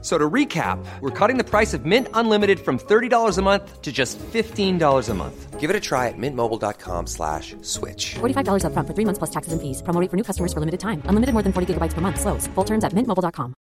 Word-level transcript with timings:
So 0.00 0.16
to 0.16 0.30
recap, 0.30 0.78
we're 1.00 1.10
cutting 1.10 1.38
the 1.38 1.44
price 1.44 1.74
of 1.74 1.84
Mint 1.84 2.06
Unlimited 2.14 2.60
from 2.60 2.78
$30 2.78 3.36
a 3.36 3.42
month 3.42 3.82
to 3.82 3.90
just 3.90 4.16
$15 4.18 5.08
a 5.08 5.14
month. 5.14 5.58
Give 5.58 5.70
it 5.70 5.74
a 5.74 5.80
try 5.80 6.06
at 6.06 6.14
mintmobile.com 6.16 7.08
slash 7.08 7.56
switch. 7.62 8.14
$45 8.20 8.62
upfront 8.62 8.86
for 8.86 8.94
three 8.94 9.04
months 9.04 9.18
plus 9.18 9.30
taxes 9.30 9.52
and 9.52 9.60
fees. 9.60 9.82
Promo 9.82 10.00
rate 10.00 10.08
for 10.08 10.16
new 10.16 10.22
customers 10.22 10.52
for 10.52 10.60
limited 10.60 10.78
time. 10.78 11.02
Unlimited 11.06 11.32
more 11.34 11.42
than 11.42 11.52
40 11.52 11.74
gigabytes 11.74 11.94
per 11.94 12.00
month. 12.00 12.20
Slows. 12.20 12.46
Full 12.54 12.64
terms 12.64 12.84
at 12.84 12.92
mintmobile.com. 12.92 13.54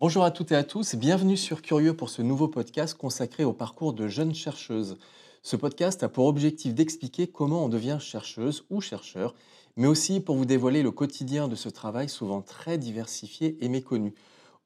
Bonjour 0.00 0.24
à 0.24 0.32
toutes 0.32 0.50
et 0.50 0.56
à 0.56 0.64
tous, 0.64 0.96
bienvenue 0.96 1.36
sur 1.36 1.62
Curieux 1.62 1.94
pour 1.94 2.10
ce 2.10 2.22
nouveau 2.22 2.48
podcast 2.48 2.98
consacré 2.98 3.44
au 3.44 3.52
parcours 3.52 3.92
de 3.92 4.08
jeunes 4.08 4.34
chercheuses. 4.34 4.98
Ce 5.44 5.56
podcast 5.56 6.04
a 6.04 6.08
pour 6.08 6.26
objectif 6.26 6.72
d'expliquer 6.72 7.26
comment 7.26 7.64
on 7.64 7.68
devient 7.68 7.98
chercheuse 8.00 8.64
ou 8.70 8.80
chercheur, 8.80 9.34
mais 9.76 9.88
aussi 9.88 10.20
pour 10.20 10.36
vous 10.36 10.44
dévoiler 10.44 10.84
le 10.84 10.92
quotidien 10.92 11.48
de 11.48 11.56
ce 11.56 11.68
travail 11.68 12.08
souvent 12.08 12.42
très 12.42 12.78
diversifié 12.78 13.58
et 13.60 13.68
méconnu. 13.68 14.14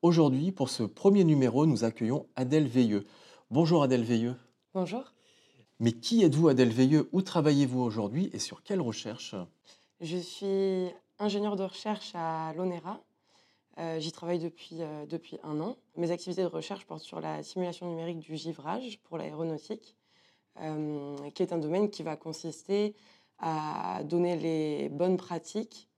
Aujourd'hui, 0.02 0.52
pour 0.52 0.68
ce 0.68 0.82
premier 0.82 1.24
numéro, 1.24 1.64
nous 1.64 1.84
accueillons 1.84 2.26
Adèle 2.36 2.68
Veilleux. 2.68 3.06
Bonjour 3.50 3.82
Adèle 3.82 4.04
Veilleux. 4.04 4.36
Bonjour, 4.74 5.14
Mais 5.80 5.92
qui 5.92 6.22
êtes-vous 6.22 6.48
Adèle 6.48 6.68
Veilleux? 6.72 7.08
Où 7.12 7.22
travaillez-vous 7.22 7.80
aujourd'hui 7.80 8.28
et 8.34 8.38
sur 8.38 8.62
quelle 8.62 8.82
recherche? 8.82 9.34
Je 10.02 10.18
suis 10.18 10.90
ingénieure 11.18 11.56
de 11.56 11.64
recherche 11.64 12.12
à 12.14 12.52
l'ONERA. 12.54 13.00
Euh, 13.78 13.98
J'y 13.98 14.12
travaille 14.12 14.40
depuis, 14.40 14.82
euh, 14.82 15.06
depuis 15.06 15.38
un 15.42 15.58
an. 15.60 15.76
Mes 15.96 16.10
activités 16.10 16.42
de 16.42 16.48
recherche 16.48 16.84
portent 16.84 17.02
sur 17.02 17.20
la 17.20 17.42
simulation 17.42 17.88
numérique 17.88 18.18
du 18.18 18.36
givrage 18.36 18.98
pour 19.04 19.16
l'aéronautique, 19.16 19.96
qui 21.34 21.42
est 21.42 21.52
un 21.52 21.58
domaine 21.58 21.90
qui 21.90 22.02
va 22.02 22.16
consister 22.16 22.94
à 23.38 24.02
donner 24.04 24.36
les 24.36 24.88
bonnes 24.88 25.16
pratiques 25.16 25.88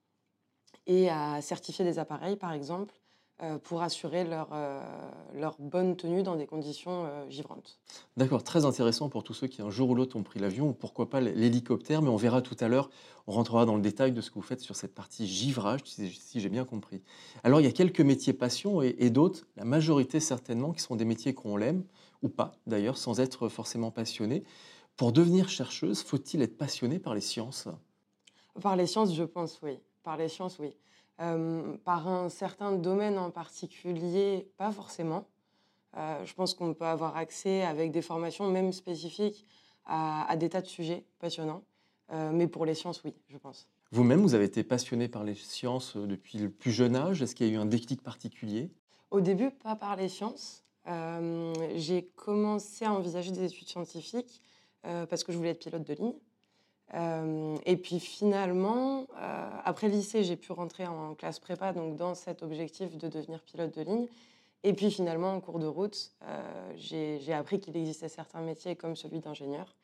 et 0.87 1.09
à 1.11 1.41
certifier 1.43 1.85
des 1.85 1.99
appareils, 1.99 2.37
par 2.37 2.53
exemple, 2.53 2.95
euh, 3.41 3.57
pour 3.59 3.83
assurer 3.83 4.25
leur, 4.25 4.49
euh, 4.53 4.83
leur 5.33 5.55
bonne 5.61 5.95
tenue 5.95 6.25
dans 6.25 6.35
des 6.35 6.47
conditions 6.47 7.05
euh, 7.05 7.31
givrantes. 7.31 7.79
D'accord, 8.17 8.43
très 8.43 8.65
intéressant 8.65 9.09
pour 9.09 9.23
tous 9.23 9.35
ceux 9.35 9.47
qui 9.47 9.63
un 9.63 9.71
jour 9.71 9.91
ou 9.91 9.95
l'autre 9.95 10.17
ont 10.17 10.25
pris 10.25 10.41
l'avion 10.41 10.71
ou 10.71 10.73
pourquoi 10.73 11.09
pas 11.09 11.21
l'hélicoptère, 11.21 12.03
mais 12.03 12.09
on 12.09 12.17
verra 12.17 12.43
tout 12.43 12.57
à 12.59 12.67
l'heure, 12.67 12.91
on 13.29 13.33
rentrera 13.33 13.65
dans 13.65 13.77
le 13.77 13.81
détail 13.81 14.11
de 14.11 14.21
ce 14.21 14.31
que 14.31 14.35
vous 14.35 14.43
faites 14.43 14.61
sur 14.61 14.75
cette 14.75 14.93
partie 14.93 15.29
givrage, 15.29 15.83
si, 15.85 16.11
si 16.11 16.41
j'ai 16.41 16.49
bien 16.49 16.65
compris. 16.65 17.01
Alors 17.45 17.61
il 17.61 17.65
y 17.65 17.69
a 17.69 17.73
quelques 17.73 18.01
métiers 18.01 18.33
passion 18.33 18.83
et, 18.83 18.97
et 18.99 19.11
d'autres, 19.11 19.47
la 19.57 19.65
majorité 19.65 20.19
certainement, 20.19 20.73
qui 20.73 20.81
sont 20.81 20.97
des 20.97 21.05
métiers 21.05 21.33
qu'on 21.33 21.57
l'aime 21.57 21.85
ou 22.23 22.29
pas 22.29 22.53
d'ailleurs, 22.67 22.99
sans 22.99 23.21
être 23.21 23.49
forcément 23.49 23.91
passionné. 23.91 24.45
Pour 24.97 25.13
devenir 25.13 25.49
chercheuse, 25.49 26.03
faut-il 26.03 26.43
être 26.43 26.57
passionné 26.57 26.99
par 26.99 27.15
les 27.15 27.21
sciences? 27.21 27.69
Par 28.61 28.75
les 28.75 28.87
sciences, 28.87 29.15
je 29.15 29.23
pense, 29.23 29.61
oui. 29.63 29.79
Par 30.03 30.17
les 30.17 30.29
sciences, 30.29 30.59
oui. 30.59 30.77
Euh, 31.21 31.77
par 31.85 32.09
un 32.09 32.29
certain 32.29 32.73
domaine 32.73 33.19
en 33.19 33.31
particulier, 33.31 34.49
pas 34.57 34.73
forcément. 34.73 35.27
Euh, 35.97 36.25
je 36.25 36.35
pense 36.35 36.55
qu'on 36.55 36.75
peut 36.75 36.85
avoir 36.85 37.17
accès 37.17 37.63
avec 37.63 37.93
des 37.93 38.03
formations 38.03 38.49
même 38.49 38.73
spécifiques 38.73 39.47
à, 39.85 40.31
à 40.31 40.37
des 40.37 40.49
tas 40.49 40.61
de 40.61 40.67
sujets 40.67 41.05
passionnants. 41.19 41.63
Euh, 42.13 42.31
mais 42.33 42.47
pour 42.47 42.65
les 42.65 42.75
sciences, 42.75 43.03
oui, 43.05 43.15
je 43.29 43.37
pense. 43.37 43.69
Vous-même, 43.91 44.21
vous 44.21 44.35
avez 44.35 44.45
été 44.45 44.65
passionné 44.65 45.09
par 45.09 45.25
les 45.25 45.35
sciences 45.35 45.97
depuis 45.97 46.39
le 46.39 46.51
plus 46.51 46.73
jeune 46.73 46.95
âge. 46.95 47.23
Est-ce 47.23 47.35
qu'il 47.35 47.47
y 47.47 47.51
a 47.51 47.53
eu 47.53 47.57
un 47.57 47.67
déclic 47.67 48.03
particulier? 48.03 48.71
Au 49.11 49.21
début, 49.21 49.51
pas 49.51 49.77
par 49.77 49.97
les 49.97 50.09
sciences. 50.09 50.65
Euh, 50.89 51.55
J'ai 51.77 52.05
commencé 52.17 52.85
à 52.85 52.93
envisager 52.93 53.31
des 53.31 53.45
études 53.45 53.69
scientifiques 53.69 54.41
euh, 54.87 55.07
parce 55.07 55.25
que 55.25 55.33
je 55.33 55.37
voulais 55.37 55.51
être 55.51 55.59
pilote 55.59 55.87
de 55.87 55.95
ligne. 55.95 56.15
Euh, 56.95 57.57
et 57.67 57.77
puis 57.77 58.01
finalement, 58.01 59.07
après 59.65 59.89
lycée, 59.89 60.25
j'ai 60.25 60.37
pu 60.37 60.53
rentrer 60.53 60.87
en 60.87 61.15
classe 61.15 61.39
prépa, 61.39 61.73
donc 61.73 61.97
dans 61.97 62.15
cet 62.15 62.43
objectif 62.43 62.97
de 62.97 63.09
devenir 63.09 63.43
pilote 63.43 63.77
de 63.77 63.83
ligne. 63.83 64.07
Et 64.65 64.73
puis 64.73 64.91
finalement, 64.91 65.35
en 65.35 65.41
cours 65.41 65.59
de 65.59 65.67
route, 65.67 66.13
j'ai 66.77 67.33
appris 67.33 67.61
qu'il 67.61 67.77
existait 67.77 68.09
certains 68.09 68.41
métiers 68.41 68.75
comme 68.75 68.97
celui 68.97 69.21
d'ingénieur 69.21 69.75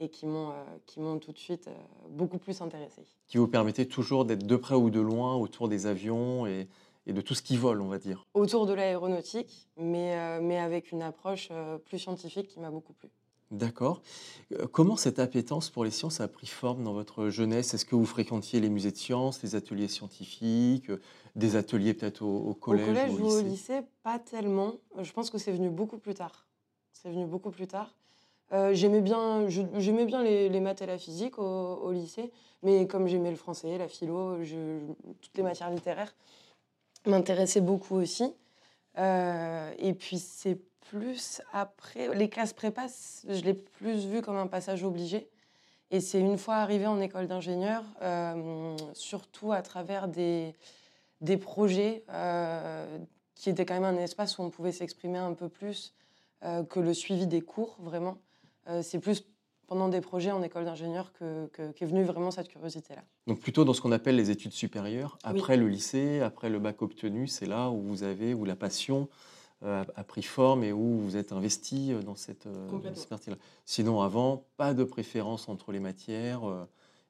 et 0.00 0.08
qui 0.08 0.26
m'ont 0.26 0.50
euh, 0.50 1.18
tout 1.18 1.32
de 1.32 1.38
suite 1.38 1.68
beaucoup 2.08 2.38
plus 2.38 2.60
intéressée. 2.62 3.02
qui 3.28 3.36
vous 3.38 3.46
permettait 3.46 3.84
toujours 3.84 4.24
d'être 4.24 4.46
de 4.46 4.56
près 4.56 4.74
ou 4.74 4.90
de 4.90 5.00
loin 5.00 5.36
autour 5.36 5.68
des 5.68 5.86
avions 5.86 6.46
et, 6.46 6.66
et 7.06 7.12
de 7.12 7.20
tout 7.20 7.34
ce 7.34 7.42
qui 7.42 7.56
vole, 7.56 7.80
on 7.80 7.88
va 7.88 7.98
dire 7.98 8.26
Autour 8.34 8.66
de 8.66 8.72
l'aéronautique, 8.74 9.68
mais, 9.76 10.16
euh, 10.16 10.40
mais 10.42 10.58
avec 10.58 10.92
une 10.92 11.02
approche 11.02 11.48
euh, 11.50 11.78
plus 11.78 11.98
scientifique 11.98 12.48
qui 12.48 12.60
m'a 12.60 12.70
beaucoup 12.70 12.92
plu. 12.92 13.08
D'accord. 13.50 14.00
Euh, 14.52 14.66
Comment 14.70 14.96
cette 14.96 15.18
appétence 15.18 15.70
pour 15.70 15.82
les 15.84 15.90
sciences 15.90 16.20
a 16.20 16.28
pris 16.28 16.46
forme 16.46 16.84
dans 16.84 16.92
votre 16.92 17.30
jeunesse? 17.30 17.74
Est-ce 17.74 17.84
que 17.84 17.96
vous 17.96 18.06
fréquentiez 18.06 18.60
les 18.60 18.68
musées 18.68 18.92
de 18.92 18.96
sciences, 18.96 19.42
les 19.42 19.56
ateliers 19.56 19.88
scientifiques, 19.88 20.90
des 21.34 21.56
ateliers 21.56 21.94
peut-être 21.94 22.22
au, 22.22 22.36
au 22.50 22.54
collège, 22.54 22.84
au 22.84 22.92
collège 22.92 23.12
ou 23.20 23.24
ou 23.24 23.30
au 23.32 23.40
lycée? 23.42 23.80
pas 24.04 24.18
tellement. 24.20 24.74
Je 25.00 25.10
pense 25.12 25.30
que 25.30 25.38
c'est 25.38 25.50
venu 25.52 25.68
beaucoup 25.68 25.98
plus 25.98 26.14
tard. 26.14 26.46
C'est 26.92 27.10
venu 27.10 27.26
beaucoup 27.26 27.50
plus 27.50 27.66
tard. 27.66 27.92
Euh, 28.52 28.72
j'aimais 28.74 29.00
bien, 29.00 29.48
j'aimais 29.48 30.04
bien 30.06 30.22
les, 30.22 30.48
les 30.48 30.60
maths 30.60 30.82
et 30.82 30.86
la 30.86 30.98
physique 30.98 31.38
au, 31.38 31.42
au 31.44 31.92
lycée, 31.92 32.32
mais 32.62 32.86
comme 32.88 33.06
j'aimais 33.06 33.30
le 33.30 33.36
français, 33.36 33.78
la 33.78 33.86
philo, 33.88 34.42
je- 34.44 34.80
toutes 35.22 35.36
les 35.36 35.42
matières 35.44 35.70
littéraires 35.70 36.14
m'intéressaient 37.06 37.60
beaucoup 37.60 37.96
aussi. 37.96 38.34
Euh, 38.98 39.72
et 39.78 39.94
puis 39.94 40.18
c'est 40.18 40.58
plus 40.88 41.40
après, 41.52 42.14
les 42.14 42.28
classes 42.28 42.52
prépa, 42.52 42.86
je 43.28 43.40
l'ai 43.42 43.54
plus 43.54 44.06
vu 44.06 44.22
comme 44.22 44.36
un 44.36 44.46
passage 44.46 44.84
obligé. 44.84 45.28
Et 45.92 46.00
c'est 46.00 46.20
une 46.20 46.38
fois 46.38 46.56
arrivé 46.56 46.86
en 46.86 47.00
école 47.00 47.26
d'ingénieur, 47.26 47.82
euh, 48.02 48.76
surtout 48.94 49.52
à 49.52 49.62
travers 49.62 50.08
des, 50.08 50.54
des 51.20 51.36
projets 51.36 52.04
euh, 52.10 52.98
qui 53.34 53.50
étaient 53.50 53.64
quand 53.64 53.74
même 53.74 53.84
un 53.84 53.98
espace 53.98 54.38
où 54.38 54.42
on 54.42 54.50
pouvait 54.50 54.72
s'exprimer 54.72 55.18
un 55.18 55.34
peu 55.34 55.48
plus 55.48 55.94
que 56.70 56.80
le 56.80 56.94
suivi 56.94 57.26
des 57.26 57.42
cours, 57.42 57.76
vraiment. 57.80 58.16
C'est 58.80 58.98
plus 58.98 59.26
pendant 59.70 59.88
des 59.88 60.00
projets 60.00 60.32
en 60.32 60.42
école 60.42 60.64
d'ingénieur 60.64 61.12
que, 61.12 61.46
que- 61.52 61.70
qu'est 61.70 61.86
venue 61.86 62.02
vraiment 62.02 62.32
cette 62.32 62.48
curiosité-là. 62.48 63.02
Donc 63.28 63.38
plutôt 63.38 63.64
dans 63.64 63.72
ce 63.72 63.80
qu'on 63.80 63.92
appelle 63.92 64.16
les 64.16 64.28
études 64.32 64.50
supérieures, 64.50 65.16
Oui. 65.24 65.30
après 65.38 65.56
le 65.56 65.68
lycée, 65.68 66.20
après 66.20 66.50
le 66.50 66.58
bac 66.58 66.82
obtenu, 66.82 67.28
c'est 67.28 67.46
là 67.46 67.70
où 67.70 67.80
vous 67.80 68.02
avez, 68.02 68.34
où 68.34 68.44
la 68.44 68.56
passion 68.56 69.08
euh, 69.62 69.84
a 69.94 70.02
pris 70.02 70.24
forme 70.24 70.64
et 70.64 70.72
où 70.72 70.98
vous 70.98 71.16
êtes 71.16 71.30
investi 71.30 71.92
euh, 71.92 72.02
dans 72.02 72.16
cette, 72.16 72.46
euh, 72.46 72.68
dans 72.68 72.94
cette 72.96 73.08
partie-là. 73.08 73.36
Sinon, 73.64 74.00
avant, 74.02 74.44
pas 74.56 74.74
de 74.74 74.82
préférence 74.82 75.48
entre 75.48 75.70
les 75.70 75.78
matières, 75.78 76.48
euh, 76.50 76.64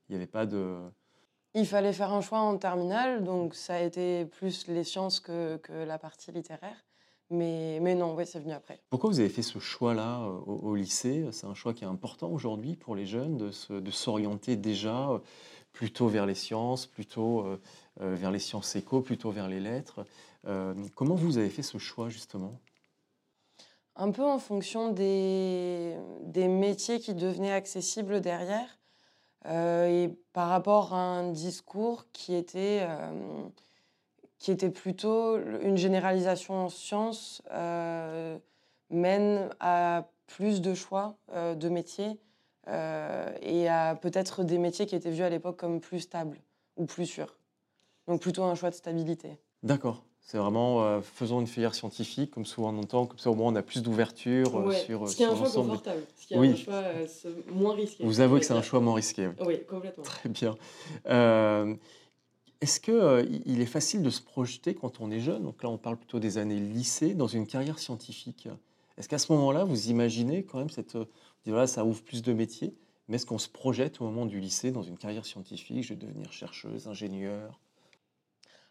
il 0.09 0.13
n'y 0.13 0.17
avait 0.17 0.27
pas 0.27 0.45
de... 0.45 0.77
Il 1.55 1.67
fallait 1.67 1.95
faire 1.95 2.13
un 2.13 2.21
choix 2.21 2.41
en 2.41 2.59
terminale, 2.59 3.25
donc 3.25 3.55
ça 3.55 3.77
a 3.77 3.81
été 3.81 4.27
plus 4.27 4.67
les 4.69 4.85
sciences 4.85 5.19
que, 5.19 5.57
que 5.57 5.73
la 5.73 5.99
partie 5.99 6.31
littéraire. 6.31 6.77
Mais, 7.31 7.79
mais 7.81 7.95
non, 7.95 8.15
ouais, 8.15 8.27
c'est 8.27 8.41
venu 8.41 8.53
après. 8.53 8.81
Pourquoi 8.91 9.11
vous 9.11 9.21
avez 9.21 9.29
fait 9.29 9.43
ce 9.43 9.59
choix-là 9.59 10.23
euh, 10.23 10.39
au, 10.47 10.71
au 10.71 10.75
lycée? 10.75 11.25
C'est 11.31 11.47
un 11.47 11.55
choix 11.55 11.75
qui 11.75 11.85
est 11.85 11.89
important 11.89 12.29
aujourd'hui 12.29 12.75
pour 12.77 12.97
les 12.97 13.07
jeunes 13.07 13.37
de, 13.37 13.91
s'orienter 13.91 14.57
déjà 14.57 15.11
euh, 15.11 15.19
plutôt 15.73 16.09
vers 16.09 16.27
les 16.27 16.35
sciences, 16.35 16.87
plutôt 16.87 17.47
euh, 18.01 18.15
vers 18.17 18.31
les 18.31 18.39
sciences 18.39 18.77
éco, 18.77 19.01
plutôt 19.01 19.31
vers 19.31 19.49
les 19.49 19.61
lettres. 19.61 20.05
Euh, 20.47 20.75
comment 20.95 21.15
vous 21.15 21.39
avez 21.39 21.51
fait 21.51 21.63
ce 21.63 21.79
choix 21.79 22.09
justement? 22.09 22.59
Un 23.97 24.11
peu 24.11 24.25
en 24.25 24.39
fonction 24.39 24.91
des, 24.91 25.97
des 26.23 26.49
métiers 26.49 27.01
qui 27.01 27.15
devenaient 27.15 27.53
accessibles 27.53 28.21
derrière 28.21 28.79
euh, 29.47 29.87
et 29.87 30.09
par 30.33 30.49
rapport 30.49 30.95
à 30.95 30.99
un 30.99 31.33
discours 31.33 32.07
qui 32.13 32.35
était, 32.35 32.87
qui 34.41 34.51
était 34.51 34.71
plutôt 34.71 35.39
une 35.39 35.77
généralisation 35.77 36.55
en 36.65 36.69
sciences 36.71 37.43
euh, 37.53 38.39
mène 38.89 39.51
à 39.61 40.09
plus 40.27 40.63
de 40.63 40.75
choix 40.75 41.17
euh, 41.33 41.55
de 41.55 41.69
métiers 41.69 42.19
euh, 42.69 43.33
et 43.43 43.69
à 43.69 43.95
peut-être 43.95 44.43
des 44.43 44.59
métiers 44.59 44.87
qui 44.87 44.97
étaient 44.97 45.11
vus 45.11 45.23
à 45.23 45.29
l'époque 45.29 45.59
comme 45.59 45.81
plus 45.81 46.01
stables 46.01 46.39
ou 46.77 46.87
plus 46.87 47.07
sûrs. 47.07 47.37
Donc 48.09 48.23
plutôt 48.23 48.43
un 48.43 48.55
choix 48.55 48.71
de 48.71 48.75
stabilité. 48.75 49.39
D'accord. 49.63 50.03
C'est 50.23 50.39
vraiment 50.39 50.85
euh, 50.85 51.01
faisons 51.03 51.41
une 51.41 51.47
filière 51.47 51.75
scientifique, 51.75 52.31
comme 52.31 52.47
souvent 52.47 52.73
on 52.73 52.79
entend, 52.79 53.07
comme 53.07 53.19
ça 53.19 53.31
au 53.31 53.35
moins 53.35 53.53
on 53.53 53.57
a 53.57 53.63
plus 53.63 53.83
d'ouverture 53.83 54.59
euh, 54.59 54.71
sur, 54.71 55.09
ce 55.09 55.17
qui 55.17 55.23
est 55.23 55.27
un 55.27 55.35
choix 55.35 55.51
confortable, 55.51 56.03
ce 56.17 56.27
qui 56.27 56.35
est 56.35 56.39
Oui. 56.39 56.53
un 56.53 56.57
choix 56.57 56.75
euh, 56.75 57.07
moins 57.49 57.75
risqué. 57.75 58.05
Vous 58.05 58.21
avouez 58.21 58.41
que 58.41 58.47
c'est 58.47 58.55
un 58.55 58.63
choix 58.63 58.81
moins 58.81 58.95
risqué. 58.95 59.27
oui. 59.27 59.35
Oui, 59.47 59.65
complètement. 59.69 60.05
Très 60.05 60.29
bien. 60.29 60.57
Euh, 62.63 62.67
Est-ce 62.67 62.81
qu'il 62.81 63.61
est 63.61 63.67
facile 63.67 64.03
de 64.03 64.11
se 64.11 64.21
projeter 64.21 64.75
quand 64.75 65.01
on 65.01 65.11
est 65.11 65.21
jeune? 65.21 65.43
Donc 65.45 65.63
là, 65.63 65.71
on 65.71 65.79
parle 65.79 65.97
plutôt 65.97 66.21
des 66.21 66.39
années 66.39 66.61
lycée, 66.61 67.15
dans 67.15 67.27
une 67.27 67.47
carrière 67.47 67.79
scientifique. 67.79 68.49
Est-ce 68.99 69.09
qu'à 69.09 69.19
ce 69.19 69.33
moment-là, 69.33 69.65
vous 69.65 69.89
imaginez 69.89 70.45
quand 70.45 70.59
même 70.59 70.71
cette... 70.71 70.97
Voilà, 71.47 71.67
ça 71.67 71.85
ouvre 71.85 72.03
plus 72.03 72.23
de 72.23 72.35
métiers, 72.35 72.75
mais 73.09 73.17
est-ce 73.17 73.25
qu'on 73.25 73.39
se 73.39 73.49
projette 73.49 74.01
au 74.03 74.05
moment 74.05 74.27
du 74.27 74.41
lycée 74.41 74.73
dans 74.73 74.83
une 74.83 74.99
carrière 74.99 75.25
scientifique? 75.25 75.83
Je 75.83 75.95
vais 75.95 75.97
devenir 75.97 76.33
chercheuse, 76.33 76.87
ingénieure 76.87 77.59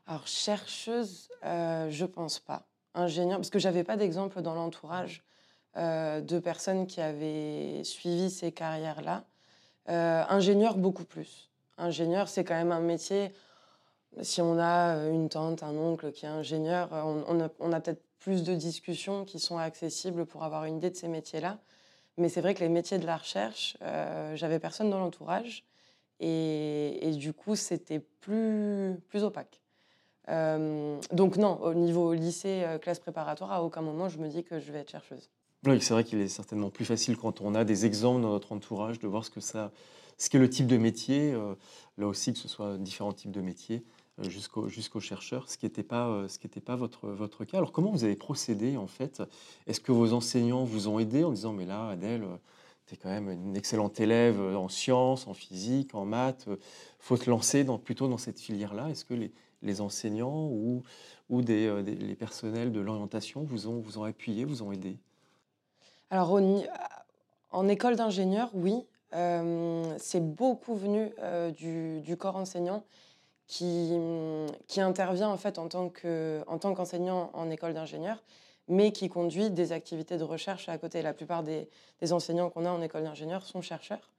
Alors, 0.06 0.28
chercheuse, 0.28 1.30
euh, 1.44 1.90
je 1.90 2.06
pense 2.06 2.40
pas. 2.40 2.68
Ingénieure, 2.94 3.38
parce 3.38 3.50
que 3.50 3.60
j'avais 3.60 3.84
pas 3.84 3.98
d'exemple 3.98 4.42
dans 4.44 4.54
l'entourage 4.54 5.24
euh, 5.78 6.22
de 6.22 6.38
personnes 6.38 6.86
qui 6.86 7.02
avaient 7.02 7.84
suivi 7.84 8.30
ces 8.30 8.52
carrières-là. 8.52 9.26
Euh, 9.90 10.24
ingénieur, 10.30 10.78
beaucoup 10.78 11.06
plus. 11.06 11.50
Ingénieur, 11.80 12.30
c'est 12.30 12.44
quand 12.44 12.56
même 12.56 12.72
un 12.72 12.82
métier. 12.82 13.32
Si 14.22 14.42
on 14.42 14.60
a 14.60 15.08
une 15.10 15.30
tante, 15.30 15.64
un 15.64 15.78
oncle 15.78 16.12
qui 16.12 16.26
est 16.26 16.30
ingénieur, 16.30 16.90
on, 16.92 17.50
on 17.60 17.72
a 17.72 17.80
peut-être 17.80 18.04
plus 18.20 18.44
de 18.44 18.54
discussions 18.54 19.26
qui 19.26 19.40
sont 19.40 19.58
accessibles 19.58 20.26
pour 20.26 20.44
avoir 20.44 20.66
une 20.66 20.78
idée 20.78 20.90
de 20.90 20.96
ces 20.96 21.08
métiers-là. 21.08 21.60
Mais 22.20 22.28
c'est 22.28 22.42
vrai 22.42 22.54
que 22.54 22.60
les 22.60 22.70
métiers 22.70 23.00
de 23.00 23.06
la 23.06 23.16
recherche, 23.16 23.78
euh, 23.82 24.36
j'avais 24.36 24.60
personne 24.60 24.90
dans 24.90 25.00
l'entourage. 25.00 25.64
Et, 26.20 27.12
du 27.16 27.32
coup, 27.32 27.56
c'était 27.56 28.00
plus, 28.00 29.00
opaque. 29.14 29.62
Euh, 30.28 31.00
donc 31.14 31.38
non, 31.38 31.60
au 31.62 31.74
niveau 31.74 32.14
lycée, 32.14 32.64
euh, 32.66 32.78
classe 32.78 33.00
préparatoire, 33.00 33.52
à 33.52 33.64
aucun 33.64 33.82
moment 33.82 34.10
je 34.10 34.20
me 34.20 34.28
dis 34.28 34.44
que 34.44 34.60
je 34.60 34.72
vais 34.72 34.80
être 34.80 34.92
chercheuse. 34.92 35.30
C'est 35.64 35.90
vrai 35.90 36.04
qu'il 36.04 36.20
est 36.20 36.28
certainement 36.28 36.70
plus 36.70 36.86
facile 36.86 37.18
quand 37.18 37.42
on 37.42 37.56
a 37.56 37.64
des 37.64 37.86
exemples 37.86 38.22
dans 38.22 38.30
notre 38.30 38.52
entourage 38.52 39.00
de 39.00 39.08
voir 39.08 39.26
ce 39.26 39.32
que 39.32 39.40
ça, 39.40 39.72
ce 40.18 40.30
qu'est 40.30 40.38
le 40.38 40.50
type 40.50 40.68
de 40.68 40.78
métier. 40.78 41.34
là 41.98 42.06
aussi, 42.06 42.34
que 42.34 42.38
ce 42.38 42.48
soit 42.48 42.78
différents 42.78 43.14
types 43.14 43.32
de 43.32 43.42
métiers. 43.42 43.84
Euh, 44.20 44.30
jusqu'aux 44.30 45.00
chercheurs, 45.00 45.50
ce 45.50 45.58
qui 45.58 45.66
n'était 45.66 45.84
pas, 45.84 46.08
euh, 46.08 46.28
ce 46.28 46.40
qui 46.40 46.48
pas 46.48 46.76
votre, 46.76 47.08
votre 47.08 47.46
cas. 47.46 47.58
Alors 47.58 47.72
comment 47.72 47.92
vous 47.92 48.04
avez 48.04 48.16
procédé 48.16 48.78
en 48.78 48.88
fait? 48.88 49.22
Est-ce 49.68 49.80
que 49.80 49.92
vos 49.92 50.14
enseignants 50.14 50.64
vous 50.64 50.88
ont 50.88 51.00
aidé 51.00 51.24
en 51.24 51.32
disant 51.32 51.54
mais 51.54 51.66
là 51.66 51.90
Adèle, 51.90 52.24
euh, 52.24 52.38
tu 52.88 52.96
es 52.96 52.98
quand 52.98 53.10
même 53.10 53.30
une 53.30 53.56
excellente 53.56 54.00
élève 54.00 54.42
en 54.42 54.68
sciences, 54.68 55.28
en 55.28 55.34
physique, 55.34 55.94
en 55.94 56.06
maths, 56.06 56.50
faut 56.98 57.18
te 57.18 57.30
lancer 57.30 57.64
dans, 57.64 57.78
plutôt 57.78 58.08
dans 58.08 58.18
cette 58.18 58.40
filière-là? 58.40 58.90
Est-ce 58.90 59.06
que 59.06 59.14
les, 59.14 59.32
les, 59.62 59.80
enseignants 59.80 60.48
ou, 60.48 60.84
ou 61.30 61.42
des, 61.44 61.84
les 61.84 62.16
personnels 62.16 62.72
de 62.72 62.80
l'orientation 62.80 63.44
vous 63.44 63.68
ont, 63.68 63.80
vous 63.80 64.00
ont 64.00 64.06
appuyé, 64.06 64.44
vous 64.44 64.64
ont 64.64 64.72
aidé? 64.72 64.98
Alors 66.10 66.42
en 67.52 67.68
école 67.68 67.96
d'ingénieur, 67.96 68.50
oui. 68.56 68.84
c'est 69.12 70.26
beaucoup 70.26 70.74
venu 70.74 71.12
du 71.56 72.18
corps 72.18 72.38
enseignant 72.38 72.84
qui, 73.50 73.98
qui 74.68 74.80
intervient 74.80 75.28
en 75.28 75.38
fait 75.38 75.58
en 75.58 75.68
tant 75.68 75.90
qu'enseignant 75.90 77.32
en, 77.34 77.50
école 77.50 77.74
d'ingénieur, 77.74 78.24
mais 78.68 78.92
qui 78.92 79.10
conduit 79.10 79.50
des 79.50 79.72
activités 79.72 80.18
de 80.18 80.24
recherche 80.24 80.70
à 80.70 80.78
côté. 80.78 81.02
La 81.02 81.14
plupart 81.14 81.44
des, 81.44 81.68
enseignants 82.12 82.52
qu'on 82.52 82.66
a 82.66 82.72
en 82.72 82.82
école 82.82 83.04
d'ingénieur 83.04 83.44
sont 83.44 83.62
chercheurs. 83.62 84.12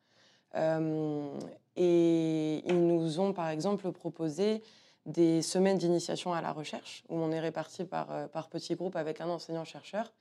Euh, 0.56 1.30
et 1.76 2.68
ils 2.68 2.86
nous 2.86 3.20
ont 3.20 3.32
par 3.32 3.48
exemple 3.48 3.92
proposé 3.92 4.64
des 5.06 5.42
semaines 5.42 5.78
d'initiation 5.78 6.34
à 6.34 6.42
la 6.42 6.52
recherche, 6.52 7.04
où 7.08 7.16
on 7.16 7.30
est 7.30 7.40
réparti 7.40 7.84
par, 7.84 8.10
euh, 8.10 8.26
par 8.26 8.48
petits 8.48 8.74
groupes 8.74 8.96
avec 8.96 9.20
un 9.20 9.28
enseignant-chercheur. 9.28 10.12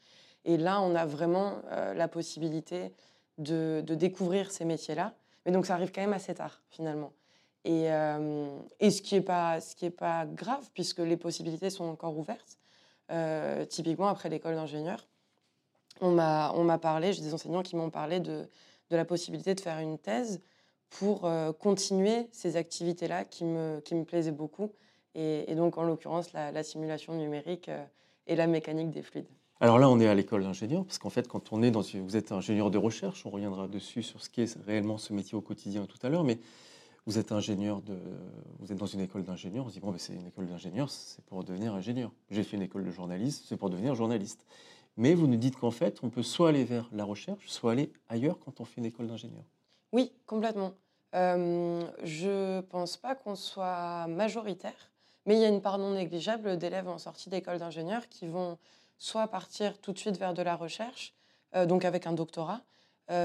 Et 0.46 0.56
là, 0.56 0.82
on 0.82 0.94
a 0.94 1.08
vraiment 1.08 1.56
euh, 1.72 1.96
la 1.96 2.08
possibilité 2.08 2.94
de, 3.40 3.84
de 3.84 3.96
découvrir 3.96 4.52
ces 4.52 4.66
métiers-là. 4.66 5.16
Mais 5.46 5.52
donc 5.52 5.66
ça 5.66 5.74
arrive 5.74 5.92
quand 5.92 6.02
même 6.02 6.14
assez 6.14 6.36
tard, 6.36 6.62
finalement. 6.70 7.12
Et, 7.66 7.92
euh, 7.92 8.58
et, 8.80 8.90
ce 8.90 9.02
qui 9.02 9.16
n'est 9.16 9.22
pas, 9.22 9.60
pas 9.98 10.26
grave, 10.26 10.70
puisque 10.74 11.00
les 11.00 11.18
possibilités 11.18 11.70
sont 11.70 11.86
encore 11.86 12.18
ouvertes. 12.18 12.58
Euh, 13.12 13.66
typiquement, 13.66 14.08
après 14.08 14.30
l'école 14.30 14.56
d'ingénieur, 14.56 15.08
on 16.02 16.12
m'a 16.12 16.78
parlé, 16.78 17.12
j'ai 17.12 17.22
des 17.22 17.34
enseignants 17.34 17.64
qui 17.64 17.76
m'ont 17.76 17.90
parlé 17.90 18.20
de, 18.22 18.48
la 18.90 19.04
possibilité 19.06 19.56
de 19.56 19.60
faire 19.60 19.80
une 19.80 19.98
thèse 19.98 20.42
pour 20.90 21.26
euh, 21.26 21.52
continuer 21.52 22.28
ces 22.32 22.56
activités-là 22.56 23.26
qui 23.26 23.44
me, 23.44 23.82
qui 23.82 23.94
me 23.94 24.06
plaisaient 24.06 24.32
beaucoup. 24.32 24.72
Et, 25.16 25.54
donc, 25.56 25.78
en 25.78 25.84
l'occurrence, 25.84 26.32
la, 26.32 26.64
simulation 26.64 27.14
numérique 27.14 27.70
et 28.26 28.36
la 28.36 28.48
mécanique 28.48 28.92
des 28.92 29.02
fluides. 29.02 29.28
Alors 29.60 29.78
là, 29.78 29.90
on 29.90 30.00
est 30.00 30.08
à 30.08 30.16
l'école 30.16 30.44
d'ingénieur, 30.44 30.86
parce 30.86 31.00
qu'en 31.00 31.10
fait, 31.10 31.28
quand 31.28 31.52
on 31.52 31.62
est 31.62 31.72
dans, 31.72 31.82
vous 31.82 32.16
êtes 32.16 32.32
ingénieur 32.32 32.72
de 32.72 32.78
recherche, 32.78 33.26
on 33.26 33.30
reviendra 33.30 33.68
dessus 33.68 34.04
sur 34.04 34.22
ce 34.22 34.30
qu'est 34.30 34.58
réellement 34.66 34.98
ce 34.98 35.12
métier 35.12 35.38
au 35.38 35.42
quotidien 35.42 35.86
tout 35.86 35.98
à 36.02 36.10
l'heure, 36.10 36.24
mais 36.24 36.40
vous 37.06 37.18
êtes 37.18 37.32
ingénieur 37.32 37.82
de, 37.82 37.98
vous 38.60 38.72
êtes 38.72 38.78
dans 38.78 38.86
une 38.86 39.02
école 39.02 39.24
d'ingénieur, 39.24 39.66
on 39.66 39.70
se 39.70 39.74
dit 39.74 39.80
bon, 39.80 39.94
c'est 39.98 40.14
une 40.14 40.28
école 40.28 40.48
d'ingénieur, 40.48 40.90
c'est 40.90 41.24
pour 41.26 41.44
devenir 41.44 41.74
ingénieur. 41.74 42.12
J'ai 42.30 42.44
fait 42.44 42.58
une 42.58 42.64
école 42.64 42.84
de 42.84 42.92
journaliste, 42.92 43.46
c'est 43.48 43.58
pour 43.58 43.70
devenir 43.70 43.96
journaliste. 43.96 44.46
Mais 44.98 45.14
vous 45.14 45.28
nous 45.28 45.38
dites 45.38 45.56
qu'en 45.56 45.72
fait, 45.72 46.00
on 46.04 46.10
peut 46.10 46.24
soit 46.24 46.50
aller 46.50 46.66
vers 46.66 46.90
la 46.92 47.06
recherche, 47.06 47.48
soit 47.48 47.72
aller 47.72 47.92
ailleurs 48.10 48.38
quand 48.40 48.60
on 48.60 48.66
fait 48.66 48.78
une 48.78 48.86
école 48.86 49.08
d'ingénieur. 49.08 49.44
Oui, 49.92 50.12
complètement. 50.26 50.74
Euh, 51.16 51.84
je 52.04 52.62
pense 52.62 52.98
pas 52.98 53.16
qu'on 53.16 53.36
soit 53.36 54.08
majoritaire, 54.08 54.92
mais 55.26 55.36
il 55.36 55.42
y 55.42 55.46
a 55.46 55.48
une 55.48 55.62
part 55.62 55.78
non 55.78 55.94
négligeable 55.94 56.58
d'élèves 56.58 56.88
en 56.88 56.98
sortie 56.98 57.30
d'école 57.30 57.58
d'ingénieur 57.60 58.08
qui 58.10 58.28
vont 58.28 58.58
soit 59.00 59.28
partir 59.28 59.80
tout 59.80 59.94
de 59.94 59.98
suite 59.98 60.18
vers 60.18 60.34
de 60.34 60.42
la 60.42 60.56
recherche, 60.56 61.14
euh, 61.56 61.66
donc 61.66 61.86
avec 61.86 62.06
un 62.06 62.14
doctorat, 62.14 62.62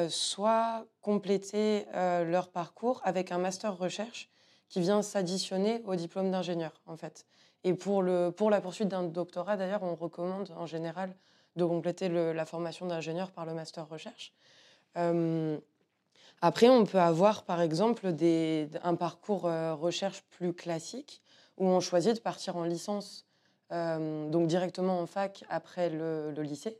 soit 0.09 0.87
compléter 1.03 1.87
euh, 1.95 2.25
leur 2.25 2.49
parcours 2.49 3.01
avec 3.05 3.33
un 3.33 3.39
master 3.39 3.77
recherche 3.77 4.31
qui 4.69 4.81
vient 4.81 5.03
s'additionner 5.03 5.83
au 5.85 5.95
diplôme 5.95 6.31
d'ingénieur, 6.31 6.73
en 6.87 6.97
fait. 6.97 7.27
Et 7.65 7.75
pour, 7.75 8.03
le, 8.03 8.31
pour 8.31 8.51
la 8.51 8.61
poursuite 8.61 8.89
d'un 8.89 9.03
doctorat, 9.03 9.57
d'ailleurs, 9.57 9.83
on 9.83 9.95
recommande 9.95 10.51
en 10.57 10.67
général 10.67 11.15
de 11.57 11.65
compléter 11.65 12.09
la 12.09 12.47
formation 12.47 12.87
d'ingénieur 12.87 13.31
par 13.31 13.47
le 13.47 13.55
master 13.55 13.89
recherche. 13.89 14.33
Euh, 14.97 15.59
après, 16.41 16.69
on 16.69 16.85
peut 16.85 16.99
avoir, 16.99 17.45
par 17.45 17.61
exemple, 17.61 18.13
des, 18.13 18.69
un 18.83 18.97
parcours 18.97 19.43
recherche 19.43 20.23
plus 20.31 20.53
classique 20.53 21.23
où 21.57 21.67
on 21.67 21.81
choisit 21.81 22.17
de 22.17 22.21
partir 22.21 22.57
en 22.57 22.65
licence, 22.65 23.25
donc 23.71 24.47
directement 24.49 24.99
en 24.99 25.07
fac 25.07 25.45
après 25.49 25.89
le 25.91 26.33
lycée 26.43 26.79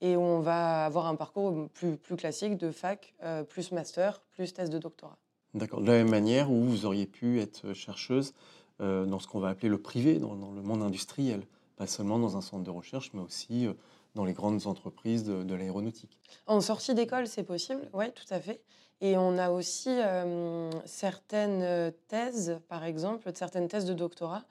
et 0.00 0.16
où 0.16 0.20
on 0.20 0.40
va 0.40 0.84
avoir 0.84 1.06
un 1.06 1.16
parcours 1.16 1.68
plus, 1.74 1.96
plus 1.96 2.16
classique 2.16 2.56
de 2.56 2.70
fac, 2.70 3.14
euh, 3.22 3.42
plus 3.42 3.72
master, 3.72 4.20
plus 4.32 4.52
thèse 4.52 4.70
de 4.70 4.78
doctorat. 4.78 5.18
D'accord. 5.54 5.80
De 5.80 5.86
la 5.86 5.92
même 5.94 6.10
manière 6.10 6.50
où 6.50 6.64
vous 6.64 6.86
auriez 6.86 7.06
pu 7.06 7.40
être 7.40 7.72
chercheuse 7.74 8.34
euh, 8.80 9.04
dans 9.04 9.18
ce 9.18 9.26
qu'on 9.26 9.40
va 9.40 9.48
appeler 9.48 9.68
le 9.68 9.78
privé, 9.78 10.18
dans, 10.18 10.34
le 10.34 10.62
monde 10.62 10.82
industriel, 10.82 11.42
pas 11.76 11.86
seulement 11.86 12.18
dans 12.18 12.36
un 12.36 12.40
centre 12.40 12.62
de 12.62 12.70
recherche, 12.70 13.10
mais 13.14 13.20
aussi 13.20 13.66
euh, 13.66 13.74
dans 14.14 14.24
les 14.24 14.32
grandes 14.32 14.66
entreprises 14.66 15.24
de, 15.24 15.54
l'aéronautique. 15.54 16.18
En 16.46 16.60
sortie 16.60 16.94
d'école, 16.94 17.26
c'est 17.26 17.44
possible, 17.44 17.88
oui, 17.92 18.06
tout 18.12 18.32
à 18.32 18.40
fait. 18.40 18.60
Et 19.02 19.16
on 19.16 19.38
a 19.38 19.50
aussi 19.50 19.96
certaines 20.84 21.90
thèses, 22.08 22.60
par 22.68 22.84
exemple, 22.84 23.30
certaines 23.34 23.66
thèses 23.66 23.86
de 23.86 23.94
doctorat 23.94 24.44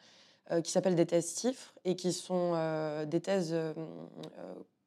qui 0.63 0.71
s'appellent 0.71 0.95
des 0.95 1.05
thèses 1.05 1.27
CIFRE 1.27 1.75
et 1.85 1.95
qui 1.95 2.13
sont 2.13 2.55
des 3.05 3.19
thèses 3.19 3.55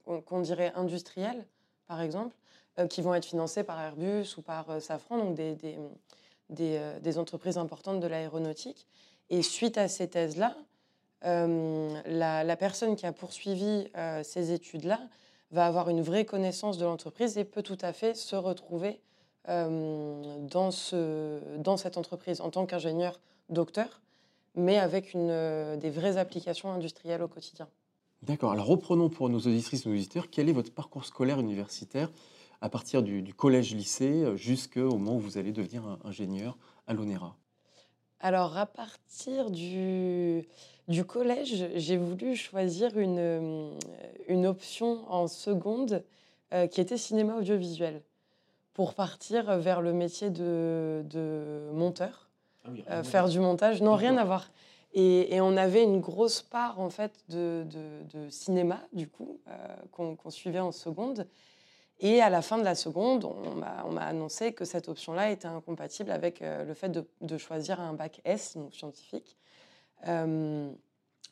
qu'on 0.05 0.41
dirait 0.41 0.73
industriels, 0.75 1.47
par 1.87 2.01
exemple, 2.01 2.35
euh, 2.79 2.87
qui 2.87 3.03
vont 3.03 3.13
être 3.13 3.27
financés 3.27 3.65
par 3.65 3.79
Airbus 3.79 4.39
ou 4.39 4.41
par 4.41 4.71
euh, 4.71 4.81
Safran, 4.81 5.19
donc 5.19 5.35
des, 5.35 5.59
euh, 6.59 6.99
des, 7.01 7.19
entreprises 7.19 7.59
importantes 7.59 8.01
de 8.01 8.07
l'aéronautique. 8.07 8.89
Et 9.29 9.43
suite 9.43 9.77
à 9.77 9.89
ces 9.89 10.09
thèses-là, 10.09 10.57
la, 11.23 12.45
la, 12.45 12.57
personne 12.57 12.97
qui 12.97 13.05
a 13.07 13.13
poursuivi 13.13 13.87
ces 14.25 14.51
études-là 14.51 14.99
va 15.53 15.67
avoir 15.67 15.89
une 15.89 16.03
vraie 16.03 16.25
connaissance 16.25 16.79
de 16.79 16.85
l'entreprise 16.85 17.39
et 17.39 17.45
peut 17.45 17.63
tout 17.63 17.79
à 17.81 17.93
fait 17.93 18.15
se 18.15 18.35
retrouver 18.35 19.01
dans, 19.47 20.71
ce, 20.73 21.39
dans 21.59 21.77
cette 21.77 21.97
entreprise 21.97 22.41
en 22.41 22.51
tant 22.51 22.67
qu'ingénieur 22.67 23.21
docteur, 23.51 24.03
mais 24.57 24.79
avec 24.79 25.15
une, 25.15 25.79
des 25.79 25.91
vraies 25.91 26.17
applications 26.17 26.73
industrielles 26.73 27.23
au 27.23 27.29
quotidien. 27.29 27.69
D'accord. 28.23 28.53
Alors 28.53 28.67
reprenons 28.67 29.09
pour 29.09 29.29
nos 29.29 29.41
auditrices 29.41 29.85
et 29.85 29.89
nos 29.89 29.95
auditeurs, 29.97 30.31
quel 30.31 30.49
est 30.49 30.53
votre 30.53 30.73
parcours 30.73 31.05
scolaire 31.05 31.41
universitaire 31.41 32.11
à 32.61 32.69
partir 32.69 33.03
du, 33.03 33.35
collège-lycée 33.35 34.23
euh, 34.23 34.37
jusqu'au 34.37 34.91
moment 34.97 35.17
où 35.17 35.19
vous 35.19 35.39
allez 35.39 35.51
devenir 35.51 35.99
ingénieur 36.05 36.57
à 36.87 36.95
l'ONERA? 36.95 37.37
Alors 38.21 38.57
à 38.57 38.67
partir 38.67 39.51
du, 39.51 40.47
du 40.87 41.05
collège, 41.05 41.67
j'ai 41.75 41.97
voulu 41.97 42.37
choisir 42.37 42.97
une, 42.97 43.19
euh, 43.19 43.79
une 44.29 44.47
option 44.47 45.01
en 45.13 45.27
seconde 45.27 46.05
euh, 46.55 46.69
qui 46.69 46.81
était 46.81 46.97
cinéma 46.97 47.35
audiovisuel 47.35 48.03
pour 48.75 48.95
partir 48.95 49.59
vers 49.59 49.83
le 49.83 49.93
métier 49.93 50.31
de, 50.31 51.05
de 51.11 51.69
monteur, 51.73 52.31
ah 52.87 53.03
faire 53.03 53.29
du 53.29 53.41
montage. 53.41 53.83
Non, 53.83 53.97
rien 53.97 54.17
à 54.17 54.25
voir. 54.25 54.51
Et, 54.95 55.41
on 55.41 55.57
avait 55.57 55.83
une 55.83 56.01
grosse 56.01 56.43
part 56.43 56.79
en 56.79 56.91
fait 56.91 57.13
de, 57.29 57.65
cinéma 58.29 58.81
du 58.93 59.09
coup 59.09 59.41
euh, 59.49 59.77
qu'on 59.91 60.31
suivait 60.31 60.61
en 60.61 60.73
seconde. 60.73 61.27
Et 62.01 62.21
à 62.21 62.31
la 62.31 62.43
fin 62.43 62.59
de 62.59 62.65
la 62.65 62.75
seconde, 62.75 63.25
on 63.25 63.55
m'a 63.93 64.05
annoncé 64.05 64.53
que 64.53 64.65
cette 64.65 64.89
option-là 64.89 65.31
était 65.31 65.47
incompatible 65.47 66.11
avec 66.11 66.43
euh, 66.43 66.65
le 66.65 66.75
fait 66.75 66.91
de, 66.91 67.39
choisir 67.39 67.81
un 67.81 67.93
bac 67.95 68.21
S, 68.25 68.57
donc 68.57 68.75
scientifique. 68.75 69.37
Euh, 70.09 70.71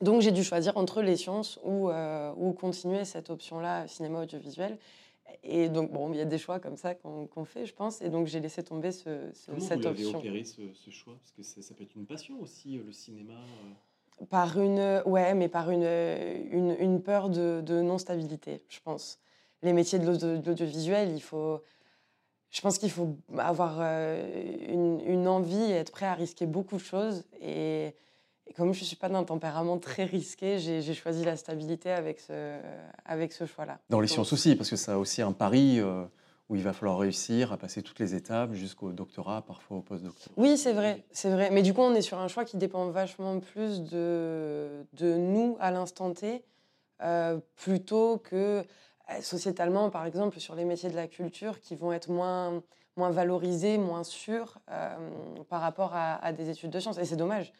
Donc 0.00 0.22
j'ai 0.22 0.30
dû 0.30 0.44
choisir 0.44 0.76
entre 0.76 1.02
les 1.02 1.16
sciences 1.16 1.58
ou, 1.64 1.90
ou 1.90 2.52
continuer 2.52 3.04
cette 3.04 3.28
option-là, 3.30 3.86
cinéma 3.88 4.22
audiovisuel. 4.22 4.78
Et 5.42 5.68
donc, 5.68 5.90
bon, 5.92 6.12
il 6.12 6.18
y 6.18 6.20
a 6.20 6.24
des 6.24 6.38
choix 6.38 6.60
comme 6.60 6.76
ça 6.76 6.94
qu'on 6.94 7.44
fait, 7.44 7.66
je 7.66 7.74
pense. 7.74 8.00
Et 8.02 8.08
donc, 8.08 8.26
j'ai 8.26 8.40
laissé 8.40 8.62
tomber 8.62 8.92
ce, 8.92 9.30
ce- 9.32 9.46
Comment 9.46 9.60
cette 9.60 9.84
vous 9.84 9.90
option. 9.90 10.18
opéré 10.18 10.44
ce, 10.44 10.72
ce 10.74 10.90
choix? 10.90 11.14
Parce 11.20 11.32
que 11.32 11.42
ça, 11.42 11.62
ça 11.62 11.74
peut 11.74 11.84
être 11.84 11.94
une 11.96 12.06
passion 12.06 12.40
aussi, 12.40 12.78
euh, 12.78 12.82
le 12.86 12.92
cinéma. 12.92 13.32
euh. 13.34 14.24
Par 14.28 14.60
une, 14.60 15.02
ouais, 15.06 15.32
mais 15.34 15.48
par 15.48 15.70
une, 15.70 15.82
une, 15.82 16.76
une 16.78 17.02
peur 17.02 17.30
de, 17.30 17.62
de 17.62 17.80
non-stabilité, 17.80 18.62
je 18.68 18.78
pense. 18.80 19.18
Les 19.62 19.72
métiers 19.72 19.98
de 19.98 20.06
l'audio- 20.06 20.36
de 20.38 20.46
l'audiovisuel, 20.46 21.12
il 21.14 21.22
faut, 21.22 21.62
je 22.50 22.60
pense 22.60 22.76
qu'il 22.78 22.90
faut 22.90 23.16
avoir 23.38 23.78
euh, 23.80 24.66
une, 24.68 25.00
une 25.06 25.26
envie 25.28 25.62
et 25.62 25.70
être 25.72 25.90
prêt 25.92 26.06
à 26.06 26.14
risquer 26.14 26.44
beaucoup 26.46 26.76
de 26.76 26.82
choses. 26.82 27.24
Et, 27.40 27.94
et 28.50 28.52
comme 28.52 28.74
je 28.74 28.80
ne 28.80 28.84
suis 28.84 28.96
pas 28.96 29.08
d'un 29.08 29.22
tempérament 29.22 29.78
très 29.78 30.04
risqué, 30.04 30.58
j'ai 30.58 30.94
choisi 30.94 31.24
la 31.24 31.36
stabilité 31.36 31.92
avec 31.92 32.18
ce, 32.18 32.58
avec 33.04 33.32
ce 33.32 33.46
choix-là. 33.46 33.78
Dans 33.88 34.00
les 34.00 34.08
sciences 34.08 34.32
aussi, 34.32 34.56
parce 34.56 34.68
que 34.68 34.74
ça 34.76 34.94
a 34.94 34.96
aussi 34.98 35.22
un 35.22 35.30
pari 35.30 35.78
euh, 35.78 36.02
où 36.48 36.56
il 36.56 36.62
va 36.62 36.72
falloir 36.72 36.98
réussir 36.98 37.52
à 37.52 37.56
passer 37.58 37.80
toutes 37.80 38.00
les 38.00 38.16
étapes 38.16 38.54
jusqu'au 38.54 38.90
doctorat, 38.90 39.42
parfois 39.42 39.76
au 39.76 39.82
postdoctorat. 39.82 40.34
Oui, 40.36 40.58
c'est 40.58 40.72
vrai, 40.72 41.04
c'est 41.12 41.30
vrai. 41.30 41.50
Mais 41.52 41.62
du 41.62 41.72
coup, 41.72 41.80
on 41.80 41.94
est 41.94 42.02
sur 42.02 42.18
un 42.18 42.26
choix 42.26 42.44
qui 42.44 42.56
dépend 42.56 42.88
vachement 42.88 43.38
plus 43.38 43.82
de, 43.84 44.84
de 44.94 45.14
nous 45.14 45.56
à 45.60 45.70
l'instant 45.70 46.12
T, 46.12 46.42
euh, 47.02 47.38
plutôt 47.54 48.18
que 48.18 48.64
euh, 48.64 49.20
sociétalement, 49.22 49.90
par 49.90 50.06
exemple, 50.06 50.40
sur 50.40 50.56
les 50.56 50.64
métiers 50.64 50.90
de 50.90 50.96
la 50.96 51.06
culture 51.06 51.60
qui 51.60 51.76
vont 51.76 51.92
être 51.92 52.10
moins, 52.10 52.64
moins 52.96 53.10
valorisés, 53.10 53.78
moins 53.78 54.02
sûrs 54.02 54.58
par 55.48 55.60
rapport 55.60 55.94
à, 55.94 56.14
à 56.16 56.32
des 56.32 56.50
études 56.50 56.70
de 56.70 56.80
sciences. 56.80 56.98
Et 56.98 57.04
c'est 57.04 57.14
dommage. 57.14 57.52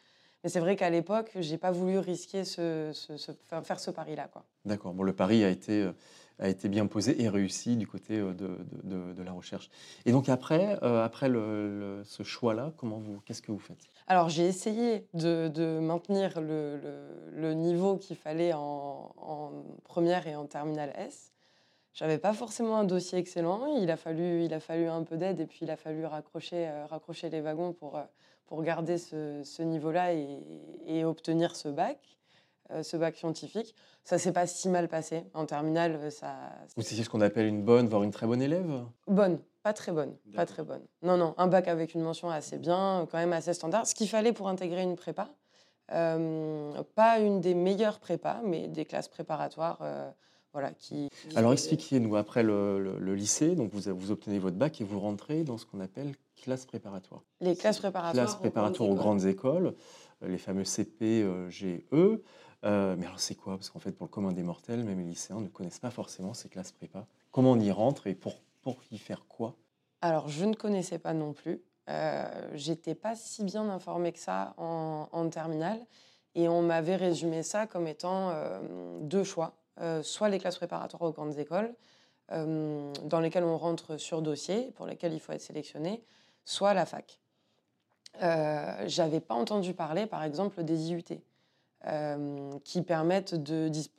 Mais 0.43 0.49
c'est 0.49 0.59
vrai 0.59 0.75
qu'à 0.75 0.89
l'époque, 0.89 1.31
j'ai 1.35 1.57
pas 1.57 1.71
voulu 1.71 1.99
risquer 1.99 2.43
ce, 2.45 2.91
ce- 2.93 3.17
ce- 3.17 3.31
enfin, 3.45 3.61
faire 3.61 3.79
ce 3.79 3.91
pari-là. 3.91 4.29
D'accord. 4.65 4.93
Bon, 4.93 5.03
le 5.03 5.13
pari 5.13 5.43
a 5.43 5.49
été, 5.49 5.83
euh, 5.83 5.91
a 6.39 6.49
été 6.49 6.67
bien 6.67 6.87
posé 6.87 7.21
et 7.21 7.29
réussi 7.29 7.77
du 7.77 7.85
côté 7.87 8.17
euh, 8.17 8.33
de, 8.33 8.47
de- 8.47 8.95
de- 8.95 9.13
de 9.13 9.23
la 9.23 9.31
recherche. 9.33 9.69
Et 10.05 10.11
donc 10.11 10.29
après, 10.29 10.79
euh, 10.83 11.03
après 11.03 11.29
le- 11.29 11.79
le- 11.99 12.03
ce 12.03 12.23
choix-là, 12.23 12.73
comment 12.77 12.97
vous, 12.97 13.19
qu'est-ce 13.25 13.41
que 13.43 13.51
vous 13.51 13.59
faites? 13.59 13.77
Alors 14.07 14.29
j'ai 14.29 14.47
essayé 14.47 15.07
de, 15.13 15.47
de 15.47 15.79
maintenir 15.79 16.41
le, 16.41 16.77
le- 16.77 17.39
le 17.39 17.53
niveau 17.53 17.97
qu'il 17.97 18.17
fallait 18.17 18.53
en, 18.53 19.13
en 19.17 19.51
première 19.83 20.27
et 20.27 20.35
en 20.35 20.45
terminale 20.47 20.91
S. 20.95 21.31
J'avais 21.93 22.17
pas 22.17 22.33
forcément 22.33 22.77
un 22.77 22.83
dossier 22.85 23.19
excellent. 23.19 23.77
Il 23.77 23.91
a 23.91 23.97
fallu, 23.97 24.43
il 24.45 24.53
a 24.53 24.59
fallu 24.59 24.87
un 24.87 25.03
peu 25.03 25.17
d'aide 25.17 25.39
et 25.41 25.45
puis 25.45 25.59
il 25.63 25.69
a 25.71 25.75
fallu 25.77 26.05
raccrocher, 26.05 26.67
euh, 26.67 26.85
raccrocher 26.87 27.29
les 27.29 27.41
wagons 27.41 27.73
pour, 27.73 27.97
euh, 27.97 28.03
pour 28.51 28.63
garder 28.63 28.97
ce, 28.97 29.43
ce 29.45 29.61
niveau-là 29.61 30.11
et, 30.11 30.37
et 30.85 31.05
obtenir 31.05 31.55
ce 31.55 31.69
bac, 31.69 31.97
euh, 32.71 32.83
ce 32.83 32.97
bac 32.97 33.15
scientifique. 33.15 33.73
Ça 34.03 34.17
s'est 34.17 34.33
pas 34.33 34.45
si 34.45 34.67
mal 34.67 34.89
passé. 34.89 35.23
En 35.33 35.45
terminale, 35.45 35.95
euh, 35.95 36.09
ça, 36.09 36.35
Vous 36.75 36.81
étiez 36.81 37.01
ce 37.05 37.09
qu'on 37.09 37.21
appelle 37.21 37.45
une 37.45 37.63
bonne, 37.63 37.87
voire 37.87 38.03
une 38.03 38.11
très 38.11 38.27
bonne 38.27 38.41
élève? 38.41 38.69
Bonne, 39.07 39.39
pas 39.63 39.71
très 39.71 39.93
bonne, 39.93 40.17
pas 40.35 40.45
très 40.45 40.63
bonne. 40.63 40.81
Non, 41.01 41.15
non, 41.15 41.33
un 41.37 41.47
bac 41.47 41.69
avec 41.69 41.93
une 41.93 42.01
mention 42.01 42.29
assez 42.29 42.57
bien, 42.57 43.07
quand 43.09 43.19
même 43.19 43.31
assez 43.31 43.53
standard. 43.53 43.87
Ce 43.87 43.95
qu'il 43.95 44.09
fallait 44.09 44.33
pour 44.33 44.49
intégrer 44.49 44.81
une 44.81 44.97
prépa. 44.97 45.29
Euh, 45.93 46.73
pas 46.93 47.19
une 47.19 47.39
des 47.39 47.53
meilleures 47.53 47.99
prépas, 47.99 48.41
mais 48.43 48.67
des 48.67 48.83
classes 48.83 49.07
préparatoires, 49.07 49.79
voilà, 50.53 50.71
qui. 50.71 51.09
Alors 51.35 51.53
expliquez-nous, 51.53 52.15
après 52.15 52.43
le, 52.43 52.79
le- 52.79 52.99
le 52.99 53.15
lycée, 53.15 53.55
donc 53.55 53.71
vous, 53.71 53.93
vous 53.95 54.11
obtenez 54.11 54.39
votre 54.39 54.57
bac 54.57 54.81
et 54.81 54.83
vous 54.83 54.99
rentrez 54.99 55.43
dans 55.43 55.57
ce 55.57 55.65
qu'on 55.65 55.79
appelle 55.79 56.13
classe 56.35 56.65
préparatoire. 56.65 57.23
Les 57.39 57.55
classes 57.55 57.79
préparatoires. 57.79 58.13
Classe 58.25 58.35
préparatoire 58.39 58.89
aux 58.89 58.95
grandes 58.95 59.25
écoles, 59.25 59.75
euh, 60.23 60.27
les 60.27 60.37
fameux 60.37 60.65
CP, 60.65 61.21
euh. 61.23 62.17
Euh, 62.63 62.95
mais 62.97 63.05
alors 63.07 63.19
c'est 63.19 63.35
quoi? 63.35 63.57
Parce 63.57 63.69
qu'en 63.69 63.79
fait, 63.79 63.91
pour 63.91 64.05
le 64.05 64.11
commun 64.11 64.31
des 64.33 64.43
mortels, 64.43 64.83
même 64.83 64.99
les 64.99 65.05
lycéens 65.05 65.39
ne 65.39 65.47
connaissent 65.47 65.79
pas 65.79 65.89
forcément 65.89 66.33
ces 66.35 66.47
classes 66.49 66.71
prépa. 66.71 67.07
Comment 67.31 67.51
on 67.53 67.59
y 67.59 67.71
rentre 67.71 68.05
et 68.07 68.13
pour, 68.13 68.35
pour 68.61 68.77
y 68.91 68.97
faire 68.99 69.25
quoi? 69.27 69.55
Alors, 70.01 70.29
je 70.29 70.45
ne 70.45 70.53
connaissais 70.53 70.99
pas 70.99 71.13
non 71.13 71.33
plus. 71.33 71.61
Euh, 71.89 72.49
J'étais 72.53 72.93
pas 72.93 73.15
si 73.15 73.43
bien 73.43 73.67
informée 73.69 74.11
que 74.11 74.19
ça 74.19 74.53
en, 74.57 75.07
en 75.11 75.29
terminale. 75.29 75.79
Et 76.35 76.47
on 76.47 76.61
m'avait 76.61 76.95
résumé 76.95 77.41
ça 77.43 77.65
comme 77.67 77.87
étant 77.87 78.29
euh, 78.29 78.99
deux 79.01 79.23
choix. 79.23 79.55
Euh, 79.81 80.03
soit 80.03 80.29
les 80.29 80.37
classes 80.37 80.57
préparatoires 80.57 81.01
aux 81.01 81.11
grandes 81.11 81.39
écoles, 81.39 81.73
euh, 82.31 82.93
dans 83.03 83.19
lesquelles 83.19 83.43
on 83.43 83.57
rentre 83.57 83.97
sur 83.97 84.21
dossier, 84.21 84.71
pour 84.75 84.85
lesquelles 84.85 85.13
il 85.13 85.19
faut 85.19 85.33
être 85.33 85.41
sélectionné, 85.41 86.01
soit 86.45 86.73
la 86.73 86.85
fac. 86.85 87.19
Euh, 88.21 88.83
J'avais 88.85 89.19
pas 89.19 89.33
entendu 89.33 89.73
parler, 89.73 90.05
par 90.05 90.23
exemple, 90.23 90.63
des 90.63 90.91
IUT, 90.91 91.03
euh, 91.87 92.51
qui 92.63 92.83
permettent 92.83 93.35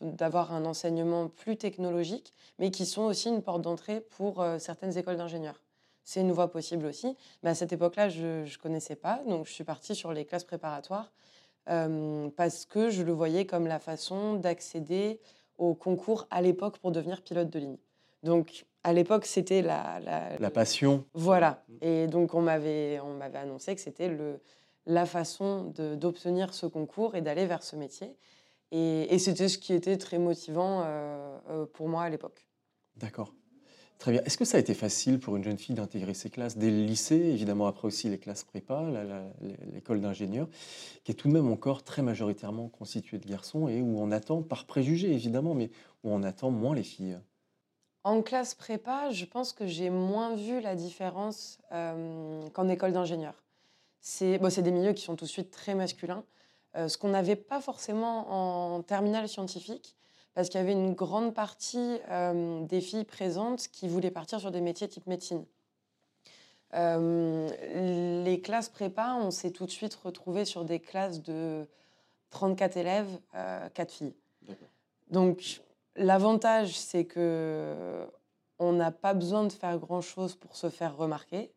d'avoir 0.00 0.52
un 0.52 0.64
enseignement 0.64 1.28
plus 1.28 1.56
technologique, 1.56 2.32
mais 2.58 2.70
qui 2.70 2.86
sont 2.86 3.02
aussi 3.02 3.28
une 3.28 3.42
porte 3.42 3.62
d'entrée 3.62 4.00
pour 4.00 4.44
certaines 4.58 4.96
écoles 4.96 5.16
d'ingénieurs. 5.16 5.60
C'est 6.04 6.20
une 6.20 6.32
voie 6.32 6.50
possible 6.50 6.86
aussi. 6.86 7.16
Mais 7.42 7.50
à 7.50 7.54
cette 7.54 7.72
époque-là, 7.72 8.08
je 8.08 8.44
ne 8.44 8.58
connaissais 8.62 8.96
pas, 8.96 9.20
donc 9.26 9.46
je 9.46 9.52
suis 9.52 9.64
partie 9.64 9.94
sur 9.94 10.12
les 10.12 10.24
classes 10.24 10.44
préparatoires 10.44 11.12
parce 11.64 12.64
que 12.66 12.90
je 12.90 13.02
le 13.02 13.12
voyais 13.12 13.46
comme 13.46 13.66
la 13.66 13.78
façon 13.78 14.34
d'accéder 14.34 15.20
au 15.58 15.74
concours 15.74 16.26
à 16.30 16.42
l'époque 16.42 16.78
pour 16.78 16.92
devenir 16.92 17.22
pilote 17.22 17.50
de 17.50 17.58
ligne. 17.58 17.78
Donc 18.22 18.66
à 18.84 18.92
l'époque, 18.92 19.26
c'était 19.26 19.62
la, 19.62 20.00
la, 20.00 20.38
La 20.38 20.50
passion 20.50 21.04
voilà. 21.14 21.64
Et 21.80 22.06
donc, 22.08 22.34
on 22.34 22.42
m'avait, 22.42 22.98
on 23.00 23.14
m'avait 23.14 23.38
annoncé 23.38 23.74
que 23.74 23.80
c'était 23.80 24.08
le, 24.08 24.40
la 24.86 25.06
façon 25.06 25.72
d'obtenir 25.76 26.52
ce 26.52 26.66
concours 26.66 27.14
et 27.14 27.20
d'aller 27.22 27.46
vers 27.46 27.62
ce 27.62 27.76
métier. 27.76 28.16
Et, 28.72 29.14
et 29.14 29.18
c'était 29.18 29.48
ce 29.48 29.58
qui 29.58 29.72
était 29.72 29.98
très 29.98 30.18
motivant 30.18 30.82
euh, 30.84 31.38
euh, 31.50 31.66
pour 31.66 31.88
moi 31.88 32.02
à 32.02 32.08
l'époque. 32.08 32.46
D'accord. 32.96 33.32
Très 33.98 34.12
bien. 34.12 34.22
Est-ce 34.24 34.36
que 34.36 34.44
ça 34.44 34.56
a 34.56 34.60
été 34.60 34.74
facile 34.74 35.20
pour 35.20 35.36
une 35.36 35.44
jeune 35.44 35.58
fille 35.58 35.76
d'intégrer 35.76 36.14
ces 36.14 36.28
classes 36.28 36.56
dès 36.56 36.70
le 36.70 36.82
lycée 36.82 37.14
Évidemment, 37.14 37.68
après 37.68 37.86
aussi 37.86 38.08
les 38.08 38.18
classes 38.18 38.42
prépa, 38.42 38.84
l'école 39.72 40.00
d'ingénieur, 40.00 40.48
qui 41.04 41.12
est 41.12 41.14
tout 41.14 41.28
de 41.28 41.32
même 41.32 41.48
encore 41.50 41.84
très 41.84 42.02
majoritairement 42.02 42.68
constituée 42.68 43.18
de 43.18 43.28
garçons 43.28 43.68
et 43.68 43.80
où 43.80 44.00
on 44.00 44.10
attend, 44.10 44.42
par 44.42 44.66
préjugé 44.66 45.12
évidemment, 45.12 45.54
mais 45.54 45.70
où 46.02 46.10
on 46.10 46.24
attend 46.24 46.50
moins 46.50 46.74
les 46.74 46.82
filles? 46.82 47.18
En 48.04 48.22
classe 48.22 48.54
prépa, 48.54 49.10
je 49.10 49.24
pense 49.24 49.52
que 49.52 49.66
j'ai 49.68 49.88
moins 49.88 50.34
vu 50.34 50.60
la 50.60 50.74
différence 50.74 51.58
euh, 51.70 52.42
qu'en 52.52 52.68
école 52.68 52.92
d'ingénieur. 52.92 53.44
C'est 54.00 54.38
bon, 54.38 54.48
des 54.48 54.70
milieux 54.72 54.92
qui 54.92 55.04
sont 55.04 55.14
tout 55.14 55.24
de 55.26 55.30
suite 55.30 55.52
très 55.52 55.76
masculins, 55.76 56.24
euh, 56.76 56.88
ce 56.88 56.98
qu'on 56.98 57.10
n'avait 57.10 57.36
pas 57.36 57.60
forcément 57.60 58.74
en 58.76 58.82
terminale 58.82 59.28
scientifique, 59.28 59.96
parce 60.34 60.48
qu'il 60.48 60.60
y 60.60 60.62
avait 60.62 60.72
une 60.72 60.94
grande 60.94 61.34
partie 61.34 61.98
euh, 62.10 62.64
des 62.64 62.80
filles 62.80 63.04
présentes 63.04 63.68
qui 63.68 63.88
voulaient 63.88 64.10
partir 64.10 64.40
sur 64.40 64.50
des 64.50 64.60
métiers 64.60 64.88
type 64.88 65.06
médecine. 65.06 65.44
Euh, 66.74 68.22
les 68.24 68.40
classes 68.40 68.70
prépa, 68.70 69.18
on 69.20 69.30
s'est 69.30 69.50
tout 69.50 69.66
de 69.66 69.70
suite 69.70 69.94
retrouvés 69.94 70.44
sur 70.44 70.64
des 70.64 70.80
classes 70.80 71.22
de 71.22 71.66
34 72.30 72.76
élèves, 72.78 73.18
euh, 73.34 73.68
4 73.74 73.92
filles. 73.92 74.14
Donc, 75.10 75.60
l'avantage, 75.96 76.78
c'est 76.78 77.04
que 77.04 78.06
on 78.58 78.72
n'a 78.72 78.92
pas 78.92 79.12
besoin 79.12 79.44
de 79.44 79.52
faire 79.52 79.76
grand-chose 79.78 80.36
pour 80.36 80.56
se 80.56 80.70
faire 80.70 80.96
remarquer. 80.96 81.52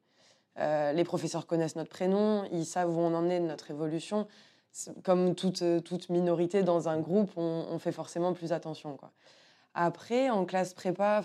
Euh, 0.57 0.93
les 0.93 1.03
professeurs 1.03 1.45
connaissent 1.45 1.75
notre 1.75 1.89
prénom, 1.89 2.45
ils 2.51 2.65
savent 2.65 2.89
où 2.89 2.99
on 2.99 3.13
en 3.13 3.29
est 3.29 3.39
de 3.39 3.45
notre 3.45 3.71
évolution. 3.71 4.27
Comme 5.03 5.35
toute, 5.35 5.61
euh, 5.61 5.79
toute 5.79 6.09
minorité 6.09 6.61
dans 6.61 6.89
un 6.89 6.99
groupe, 6.99 7.31
on, 7.37 7.79
fait 7.79 7.93
forcément 7.93 8.33
plus 8.33 8.51
attention. 8.51 8.97
Après, 9.73 10.29
en 10.29 10.43
classe 10.45 10.73
prépa, 10.73 11.23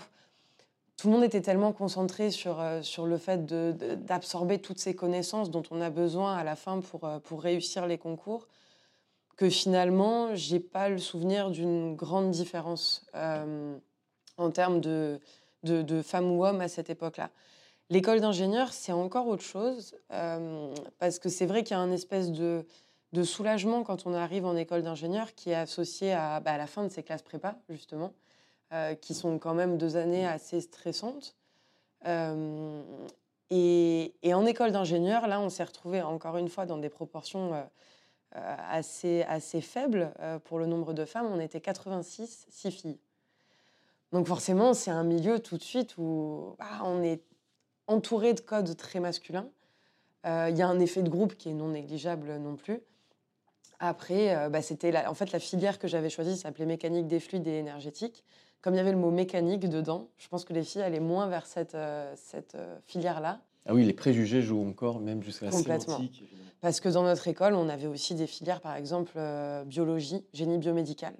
tout 0.95 1.07
le 1.07 1.13
monde 1.13 1.23
était 1.23 1.41
tellement 1.41 1.73
concentré 1.73 2.31
sur, 2.31 2.61
euh, 2.61 2.81
sur 2.81 3.05
le 3.05 3.17
fait 3.17 3.45
d'absorber 3.45 4.59
toutes 4.59 4.79
ces 4.79 4.95
connaissances 4.95 5.51
dont 5.51 5.63
on 5.69 5.81
a 5.81 5.89
besoin 5.89 6.37
à 6.37 6.45
la 6.45 6.55
fin 6.55 6.79
pour, 6.79 7.03
euh, 7.03 7.19
pour 7.19 7.41
réussir 7.41 7.87
les 7.87 7.97
concours 7.97 8.47
que 9.35 9.49
finalement, 9.49 10.33
j'ai 10.33 10.59
pas 10.59 10.87
le 10.87 10.99
souvenir 10.99 11.49
d'une 11.49 11.95
grande 11.95 12.29
différence 12.29 13.07
en 14.37 14.51
termes 14.51 14.79
de, 14.81 15.19
de, 15.63 16.01
femmes 16.03 16.29
ou 16.29 16.45
hommes 16.45 16.61
à 16.61 16.67
cette 16.67 16.91
époque-là. 16.91 17.31
L'école 17.89 18.19
d'ingénieur, 18.19 18.71
c'est 18.71 18.91
encore 18.91 19.27
autre 19.27 19.41
chose, 19.41 19.95
parce 20.99 21.17
que 21.17 21.27
c'est 21.27 21.47
vrai 21.47 21.63
qu'il 21.63 21.75
y 21.75 21.79
a 21.79 21.81
un 21.81 21.91
espèce 21.91 22.31
de, 22.31 22.63
de 23.13 23.23
soulagement 23.23 23.83
quand 23.83 24.05
on 24.05 24.13
arrive 24.13 24.45
en 24.45 24.55
école 24.55 24.83
d'ingénieur 24.83 25.35
qui 25.35 25.49
est 25.51 25.55
associé 25.55 26.13
à, 26.13 26.39
bah, 26.39 26.57
la 26.57 26.67
fin 26.67 26.83
de 26.83 26.89
ces 26.89 27.03
classes 27.03 27.21
prépa, 27.21 27.57
justement, 27.69 28.13
euh, 28.71 28.95
qui 28.95 29.13
sont 29.13 29.37
quand 29.37 29.53
même 29.53 29.77
deux 29.77 29.97
années 29.97 30.25
assez 30.25 30.61
stressantes. 30.61 31.35
Euh, 32.07 32.81
et, 33.49 34.13
en 34.33 34.45
école 34.45 34.71
d'ingénieur, 34.71 35.27
là, 35.27 35.41
on 35.41 35.49
s'est 35.49 35.63
retrouvé 35.63 36.01
encore 36.01 36.37
une 36.37 36.47
fois 36.47 36.65
dans 36.65 36.77
des 36.77 36.89
proportions 36.89 37.53
euh, 37.53 38.55
assez, 38.69 39.23
assez 39.23 39.59
faibles 39.59 40.13
pour 40.45 40.57
le 40.57 40.65
nombre 40.65 40.93
de 40.93 41.03
femmes. 41.03 41.27
On 41.29 41.39
était 41.39 41.59
86, 41.59 42.45
6 42.49 42.71
filles. 42.71 42.99
Donc 44.13 44.27
forcément, 44.27 44.73
c'est 44.73 44.91
un 44.91 45.03
milieu 45.03 45.39
tout 45.39 45.57
de 45.57 45.63
suite 45.63 45.97
où 45.97 46.55
bah, 46.59 46.81
on 46.85 47.03
est 47.03 47.21
entouré 47.87 48.33
de 48.33 48.39
codes 48.39 48.75
très 48.77 49.01
masculins. 49.01 49.49
Il 50.23 50.55
y 50.55 50.61
a 50.61 50.67
un 50.67 50.79
effet 50.79 51.01
de 51.01 51.09
groupe 51.09 51.35
qui 51.35 51.49
est 51.49 51.53
non 51.53 51.69
négligeable 51.69 52.37
non 52.37 52.55
plus. 52.55 52.79
Après, 53.83 54.35
euh, 54.35 54.49
bah, 54.49 54.61
c'était 54.61 54.91
la, 54.91 55.09
en 55.09 55.15
fait 55.15 55.31
la 55.31 55.39
filière 55.39 55.79
que 55.79 55.87
j'avais 55.87 56.09
choisie 56.09 56.37
s'appelait 56.37 56.67
mécanique 56.67 57.07
des 57.07 57.19
fluides 57.19 57.47
et 57.47 57.57
énergétique. 57.57 58.23
Comme 58.61 58.75
il 58.75 58.77
y 58.77 58.79
avait 58.79 58.91
le 58.91 58.97
mot 58.97 59.09
mécanique 59.09 59.67
dedans, 59.67 60.07
je 60.19 60.27
pense 60.27 60.45
que 60.45 60.53
les 60.53 60.63
filles 60.63 60.83
allaient 60.83 60.99
moins 60.99 61.25
vers 61.27 61.47
cette, 61.47 61.73
euh, 61.73 62.13
cette 62.15 62.53
euh, 62.53 62.77
filière-là. 62.85 63.41
Ah 63.65 63.73
oui, 63.73 63.83
les 63.83 63.93
préjugés 63.93 64.43
jouent 64.43 64.67
encore, 64.69 64.99
même 64.99 65.23
jusqu'à 65.23 65.47
la 65.47 65.51
Complètement. 65.51 65.95
Sémantique, 65.97 66.21
évidemment. 66.21 66.49
Parce 66.61 66.79
que 66.79 66.89
dans 66.89 67.01
notre 67.01 67.27
école, 67.27 67.55
on 67.55 67.69
avait 67.69 67.87
aussi 67.87 68.13
des 68.13 68.27
filières, 68.27 68.61
par 68.61 68.75
exemple, 68.75 69.13
euh, 69.15 69.63
biologie, 69.63 70.23
génie 70.31 70.59
biomédical. 70.59 71.15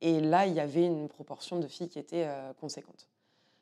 Et 0.00 0.20
là, 0.20 0.46
il 0.46 0.54
y 0.54 0.60
avait 0.60 0.86
une 0.86 1.08
proportion 1.08 1.58
de 1.58 1.66
filles 1.66 1.88
qui 1.88 1.98
était 1.98 2.24
euh, 2.26 2.52
conséquente. 2.58 3.08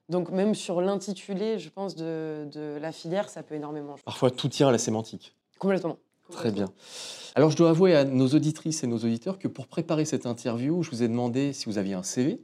Donc 0.09 0.31
même 0.31 0.55
sur 0.55 0.81
l'intitulé, 0.81 1.59
je 1.59 1.71
pense, 1.71 1.97
de, 1.97 2.47
de 2.53 2.79
la 2.81 2.93
filière, 2.93 3.29
ça 3.29 3.43
peut 3.43 3.55
énormément 3.57 3.97
jouer. 3.97 4.05
Parfois, 4.05 4.31
tout 4.31 4.49
tient 4.49 4.69
à 4.69 4.73
la 4.73 4.79
sémantique. 4.79 5.35
Complètement. 5.59 5.97
Très 6.31 6.51
bien. 6.51 6.67
Alors, 7.35 7.51
je 7.51 7.57
dois 7.57 7.71
avouer 7.71 7.95
à 7.95 8.05
nos 8.05 8.29
auditrices 8.29 8.83
et 8.83 8.87
nos 8.87 8.99
auditeurs 8.99 9.39
que 9.39 9.49
pour 9.49 9.67
préparer 9.67 10.05
cette 10.05 10.27
interview, 10.27 10.83
je 10.83 10.91
vous 10.91 11.03
ai 11.03 11.09
demandé 11.09 11.53
si 11.53 11.67
vous 11.67 11.79
aviez 11.79 11.95
un 11.95 12.03
CV. 12.03 12.41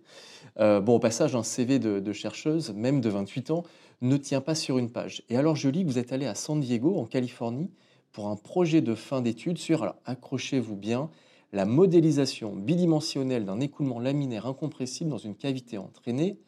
Euh, 0.58 0.80
bon, 0.80 0.96
au 0.96 0.98
passage, 0.98 1.34
un 1.34 1.42
CV 1.42 1.78
de, 1.78 2.00
de 2.00 2.12
chercheuse, 2.12 2.72
même 2.74 3.00
de 3.00 3.08
28 3.08 3.50
ans, 3.50 3.64
ne 4.02 4.16
tient 4.16 4.40
pas 4.40 4.54
sur 4.54 4.78
une 4.78 4.90
page. 4.90 5.22
Et 5.28 5.36
alors, 5.36 5.56
je 5.56 5.68
lis 5.68 5.84
que 5.84 5.88
vous 5.88 5.98
êtes 5.98 6.12
allé 6.12 6.26
à 6.26 6.34
San 6.34 6.60
Diego, 6.60 6.96
en 6.98 7.06
Californie, 7.06 7.70
pour 8.12 8.28
un 8.28 8.36
projet 8.36 8.80
de 8.80 8.94
fin 8.94 9.22
d'études 9.22 9.58
sur, 9.58 9.82
alors 9.82 9.96
accrochez-vous 10.04 10.76
bien, 10.76 11.10
la 11.52 11.64
modélisation 11.64 12.54
bidimensionnelle 12.54 13.44
d'un 13.44 13.60
écoulement 13.60 13.98
laminaire 13.98 14.46
incompressible 14.46 15.10
dans 15.10 15.18
une 15.18 15.36
cavité 15.36 15.78
entraînée, 15.78 16.38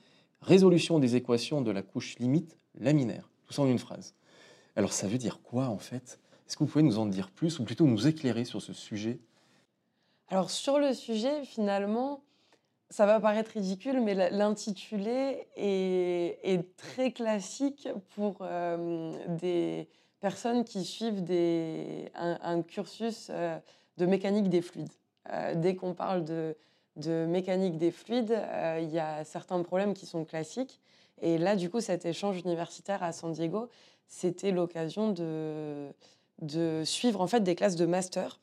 résolution 0.40 0.98
des 0.98 1.16
équations 1.16 1.60
de 1.60 1.70
la 1.70 1.82
couche 1.82 2.18
limite 2.18 2.58
laminaire. 2.78 3.30
Tout 3.46 3.52
ça 3.52 3.62
en 3.62 3.68
une 3.68 3.78
phrase. 3.78 4.14
Alors, 4.76 4.92
ça 4.92 5.06
veut 5.06 5.18
dire 5.18 5.40
quoi, 5.42 5.66
en 5.66 5.78
fait? 5.78 6.18
Est-ce 6.52 6.59
que 6.59 6.64
vous 6.64 6.71
pouvez 6.71 6.85
nous 6.85 6.99
en 6.99 7.06
dire 7.06 7.30
plus, 7.30 7.61
ou 7.61 7.64
plutôt 7.64 7.87
nous 7.87 8.06
éclairer 8.06 8.44
sur 8.44 8.61
ce 8.61 8.75
sujet? 8.75 9.18
Alors 10.28 10.50
sur 10.50 10.78
le 10.78 10.92
sujet, 10.92 11.47
finalement, 11.47 12.21
ça 12.90 13.06
va 13.06 13.21
paraître 13.21 13.52
ridicule, 13.52 14.02
mais 14.02 14.12
l'intitulé 14.28 15.47
est, 15.56 16.76
très 16.76 17.11
classique 17.11 17.88
pour 18.14 18.37
euh, 18.42 19.16
des 19.28 19.88
personnes 20.21 20.64
qui 20.64 20.85
suivent 20.85 21.25
un, 22.14 22.61
cursus 22.61 23.28
euh, 23.30 23.59
de 23.97 24.04
mécanique 24.04 24.50
des 24.50 24.61
fluides. 24.61 24.92
Euh, 25.30 25.54
dès 25.54 25.75
qu'on 25.75 25.94
parle 25.94 26.23
de, 26.23 26.54
mécanique 27.25 27.78
des 27.78 27.92
fluides, 27.92 28.38
il 28.78 28.90
y 28.90 28.99
a 28.99 29.25
certains 29.25 29.62
problèmes 29.62 29.94
qui 29.94 30.04
sont 30.04 30.26
classiques. 30.26 30.82
Et 31.23 31.38
là, 31.38 31.56
du 31.56 31.71
coup, 31.71 31.80
cet 31.80 32.04
échange 32.04 32.40
universitaire 32.40 33.02
à 33.02 33.12
San 33.12 33.32
Diego, 33.32 33.71
c'était 34.06 34.50
l'occasion 34.50 35.12
de, 35.12 35.88
de 36.42 36.82
suivre 36.84 37.20
en 37.22 37.26
fait 37.26 37.40
des 37.40 37.54
classes 37.54 37.76
de 37.76 37.87
master. 37.87 38.38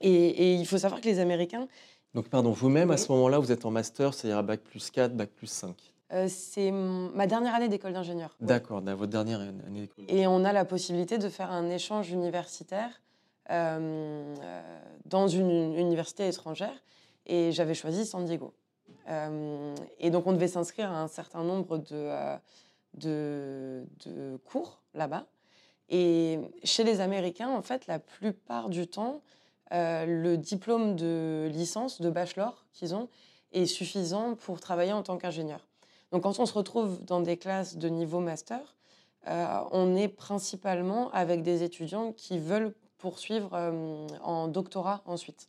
Et, 0.00 0.10
et 0.12 0.54
il 0.54 0.66
faut 0.66 0.78
savoir 0.78 1.00
que 1.00 1.06
les 1.06 1.18
Américains, 1.18 1.68
Donc, 2.14 2.28
pardon, 2.28 2.50
vous-même, 2.50 2.90
à 2.90 2.96
ce 2.96 3.10
moment-là, 3.12 3.38
vous 3.38 3.52
êtes 3.52 3.64
en 3.64 3.70
master, 3.70 4.14
c'est-à-dire 4.14 4.38
à 4.38 4.42
bac 4.42 4.60
plus 4.60 4.90
4, 4.90 5.14
bac 5.16 5.30
plus 5.30 5.46
5. 5.48 5.74
euh, 6.12 6.26
c'est 6.28 6.70
ma 6.70 7.26
dernière 7.26 7.54
année 7.54 7.68
d'école 7.68 7.92
d'ingénieur. 7.92 8.36
D'accord, 8.40 8.82
dans 8.82 8.94
votre 8.94 9.10
dernière 9.10 9.40
année 9.40 9.82
d'école. 9.82 10.04
Et 10.08 10.26
on 10.26 10.44
a 10.44 10.52
la 10.52 10.64
possibilité 10.64 11.18
de 11.18 11.28
faire 11.28 11.50
un 11.50 11.70
échange 11.70 12.10
universitaire 12.10 12.90
euh, 13.50 14.34
euh, 14.42 14.62
dans 15.06 15.26
une 15.28 15.74
université 15.76 16.26
étrangère. 16.28 16.82
Et 17.26 17.52
j'avais 17.52 17.74
choisi 17.74 18.04
San 18.04 18.24
Diego. 18.24 18.52
Euh, 19.08 19.74
et 19.98 20.10
donc 20.10 20.26
on 20.26 20.32
devait 20.32 20.48
s'inscrire 20.48 20.90
à 20.90 21.00
un 21.00 21.08
certain 21.08 21.42
nombre 21.42 21.78
de, 21.78 22.10
de, 22.94 23.84
de 24.06 24.36
cours 24.44 24.80
là-bas. 24.94 25.26
Et 25.88 26.38
chez 26.62 26.82
les 26.84 27.00
Américains, 27.00 27.50
en 27.50 27.62
fait, 27.62 27.86
la 27.86 27.98
plupart 27.98 28.68
du 28.70 28.86
temps, 28.86 29.20
euh, 29.72 30.06
le 30.06 30.36
diplôme 30.36 30.96
de 30.96 31.48
licence, 31.52 32.00
de 32.00 32.10
bachelor 32.10 32.64
qu'ils 32.72 32.94
ont, 32.94 33.08
est 33.52 33.66
suffisant 33.66 34.34
pour 34.34 34.60
travailler 34.60 34.92
en 34.92 35.02
tant 35.02 35.16
qu'ingénieur. 35.18 35.66
Donc 36.10 36.22
quand 36.22 36.38
on 36.38 36.46
se 36.46 36.54
retrouve 36.54 37.04
dans 37.04 37.20
des 37.20 37.36
classes 37.36 37.76
de 37.76 37.88
niveau 37.88 38.20
master, 38.20 38.76
euh, 39.28 39.46
on 39.72 39.94
est 39.96 40.08
principalement 40.08 41.10
avec 41.12 41.42
des 41.42 41.62
étudiants 41.62 42.12
qui 42.12 42.38
veulent 42.38 42.74
poursuivre 42.98 43.50
euh, 43.54 44.06
en 44.22 44.48
doctorat 44.48 45.02
ensuite. 45.06 45.48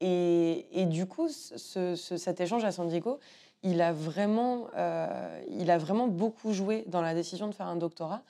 Et, 0.00 0.84
du 0.86 1.06
coup, 1.06 1.28
ce- 1.28 1.94
ce- 1.96 2.16
cet 2.16 2.40
échange 2.40 2.64
à 2.64 2.72
San 2.72 2.88
Diego, 2.88 3.18
il 3.62 3.80
a, 3.80 3.92
vraiment, 3.92 4.68
euh, 4.76 5.42
il 5.48 5.70
a 5.70 5.78
vraiment 5.78 6.06
beaucoup 6.06 6.52
joué 6.52 6.84
dans 6.86 7.02
la 7.02 7.14
décision 7.14 7.48
de 7.48 7.54
faire 7.54 7.66
un 7.66 7.76
doctorat. 7.76 8.22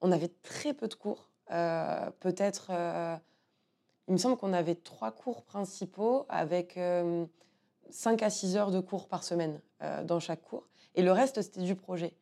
On 0.00 0.12
avait 0.12 0.30
très 0.42 0.74
peu 0.74 0.88
de 0.88 0.94
cours, 0.94 1.28
euh, 1.50 2.10
peut-être, 2.20 2.68
euh, 2.70 3.16
il 4.06 4.12
me 4.12 4.18
semble 4.18 4.36
qu'on 4.36 4.52
avait 4.52 4.74
trois 4.74 5.10
cours 5.10 5.42
principaux 5.42 6.26
avec 6.28 6.76
euh, 6.76 7.24
5 7.90 8.22
à 8.22 8.30
6 8.30 8.56
heures 8.56 8.70
de 8.70 8.80
cours 8.80 9.08
par 9.08 9.24
semaine 9.24 9.60
dans 10.04 10.18
chaque 10.18 10.42
cours. 10.42 10.66
Et 10.96 11.02
le 11.02 11.12
reste, 11.12 11.40
c'était 11.40 11.62
du 11.62 11.76
projet. 11.76 12.12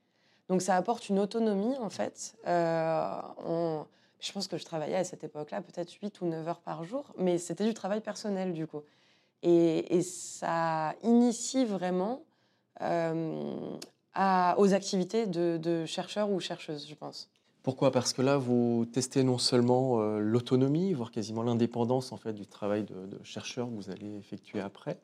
Donc 0.48 0.60
ça 0.60 0.76
apporte 0.76 1.08
une 1.08 1.18
autonomie, 1.18 1.74
en 1.78 1.88
fait. 1.88 2.36
Je 2.44 4.32
pense 4.32 4.46
que 4.46 4.58
je 4.58 4.64
travaillais 4.64 4.96
à 4.96 5.04
cette 5.04 5.24
époque-là 5.24 5.62
peut-être 5.62 5.90
8 5.90 6.20
ou 6.20 6.26
9 6.26 6.48
heures 6.48 6.60
par 6.60 6.84
jour, 6.84 7.14
mais 7.16 7.38
c'était 7.38 7.64
du 7.64 7.72
travail 7.72 8.00
personnel, 8.02 8.52
du 8.52 8.66
coup. 8.66 8.82
Et, 9.42 10.02
ça 10.02 10.94
initie 11.02 11.64
vraiment 11.64 12.22
à- 12.80 14.54
aux 14.58 14.74
activités 14.74 15.26
de, 15.26 15.56
de 15.56 15.86
chercheurs 15.86 16.30
ou 16.30 16.40
chercheuses, 16.40 16.86
je 16.88 16.94
pense. 16.94 17.28
Pourquoi? 17.62 17.90
Parce 17.90 18.12
que 18.12 18.22
là, 18.22 18.36
vous 18.36 18.86
testez 18.92 19.24
non 19.24 19.38
seulement 19.38 20.00
euh, 20.00 20.20
l'autonomie, 20.20 20.92
voire 20.92 21.10
quasiment 21.10 21.42
l'indépendance 21.42 22.12
en 22.12 22.16
fait 22.16 22.32
du 22.32 22.46
travail 22.46 22.84
de, 22.84 22.94
de 23.06 23.18
chercheur 23.24 23.66
que 23.68 23.74
vous 23.74 23.90
allez 23.90 24.16
effectuer 24.18 24.60
après, 24.60 24.98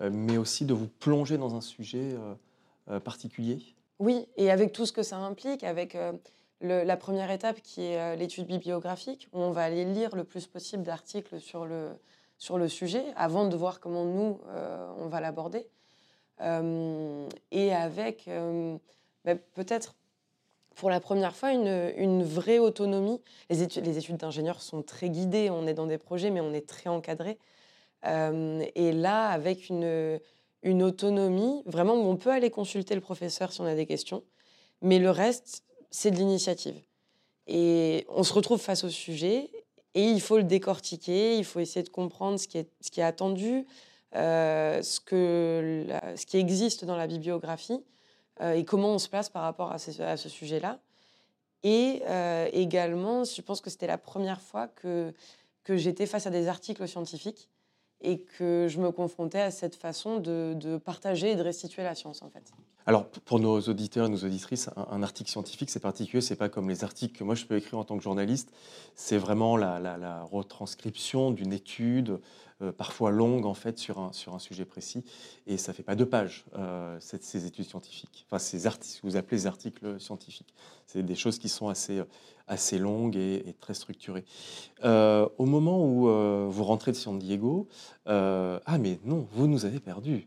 euh, 0.00 0.10
mais 0.12 0.36
aussi 0.36 0.64
de 0.64 0.74
vous 0.74 0.88
plonger 0.88 1.38
dans 1.38 1.54
un 1.54 1.60
sujet 1.60 2.14
euh, 2.14 2.34
euh, 2.90 3.00
particulier? 3.00 3.60
Oui, 4.00 4.26
et 4.36 4.50
avec 4.50 4.72
tout 4.72 4.84
ce 4.84 4.92
que 4.92 5.04
ça 5.04 5.16
implique, 5.18 5.62
avec 5.62 5.94
euh, 5.94 6.12
le- 6.60 6.82
la 6.82 6.96
première 6.96 7.30
étape 7.30 7.60
qui 7.62 7.82
est 7.82 8.00
euh, 8.00 8.16
l'étude 8.16 8.46
bibliographique, 8.46 9.28
où 9.32 9.38
on 9.38 9.52
va 9.52 9.62
aller 9.62 9.84
lire 9.84 10.16
le 10.16 10.24
plus 10.24 10.46
possible 10.48 10.82
d'articles 10.82 11.40
sur 11.40 11.66
le, 11.66 11.90
sur 12.36 12.58
le 12.58 12.68
sujet 12.68 13.04
avant 13.16 13.46
de 13.46 13.56
voir 13.56 13.78
comment 13.78 14.04
nous, 14.04 14.40
euh, 14.48 14.92
on 14.98 15.06
va 15.06 15.20
l'aborder. 15.20 15.68
Euh, 16.40 17.28
et 17.50 17.72
avec 17.72 18.28
euh, 18.28 18.76
bah, 19.24 19.34
peut-être 19.54 19.94
pour 20.76 20.90
la 20.90 21.00
première 21.00 21.34
fois 21.34 21.52
une, 21.52 22.22
vraie 22.22 22.60
autonomie. 22.60 23.20
Les 23.50 23.62
études, 23.62 23.84
les 23.84 23.98
études 23.98 24.16
d'ingénieur 24.16 24.62
sont 24.62 24.82
très 24.82 25.10
guidées, 25.10 25.50
on 25.50 25.66
est 25.66 25.74
dans 25.74 25.86
des 25.86 25.98
projets, 25.98 26.30
mais 26.30 26.40
on 26.40 26.52
est 26.52 26.66
très 26.66 26.88
encadré. 26.88 27.38
Euh, 28.06 28.64
et 28.76 28.92
là, 28.92 29.28
avec 29.28 29.70
une, 29.70 30.20
autonomie, 30.64 31.62
vraiment 31.66 31.94
on 31.94 32.16
peut 32.16 32.30
aller 32.30 32.50
consulter 32.50 32.94
le 32.94 33.00
professeur 33.00 33.52
si 33.52 33.60
on 33.60 33.64
a 33.64 33.74
des 33.74 33.86
questions, 33.86 34.22
mais 34.80 35.00
le 35.00 35.10
reste, 35.10 35.64
c'est 35.90 36.12
de 36.12 36.16
l'initiative. 36.16 36.80
Et 37.48 38.06
on 38.08 38.22
se 38.22 38.32
retrouve 38.32 38.60
face 38.60 38.84
au 38.84 38.90
sujet 38.90 39.50
et 39.94 40.04
il 40.04 40.20
faut 40.20 40.36
le 40.36 40.44
décortiquer, 40.44 41.38
il 41.38 41.44
faut 41.44 41.58
essayer 41.58 41.82
de 41.82 41.88
comprendre 41.88 42.38
ce 42.38 42.46
qui 42.46 42.58
est 43.00 43.02
attendu, 43.02 43.66
euh, 44.14 44.82
ce, 44.82 45.00
que 45.00 45.86
ce 46.16 46.24
qui 46.26 46.38
existe 46.38 46.84
dans 46.84 46.96
la 46.96 47.06
bibliographie 47.06 47.84
euh, 48.40 48.52
et 48.52 48.64
comment 48.64 48.94
on 48.94 48.98
se 48.98 49.08
place 49.08 49.28
par 49.28 49.42
rapport 49.42 49.72
à 49.72 49.78
ce 49.78 50.28
sujet-là. 50.28 50.78
Et 51.62 52.02
euh, 52.06 52.48
également, 52.52 53.24
je 53.24 53.42
pense 53.42 53.60
que 53.60 53.68
c'était 53.68 53.86
la 53.86 53.98
première 53.98 54.40
fois 54.40 54.68
que, 54.68 55.12
que 55.64 55.76
j'étais 55.76 56.06
face 56.06 56.26
à 56.26 56.30
des 56.30 56.48
articles 56.48 56.86
scientifiques 56.86 57.48
et 58.00 58.20
que 58.20 58.66
je 58.68 58.78
me 58.78 58.92
confrontais 58.92 59.40
à 59.40 59.50
cette 59.50 59.74
façon 59.74 60.18
de, 60.18 60.54
de 60.54 60.76
partager 60.76 61.32
et 61.32 61.36
de 61.36 61.42
restituer 61.42 61.82
la 61.82 61.96
science, 61.96 62.22
en 62.22 62.30
fait. 62.30 62.52
Alors, 62.88 63.06
pour 63.06 63.38
nos 63.38 63.60
auditeurs 63.60 64.06
et 64.06 64.08
nos 64.08 64.24
auditrices, 64.24 64.70
un, 64.74 65.02
article 65.02 65.28
scientifique, 65.28 65.68
c'est 65.68 65.78
particulier, 65.78 66.22
c'est 66.22 66.36
pas 66.36 66.48
comme 66.48 66.70
les 66.70 66.84
articles 66.84 67.18
que 67.18 67.22
moi 67.22 67.34
je 67.34 67.44
peux 67.44 67.54
écrire 67.54 67.78
en 67.78 67.84
tant 67.84 67.98
que 67.98 68.02
journaliste. 68.02 68.50
C'est 68.94 69.18
vraiment 69.18 69.58
la, 69.58 70.22
retranscription 70.22 71.30
d'une 71.30 71.52
étude, 71.52 72.18
euh, 72.62 72.72
parfois 72.72 73.10
longue 73.10 73.44
en 73.44 73.52
fait, 73.52 73.78
sur 73.78 73.98
un, 73.98 74.38
sujet 74.38 74.64
précis. 74.64 75.04
Et 75.46 75.58
ça 75.58 75.74
fait 75.74 75.82
pas 75.82 75.96
deux 75.96 76.06
pages, 76.06 76.46
euh, 76.56 76.96
ces 76.98 77.44
études 77.44 77.66
scientifiques. 77.66 78.24
Enfin, 78.26 78.38
ces 78.38 78.66
articles, 78.66 79.00
vous 79.02 79.16
appelez 79.16 79.36
les 79.36 79.46
articles 79.46 80.00
scientifiques. 80.00 80.54
C'est 80.86 81.02
des 81.02 81.14
choses 81.14 81.38
qui 81.38 81.50
sont 81.50 81.68
assez, 81.68 82.02
assez 82.46 82.78
longues 82.78 83.16
et, 83.16 83.54
très 83.60 83.74
structurées. 83.74 84.24
Euh, 84.82 85.28
au 85.36 85.44
moment 85.44 85.84
où 85.84 86.08
vous 86.50 86.64
rentrez 86.64 86.92
de 86.92 86.96
San 86.96 87.18
Diego, 87.18 87.68
ah 88.06 88.78
mais 88.80 88.98
non, 89.04 89.28
vous 89.32 89.46
nous 89.46 89.66
avez 89.66 89.78
perdus. 89.78 90.26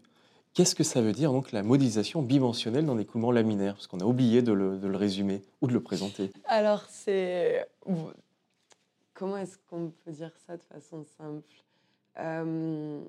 Qu'est-ce 0.53 0.75
que 0.75 0.83
ça 0.83 1.01
veut 1.01 1.13
dire 1.13 1.31
donc 1.31 1.51
la 1.53 1.63
modélisation 1.63 2.21
bidimensionnelle 2.21 2.85
dans 2.85 2.95
l'écoulement 2.95 3.31
laminaire? 3.31 3.75
Parce 3.75 3.87
qu'on 3.87 3.99
a 3.99 4.05
oublié 4.05 4.41
de 4.41 4.51
le, 4.51 4.77
de 4.77 4.87
le 4.87 4.97
résumer 4.97 5.41
ou 5.61 5.67
de 5.67 5.73
le 5.73 5.81
présenter. 5.81 6.31
Alors, 6.45 6.83
c'est. 6.89 7.65
Comment 9.13 9.37
est-ce 9.37 9.57
qu'on 9.69 9.91
peut 10.03 10.11
dire 10.11 10.31
ça 10.45 10.57
de 10.57 10.63
façon 10.63 11.05
simple? 11.17 11.47
Euh, 12.19 12.99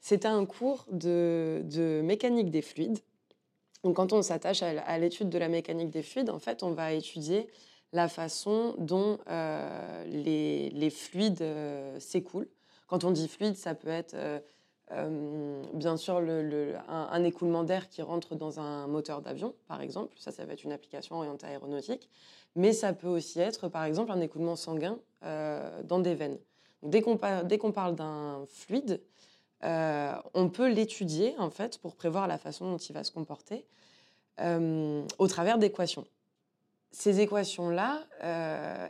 C'était 0.00 0.26
un 0.26 0.44
cours 0.46 0.86
de, 0.90 1.62
de 1.64 2.00
mécanique 2.02 2.50
des 2.50 2.62
fluides. 2.62 2.98
Donc, 3.84 3.96
quand 3.96 4.12
on 4.12 4.22
s'attache 4.22 4.62
à 4.62 4.98
l'étude 4.98 5.28
de 5.28 5.38
la 5.38 5.48
mécanique 5.48 5.90
des 5.90 6.02
fluides, 6.02 6.30
en 6.30 6.38
fait, 6.38 6.62
on 6.62 6.72
va 6.72 6.92
étudier 6.92 7.48
la 7.92 8.08
façon 8.08 8.74
dont 8.78 9.18
euh, 9.28 10.04
les, 10.06 10.70
les 10.70 10.90
fluides 10.90 11.42
euh, 11.42 12.00
s'écoulent. 12.00 12.48
Quand 12.86 13.04
on 13.04 13.10
dit 13.10 13.28
fluide, 13.28 13.56
ça 13.56 13.74
peut 13.74 13.88
être 13.88 14.14
euh, 14.94 15.62
bien 15.72 15.96
sûr 15.96 16.22
un, 16.88 17.24
écoulement 17.24 17.64
d'air 17.64 17.88
qui 17.88 18.02
rentre 18.02 18.34
dans 18.34 18.60
un 18.60 18.86
moteur 18.86 19.22
d'avion, 19.22 19.54
par 19.66 19.80
exemple. 19.80 20.14
Ça, 20.18 20.32
ça 20.32 20.44
va 20.44 20.52
être 20.52 20.64
une 20.64 20.72
application 20.72 21.16
orientée 21.16 21.46
aéronautique. 21.46 22.10
Mais 22.56 22.72
ça 22.72 22.92
peut 22.92 23.08
aussi 23.08 23.40
être, 23.40 23.68
par 23.68 23.84
exemple, 23.84 24.12
un 24.12 24.20
écoulement 24.20 24.56
sanguin 24.56 24.98
euh, 25.24 25.82
dans 25.84 26.00
des 26.00 26.14
veines. 26.14 26.38
Dès 26.82 27.00
qu'on 27.00 27.16
parle 27.16 27.94
d'un 27.94 28.44
fluide, 28.48 29.00
euh, 29.64 30.12
on 30.34 30.48
peut 30.48 30.68
l'étudier 30.68 31.34
en 31.38 31.50
fait 31.50 31.78
pour 31.78 31.94
prévoir 31.94 32.26
la 32.26 32.36
façon 32.36 32.68
dont 32.68 32.78
il 32.78 32.92
va 32.92 33.04
se 33.04 33.12
comporter 33.12 33.64
au 34.40 35.28
travers 35.28 35.58
d'équations. 35.58 36.04
Ces 36.90 37.20
équations-là, 37.20 38.02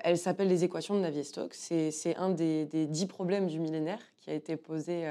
elles 0.03 0.17
s'appellent 0.17 0.49
les 0.49 0.65
équations 0.65 0.95
de 0.95 1.01
Navier-Stokes. 1.01 1.53
C'est 1.55 2.17
un 2.17 2.31
des, 2.31 2.65
dix 2.87 3.07
problèmes 3.07 3.49
du 3.49 3.61
millénaire 3.61 4.01
qui 4.21 4.31
a 4.31 4.35
été 4.35 4.57
posé 4.57 5.07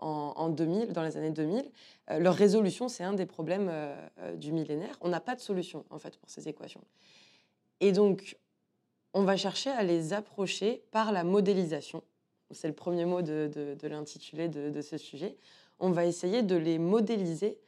en, 0.00 0.32
en 0.36 0.48
2000, 0.48 0.92
dans 0.92 1.02
les 1.02 1.16
années 1.16 1.30
2000. 1.30 1.70
Euh, 2.10 2.18
leur 2.18 2.34
résolution, 2.34 2.88
c'est 2.88 3.04
un 3.04 3.12
des 3.12 3.26
problèmes 3.26 3.68
euh, 3.70 3.94
euh, 4.20 4.36
du 4.36 4.52
millénaire. 4.52 4.96
On 5.00 5.08
n'a 5.08 5.20
pas 5.20 5.34
de 5.34 5.40
solution 5.40 5.84
en 5.90 5.98
fait 5.98 6.16
pour 6.16 6.30
ces 6.30 6.48
équations. 6.48 6.82
Et 7.80 7.92
donc, 7.92 8.36
on 9.14 9.22
va 9.22 9.36
chercher 9.36 9.70
à 9.70 9.82
les 9.82 10.12
approcher 10.12 10.82
par 10.90 11.12
la 11.12 11.24
modélisation. 11.24 12.02
C'est 12.50 12.68
le 12.68 12.74
premier 12.74 13.04
mot 13.04 13.22
de, 13.22 13.76
l'intitulé 13.82 14.48
de, 14.48 14.80
ce 14.80 14.98
sujet. 14.98 15.36
On 15.78 15.90
va 15.90 16.04
essayer 16.04 16.42
de 16.42 16.56
les 16.56 16.78
modéliser 16.78 17.58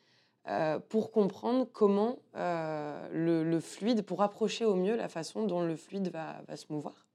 pour 0.88 1.12
comprendre 1.12 1.66
comment 1.72 2.18
le, 2.34 3.58
fluide, 3.60 4.02
pour 4.02 4.22
approcher 4.22 4.64
au 4.64 4.74
mieux 4.74 4.96
la 4.96 5.08
façon 5.08 5.46
dont 5.46 5.62
le 5.62 5.76
fluide 5.76 6.12
va, 6.12 6.56
se 6.56 6.66
mouvoir. 6.70 7.06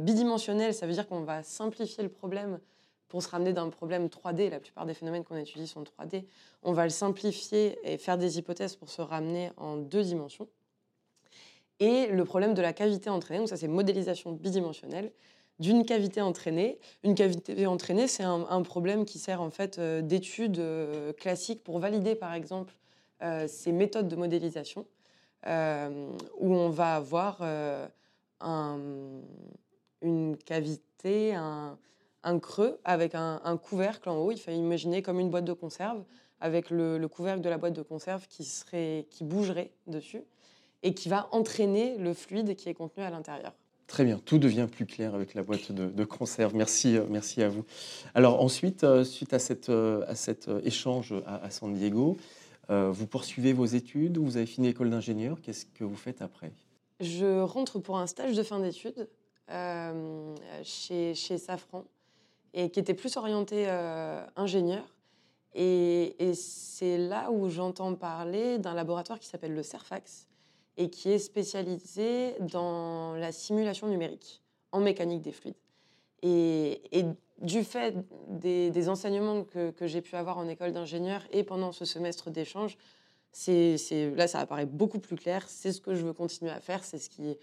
Bidimensionnel, 0.00 0.74
ça 0.74 0.86
veut 0.86 0.92
dire 0.92 1.08
qu'on 1.08 1.22
va 1.22 1.42
simplifier 1.42 2.02
le 2.02 2.10
problème 2.10 2.58
pour 3.12 3.22
se 3.22 3.28
ramener 3.28 3.52
d'un 3.52 3.68
problème 3.68 4.06
3D. 4.06 4.48
La 4.48 4.58
plupart 4.58 4.86
des 4.86 4.94
phénomènes 4.94 5.22
qu'on 5.22 5.36
étudie 5.36 5.66
sont 5.66 5.82
3D. 5.82 6.24
On 6.62 6.72
va 6.72 6.84
le 6.84 6.90
simplifier 6.90 7.78
et 7.84 7.98
faire 7.98 8.16
des 8.16 8.38
hypothèses 8.38 8.74
pour 8.74 8.88
se 8.88 9.02
ramener 9.02 9.50
en 9.58 9.76
deux 9.76 10.02
dimensions. 10.02 10.48
Et 11.78 12.06
le 12.06 12.24
problème 12.24 12.54
de 12.54 12.62
la 12.62 12.72
cavité 12.72 13.10
entraînée, 13.10 13.40
donc 13.40 13.50
ça 13.50 13.58
c'est 13.58 13.68
modélisation 13.68 14.32
bidimensionnelle, 14.32 15.12
d'une 15.58 15.84
cavité 15.84 16.22
entraînée. 16.22 16.78
Une 17.04 17.14
cavité 17.14 17.66
entraînée, 17.66 18.08
c'est 18.08 18.22
un, 18.22 18.62
problème 18.62 19.04
qui 19.04 19.18
sert 19.18 19.42
en 19.42 19.50
fait 19.50 19.78
euh, 19.78 20.00
d'étude 20.00 20.58
euh, 20.58 21.12
classique 21.12 21.62
pour 21.62 21.80
valider 21.80 22.14
par 22.14 22.32
exemple 22.32 22.72
euh, 23.20 23.46
ces 23.46 23.72
méthodes 23.72 24.08
de 24.08 24.16
modélisation, 24.16 24.86
où 25.44 26.54
on 26.54 26.70
va 26.70 26.94
avoir 26.94 27.42
un- 28.40 28.78
une 30.00 30.36
cavité, 30.38 31.34
un, 31.34 31.76
un 32.24 32.38
creux 32.38 32.78
avec 32.84 33.14
un, 33.14 33.40
un 33.44 33.56
couvercle 33.56 34.08
en 34.08 34.18
haut. 34.18 34.30
Il 34.30 34.38
faut 34.38 34.50
imaginer 34.50 35.02
comme 35.02 35.20
une 35.20 35.30
boîte 35.30 35.44
de 35.44 35.52
conserve 35.52 36.04
avec 36.40 36.70
le, 36.70 36.98
le 36.98 37.08
couvercle 37.08 37.40
de 37.40 37.48
la 37.48 37.58
boîte 37.58 37.74
de 37.74 37.82
conserve 37.82 38.26
qui, 38.28 38.44
serait, 38.44 39.06
qui 39.10 39.24
bougerait 39.24 39.70
dessus 39.86 40.22
et 40.82 40.94
qui 40.94 41.08
va 41.08 41.28
entraîner 41.32 41.96
le 41.98 42.14
fluide 42.14 42.56
qui 42.56 42.68
est 42.68 42.74
contenu 42.74 43.02
à 43.02 43.10
l'intérieur. 43.10 43.52
Très 43.86 44.04
bien, 44.04 44.18
tout 44.24 44.38
devient 44.38 44.68
plus 44.70 44.86
clair 44.86 45.14
avec 45.14 45.34
la 45.34 45.42
boîte 45.42 45.70
de, 45.70 45.86
de 45.86 46.04
conserve. 46.04 46.54
Merci, 46.54 46.96
euh, 46.96 47.04
merci 47.10 47.42
à 47.42 47.48
vous. 47.48 47.64
Alors 48.14 48.42
ensuite, 48.42 48.84
euh, 48.84 49.04
suite 49.04 49.34
à, 49.34 49.38
cette, 49.38 49.68
euh, 49.68 50.04
à 50.08 50.14
cet 50.14 50.48
échange 50.64 51.14
à, 51.26 51.44
à 51.44 51.50
San 51.50 51.72
Diego, 51.74 52.16
vous 52.68 53.06
poursuivez 53.06 53.52
vos 53.52 53.66
études, 53.66 54.16
vous 54.16 54.38
avez 54.38 54.46
fini 54.46 54.68
l'école 54.68 54.88
d'ingénieur, 54.88 55.42
qu'est-ce 55.42 55.66
que 55.66 55.84
vous 55.84 55.96
faites 55.96 56.22
après? 56.22 56.52
Je 57.00 57.42
rentre 57.42 57.80
pour 57.80 57.98
un 57.98 58.06
stage 58.06 58.34
de 58.34 58.42
fin 58.42 58.60
d'études 58.60 59.10
euh, 59.50 60.34
chez, 60.62 61.14
chez 61.14 61.36
Safran 61.36 61.84
et 62.54 62.70
qui 62.70 62.80
était 62.80 62.94
plus 62.94 63.16
orienté 63.16 63.64
euh, 63.68 64.24
ingénieur. 64.36 64.84
Et, 65.54 66.14
c'est 66.34 66.96
là 66.96 67.30
où 67.30 67.50
j'entends 67.50 67.94
parler 67.94 68.58
d'un 68.58 68.74
laboratoire 68.74 69.18
qui 69.18 69.26
s'appelle 69.26 69.54
le 69.54 69.62
CERFAX 69.62 70.26
et 70.78 70.88
qui 70.88 71.10
est 71.10 71.18
spécialisé 71.18 72.34
dans 72.40 73.14
la 73.14 73.32
simulation 73.32 73.88
numérique 73.88 74.42
en 74.72 74.80
mécanique 74.80 75.22
des 75.22 75.32
fluides. 75.32 75.54
Et, 76.22 76.80
du 77.38 77.64
fait 77.64 77.96
des, 78.28 78.88
enseignements 78.88 79.42
que, 79.42 79.72
que 79.72 79.88
j'ai 79.88 80.00
pu 80.00 80.14
avoir 80.14 80.38
en 80.38 80.46
école 80.46 80.72
d'ingénieur 80.72 81.22
et 81.32 81.42
pendant 81.42 81.72
ce 81.72 81.84
semestre 81.84 82.30
d'échange, 82.30 82.78
c'est- 83.32 84.14
là, 84.14 84.28
ça 84.28 84.40
apparaît 84.40 84.66
beaucoup 84.66 85.00
plus 85.00 85.16
clair. 85.16 85.48
C'est 85.48 85.72
ce 85.72 85.80
que 85.80 85.94
je 85.94 86.04
veux 86.04 86.12
continuer 86.12 86.50
à 86.50 86.60
faire. 86.60 86.84
C'est 86.84 86.98
ce 86.98 87.10
qui, 87.10 87.36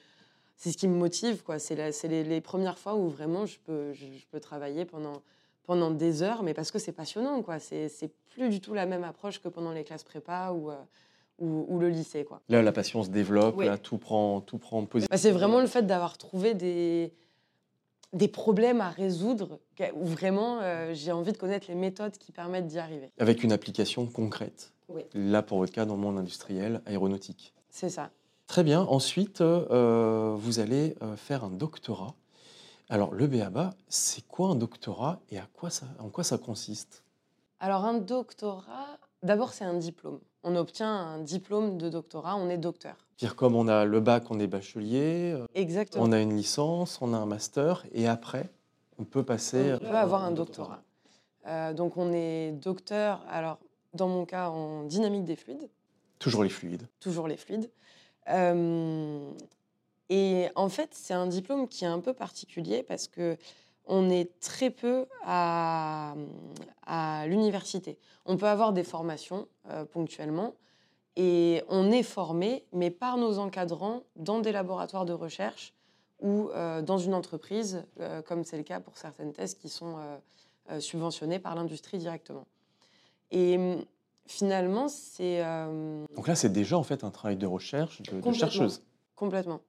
c'est 0.60 0.72
ce 0.72 0.78
qui 0.78 0.88
me 0.88 0.96
motive. 0.96 1.42
Quoi. 1.42 1.58
C'est, 1.58 1.76
les, 2.04 2.24
les 2.24 2.42
premières 2.42 2.78
fois 2.78 2.96
où 2.96 3.10
vraiment 3.10 3.46
je 3.48 3.58
peux, 3.66 3.94
je, 3.94 4.06
je 4.06 4.28
peux 4.30 4.42
travailler 4.42 4.86
pendant, 4.86 5.24
pendant 5.64 5.90
des 5.90 6.22
heures, 6.22 6.44
mais 6.44 6.54
parce 6.54 6.70
que 6.70 6.78
c'est 6.78 6.92
passionnant. 6.92 7.42
Quoi. 7.42 7.60
C'est, 7.60 7.88
c'est 7.88 8.12
plus 8.30 8.50
du 8.50 8.60
tout 8.60 8.74
la 8.74 8.86
même 8.86 9.06
approche 9.06 9.42
que 9.42 9.48
pendant 9.48 9.72
les 9.72 9.86
classes 9.86 10.04
prépa 10.04 10.52
ou, 10.52 10.70
euh, 10.70 10.76
ou, 11.40 11.66
ou 11.70 11.80
le 11.80 11.90
lycée. 11.90 12.26
Quoi. 12.26 12.42
Là, 12.50 12.62
la 12.62 12.74
passion 12.74 13.04
se 13.04 13.10
développe, 13.10 13.60
là, 13.62 13.78
tout 13.78 13.98
prend, 13.98 14.42
tout 14.42 14.58
prend 14.58 14.86
position. 14.86 15.08
Bah, 15.10 15.18
c'est 15.18 15.32
vraiment 15.32 15.62
le 15.62 15.68
fait 15.68 15.88
d'avoir 15.88 16.18
trouvé 16.18 16.54
des, 16.54 17.14
des 18.12 18.28
problèmes 18.28 18.82
à 18.82 18.90
résoudre 18.90 19.60
où 19.94 20.06
vraiment 20.06 20.60
euh, 20.60 20.94
j'ai 20.94 21.14
envie 21.14 21.32
de 21.32 21.38
connaître 21.38 21.68
les 21.70 21.76
méthodes 21.76 22.18
qui 22.18 22.34
permettent 22.34 22.68
d'y 22.68 22.80
arriver. 22.80 23.12
Avec 23.18 23.44
une 23.44 23.54
application 23.54 24.06
concrète. 24.08 24.74
Oui. 24.90 25.04
Là, 25.14 25.42
pour 25.42 25.60
votre 25.60 25.72
cas, 25.72 25.86
dans 25.86 25.96
le 25.96 26.02
monde 26.02 26.18
industriel, 26.18 26.82
aéronautique. 26.86 27.54
C'est 27.70 27.90
ça. 27.90 28.12
Très 28.50 28.64
bien. 28.64 28.82
Ensuite, 28.82 29.42
euh, 29.42 30.34
vous 30.36 30.60
allez 30.60 30.96
euh, 31.04 31.16
faire 31.16 31.44
un 31.44 31.52
doctorat. 31.52 32.16
Alors, 32.90 33.14
le 33.14 33.28
BABA, 33.28 33.76
c'est 33.90 34.28
quoi 34.28 34.50
un 34.50 34.56
doctorat 34.56 35.20
et 35.30 35.38
à 35.38 35.48
quoi 35.54 35.70
ça, 35.70 35.86
en 36.00 36.10
quoi 36.10 36.24
ça 36.24 36.40
consiste? 36.40 37.04
Alors 37.60 37.86
un 37.86 38.00
doctorat, 38.00 38.98
d'abord 39.22 39.54
c'est 39.54 39.66
un 39.66 39.76
diplôme. 39.76 40.20
On 40.44 40.56
obtient 40.56 40.90
un 40.92 41.20
diplôme 41.20 41.78
de 41.78 41.90
doctorat, 41.90 42.38
on 42.38 42.50
est 42.50 42.58
docteur. 42.58 42.96
Dire 43.20 43.36
comme 43.36 43.54
on 43.54 43.68
a 43.68 43.86
le 43.86 44.00
bac, 44.00 44.32
on 44.32 44.40
est 44.40 44.48
bachelier, 44.48 45.34
euh, 45.36 45.46
Exactement. 45.54 46.04
on 46.06 46.12
a 46.12 46.20
une 46.20 46.36
licence, 46.36 46.98
on 47.02 47.14
a 47.14 47.18
un 47.18 47.28
master, 47.28 47.86
et 47.92 48.08
après, 48.08 48.50
on 48.98 49.04
peut 49.04 49.24
passer. 49.24 49.74
On 49.76 49.78
peut 49.80 49.96
avoir 49.96 50.24
un 50.24 50.32
doctorat. 50.32 50.82
Euh, 51.46 51.74
donc 51.74 51.98
on 51.98 52.12
est 52.14 52.54
docteur, 52.54 53.24
alors 53.30 53.60
dans 53.94 54.08
mon 54.08 54.26
cas 54.26 54.50
en 54.50 54.86
dynamique 54.86 55.26
des 55.26 55.36
fluides, 55.36 55.70
Toujours 56.18 56.44
les 56.44 56.50
fluides. 56.50 56.88
toujours 57.00 57.28
les 57.28 57.38
fluides. 57.38 57.70
Euh, 58.30 59.32
et 60.10 60.48
en 60.56 60.70
fait, 60.70 60.90
c'est 60.94 61.14
un 61.14 61.28
diplôme 61.28 61.68
qui 61.68 61.84
est 61.84 61.88
un 61.88 62.00
peu 62.00 62.14
particulier 62.14 62.84
parce 62.84 63.08
que 63.08 63.38
on 63.92 64.10
est 64.10 64.40
très 64.40 64.70
peu 64.70 65.08
à, 65.24 66.16
l'université. 67.28 67.98
On 68.26 68.38
peut 68.38 68.48
avoir 68.48 68.72
des 68.72 68.84
formations 68.84 69.48
euh, 69.70 69.84
ponctuellement 69.84 70.54
et 71.16 71.64
on 71.70 71.92
est 71.92 72.04
formé, 72.04 72.66
mais 72.72 72.92
par 72.92 73.18
nos 73.18 73.40
encadrants, 73.40 74.04
dans 74.16 74.40
des 74.40 74.52
laboratoires 74.52 75.06
de 75.06 75.14
recherche 75.14 75.74
ou 76.20 76.50
euh, 76.50 76.84
dans 76.84 77.00
une 77.00 77.14
entreprise, 77.14 77.84
comme 78.26 78.44
c'est 78.44 78.58
le 78.58 78.64
cas 78.64 78.80
pour 78.80 78.98
certaines 78.98 79.34
thèses 79.34 79.56
qui 79.56 79.70
sont 79.70 79.98
subventionnées 80.80 81.40
par 81.40 81.56
l'industrie 81.56 81.98
directement. 81.98 82.46
Finalement, 84.30 84.88
c'est... 84.88 85.44
euh, 85.44 86.06
Donc 86.16 86.28
là, 86.28 86.36
c'est 86.36 86.50
déjà 86.52 86.78
en 86.78 86.84
fait 86.84 87.04
un 87.04 87.10
travail 87.10 87.36
de 87.36 87.48
recherche, 87.48 88.02
de, 88.04 88.32
chercheuse. 88.32 88.84
Complètement. 89.16 89.60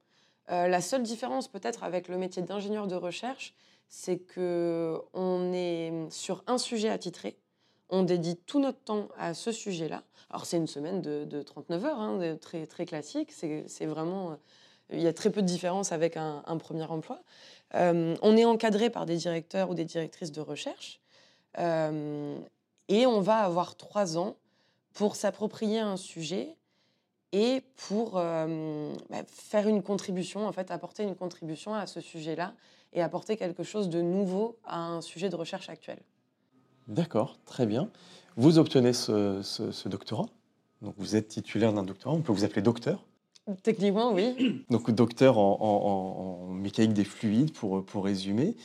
Euh, 0.51 0.69
la 0.69 0.81
seule 0.81 1.03
différence 1.03 1.49
peut-être 1.49 1.83
avec 1.83 2.09
le 2.09 2.19
métier 2.19 2.43
d'ingénieur 2.43 2.87
de 2.87 2.95
recherche, 2.95 3.55
c'est 3.89 4.19
que 4.19 5.01
on 5.15 5.53
est 5.53 5.93
sur 6.11 6.45
un 6.47 6.59
sujet 6.59 6.91
attitré. 6.91 7.37
On 7.89 8.03
dédie 8.03 8.37
tout 8.37 8.61
notre 8.61 8.79
temps 8.81 9.09
à 9.19 9.33
ce 9.35 9.51
sujet-là. 9.51 10.03
Alors 10.29 10.45
c'est 10.45 10.59
une 10.59 10.67
semaine 10.69 11.01
de, 11.01 11.25
de 11.25 11.43
39 11.43 11.85
heures, 11.87 11.99
hein, 11.99 12.19
de- 12.19 12.35
très, 12.35 12.67
très 12.67 12.85
classique. 12.85 13.33
C'est 13.33 13.87
vraiment... 13.87 14.33
euh, 14.33 14.35
Il 14.93 15.01
y 15.01 15.07
a 15.09 15.13
très 15.13 15.31
peu 15.31 15.41
de 15.43 15.47
différence 15.47 15.91
avec 15.91 16.17
un, 16.17 16.43
un 16.47 16.59
premier 16.59 16.85
emploi. 16.85 17.21
Euh, 17.75 18.15
on 18.23 18.37
est 18.37 18.45
encadré 18.45 18.91
par 18.91 19.07
des 19.07 19.17
directeurs 19.17 19.71
ou 19.71 19.75
des 19.75 19.85
directrices 19.87 20.33
de 20.33 20.41
recherche. 20.43 21.01
Euh, 21.59 22.37
et 22.89 23.07
on 23.07 23.21
va 23.21 23.37
avoir 23.39 23.77
trois 23.77 24.19
ans 24.19 24.37
pour 24.95 25.17
s'approprier 25.17 25.79
un 25.81 25.97
sujet 25.97 26.57
et 27.33 27.63
pour 27.89 28.19
euh, 28.19 28.93
bah, 29.09 29.23
faire 29.27 29.69
une 29.69 29.83
contribution, 29.83 30.47
en 30.47 30.53
fait, 30.53 30.71
apporter 30.71 31.03
une 31.05 31.15
contribution 31.15 31.75
à 31.75 31.87
ce 31.87 32.01
sujet-là 32.01 32.55
et 32.93 33.03
apporter 33.03 33.37
quelque 33.37 33.63
chose 33.63 33.89
de 33.89 34.03
nouveau 34.03 34.59
à 34.65 34.81
un 34.81 35.01
sujet 35.01 35.29
de 35.29 35.37
recherche 35.37 35.69
actuel. 35.69 35.99
D'accord, 36.89 37.39
très 37.45 37.67
bien. 37.67 37.91
Vous 38.37 38.59
obtenez 38.59 38.93
ce, 38.93 39.43
ce- 39.43 39.71
ce 39.71 39.89
doctorat. 39.89 40.27
Donc 40.83 40.95
vous 40.99 41.15
êtes 41.15 41.29
titulaire 41.29 41.73
d'un 41.73 41.85
doctorat. 41.85 42.15
On 42.17 42.21
peut 42.23 42.33
vous 42.33 42.43
appeler 42.45 42.63
docteur. 42.63 43.05
Techniquement, 43.63 44.13
oui. 44.13 44.65
Donc 44.71 44.91
docteur 44.91 45.39
en, 45.39 45.59
en- 45.61 45.65
en- 45.65 46.45
en 46.45 46.47
mécanique 46.53 46.93
des 46.93 47.05
fluides, 47.05 47.53
pour, 47.53 47.85
pour 47.85 48.05
résumer. 48.05 48.57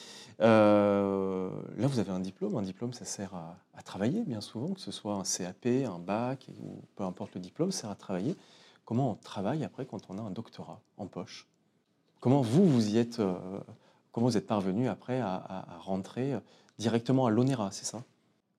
Euh, 0.41 1.49
là, 1.77 1.87
vous 1.87 1.99
avez 1.99 2.11
un 2.11 2.19
diplôme. 2.19 2.55
Un 2.57 2.61
diplôme, 2.61 2.93
ça 2.93 3.05
sert 3.05 3.33
à, 3.33 3.55
à 3.75 3.81
travailler, 3.81 4.21
bien 4.23 4.41
souvent, 4.41 4.73
que 4.73 4.81
ce 4.81 4.91
soit 4.91 5.13
un 5.15 5.23
CAP, 5.23 5.65
un 5.87 5.99
bac, 5.99 6.47
ou 6.61 6.81
peu 6.95 7.03
importe 7.03 7.35
le 7.35 7.41
diplôme, 7.41 7.71
ça 7.71 7.81
sert 7.81 7.89
à 7.89 7.95
travailler. 7.95 8.35
Comment 8.83 9.11
on 9.11 9.15
travaille 9.15 9.63
après 9.63 9.85
quand 9.85 10.01
on 10.09 10.17
a 10.17 10.21
un 10.21 10.29
doctorat 10.31 10.79
en 10.97 11.07
poche? 11.07 11.47
Comment 12.19 12.41
vous, 12.41 12.65
vous 12.67 12.89
y 12.89 12.97
êtes, 12.97 13.19
euh, 13.19 13.33
comment 14.11 14.27
vous 14.27 14.37
êtes 14.37 14.47
parvenu 14.47 14.87
après 14.87 15.19
à, 15.19 15.33
à- 15.35 15.75
à 15.75 15.77
rentrer 15.79 16.33
directement 16.77 17.25
à 17.25 17.29
l'ONERA, 17.31 17.69
c'est 17.71 17.85
ça? 17.85 18.03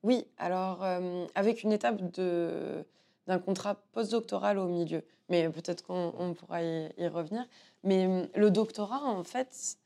Oui, 0.03 0.25
alors 0.39 0.83
euh, 0.83 1.27
avec 1.35 1.63
une 1.63 1.73
étape 1.73 2.01
de- 2.13 2.85
d'un 3.27 3.39
contrat 3.39 3.77
postdoctoral 3.93 4.59
au 4.59 4.67
milieu, 4.69 5.03
mais 5.29 5.49
peut-être 5.49 5.85
qu'on 5.85 6.15
on 6.19 6.35
pourra 6.35 6.63
y, 6.63 7.09
revenir. 7.09 7.47
Mais 7.83 8.07
hum, 8.07 8.29
le 8.35 8.51
doctorat, 8.51 9.03
en 9.03 9.25
fait, 9.25 9.79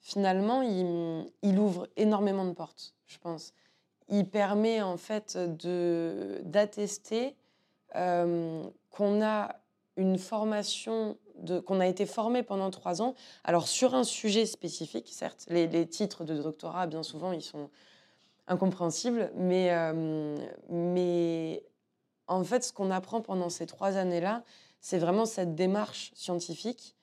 finalement, 0.00 0.62
il, 0.62 1.58
ouvre 1.58 1.88
énormément 1.96 2.44
de 2.44 2.52
portes, 2.52 2.94
je 3.06 3.18
pense. 3.18 3.52
Il 4.08 4.28
permet 4.28 4.80
en 4.80 4.96
fait 4.96 5.36
d'attester 5.36 7.36
euh, 7.94 8.64
qu'on 8.90 9.22
a 9.22 9.56
une 9.96 10.18
formation, 10.18 11.18
qu'on 11.66 11.80
a 11.80 11.86
été 11.86 12.06
formé 12.06 12.42
pendant 12.42 12.70
trois 12.70 13.02
ans, 13.02 13.14
alors 13.44 13.68
sur 13.68 13.94
un 13.94 14.04
sujet 14.04 14.46
spécifique, 14.46 15.08
certes, 15.12 15.44
les, 15.48 15.86
titres 15.86 16.24
de 16.24 16.40
doctorat, 16.40 16.86
bien 16.86 17.02
souvent, 17.02 17.32
ils 17.32 17.42
sont 17.42 17.68
incompréhensibles, 18.46 19.30
mais, 19.34 19.70
euh, 19.72 20.36
mais 20.70 21.62
en 22.28 22.44
fait, 22.44 22.64
ce 22.64 22.72
qu'on 22.72 22.90
apprend 22.90 23.20
pendant 23.20 23.50
ces 23.50 23.66
trois 23.66 23.96
années-là, 23.96 24.42
c'est 24.80 24.98
vraiment 24.98 25.26
cette 25.26 25.54
démarche 25.54 26.10
scientifique 26.14 26.96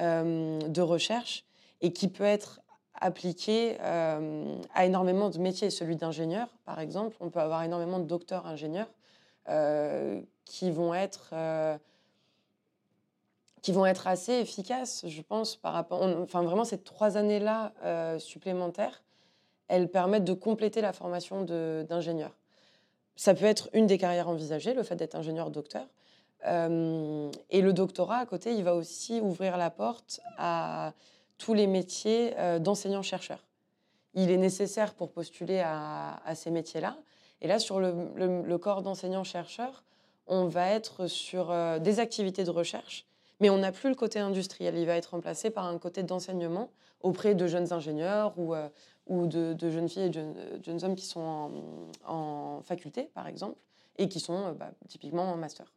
euh, 0.00 0.58
de 0.60 0.80
recherche 0.80 1.44
et 1.80 1.92
qui 1.92 2.08
peut 2.08 2.24
être 2.24 2.60
appliquée 2.94 3.76
euh, 3.80 4.56
à 4.74 4.86
énormément 4.86 5.30
de 5.30 5.38
métiers. 5.38 5.70
Celui 5.70 5.96
d'ingénieur, 5.96 6.48
par 6.64 6.80
exemple, 6.80 7.16
on 7.20 7.30
peut 7.30 7.40
avoir 7.40 7.62
énormément 7.62 7.98
de 7.98 8.04
docteurs 8.04 8.46
ingénieurs 8.46 8.90
euh, 9.48 10.20
qui 10.44 10.70
vont 10.70 10.94
être 10.94 11.34
qui 13.62 13.72
vont 13.72 13.84
être 13.84 14.06
assez 14.06 14.32
efficaces, 14.32 15.04
je 15.06 15.20
pense, 15.20 15.54
par 15.56 15.74
rapport. 15.74 16.00
enfin, 16.02 16.42
vraiment, 16.42 16.64
ces 16.64 16.78
trois 16.78 17.18
années-là 17.18 17.74
supplémentaires, 18.18 19.02
elles 19.68 19.90
permettent 19.90 20.24
de 20.24 20.32
compléter 20.32 20.80
la 20.80 20.94
formation 20.94 21.42
d'ingénieur. 21.42 22.34
Ça 23.16 23.34
peut 23.34 23.44
être 23.44 23.68
une 23.74 23.86
des 23.86 23.98
carrières 23.98 24.30
envisagées, 24.30 24.72
le 24.72 24.82
fait 24.82 24.96
d'être 24.96 25.14
ingénieur-docteur. 25.14 25.86
Euh, 26.46 27.30
et 27.50 27.60
le 27.60 27.72
doctorat, 27.72 28.18
à 28.18 28.26
côté, 28.26 28.54
il 28.54 28.64
va 28.64 28.74
aussi 28.74 29.20
ouvrir 29.20 29.56
la 29.56 29.70
porte 29.70 30.20
à 30.38 30.92
tous 31.38 31.54
les 31.54 31.66
métiers 31.66 32.34
euh, 32.38 32.58
d'enseignant-chercheur. 32.58 33.44
Il 34.14 34.30
est 34.30 34.36
nécessaire 34.36 34.94
pour 34.94 35.12
postuler 35.12 35.60
à, 35.60 36.20
ces 36.34 36.50
métiers-là. 36.50 36.96
Et 37.40 37.48
là, 37.48 37.58
sur 37.58 37.80
le, 37.80 38.56
corps 38.58 38.82
d'enseignant-chercheur, 38.82 39.84
on 40.26 40.46
va 40.46 40.70
être 40.70 41.06
sur 41.06 41.50
euh, 41.50 41.78
des 41.78 42.00
activités 42.00 42.44
de 42.44 42.50
recherche, 42.50 43.06
mais 43.40 43.50
on 43.50 43.58
n'a 43.58 43.72
plus 43.72 43.88
le 43.88 43.94
côté 43.94 44.18
industriel. 44.18 44.76
Il 44.76 44.86
va 44.86 44.96
être 44.96 45.12
remplacé 45.12 45.50
par 45.50 45.66
un 45.66 45.78
côté 45.78 46.02
d'enseignement 46.02 46.70
auprès 47.02 47.34
de 47.34 47.46
jeunes 47.46 47.72
ingénieurs 47.72 48.34
ou, 48.36 48.54
de, 49.26 49.56
jeunes 49.70 49.88
filles 49.88 50.04
et 50.04 50.10
de 50.10 50.24
jeunes, 50.62 50.84
hommes 50.84 50.96
qui 50.96 51.06
sont 51.06 51.50
en, 52.06 52.60
faculté, 52.62 53.04
par 53.14 53.26
exemple, 53.26 53.56
et 53.96 54.08
qui 54.08 54.20
sont 54.20 54.52
bah, 54.52 54.70
typiquement 54.88 55.32
en 55.32 55.36
master. 55.36 55.72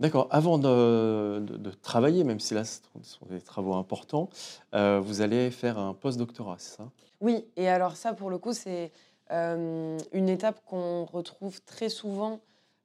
D'accord. 0.00 0.28
Avant 0.30 0.58
de, 0.58 1.70
travailler, 1.82 2.22
même 2.22 2.38
si 2.38 2.54
là 2.54 2.64
ce 2.64 2.80
sont 3.02 3.26
des 3.26 3.40
travaux 3.40 3.74
importants, 3.74 4.28
euh, 4.74 5.00
vous 5.02 5.22
allez 5.22 5.50
faire 5.50 5.78
un 5.78 5.92
post-doctorat, 5.92 6.56
c'est 6.58 6.76
ça? 6.76 6.88
Oui, 7.20 7.44
et 7.56 7.68
alors 7.68 7.96
ça, 7.96 8.12
pour 8.12 8.30
le 8.30 8.38
coup, 8.38 8.52
c'est 8.52 8.92
euh, 9.32 9.98
une 10.12 10.28
étape 10.28 10.64
qu'on 10.64 11.04
retrouve 11.04 11.60
très 11.62 11.88
souvent 11.88 12.40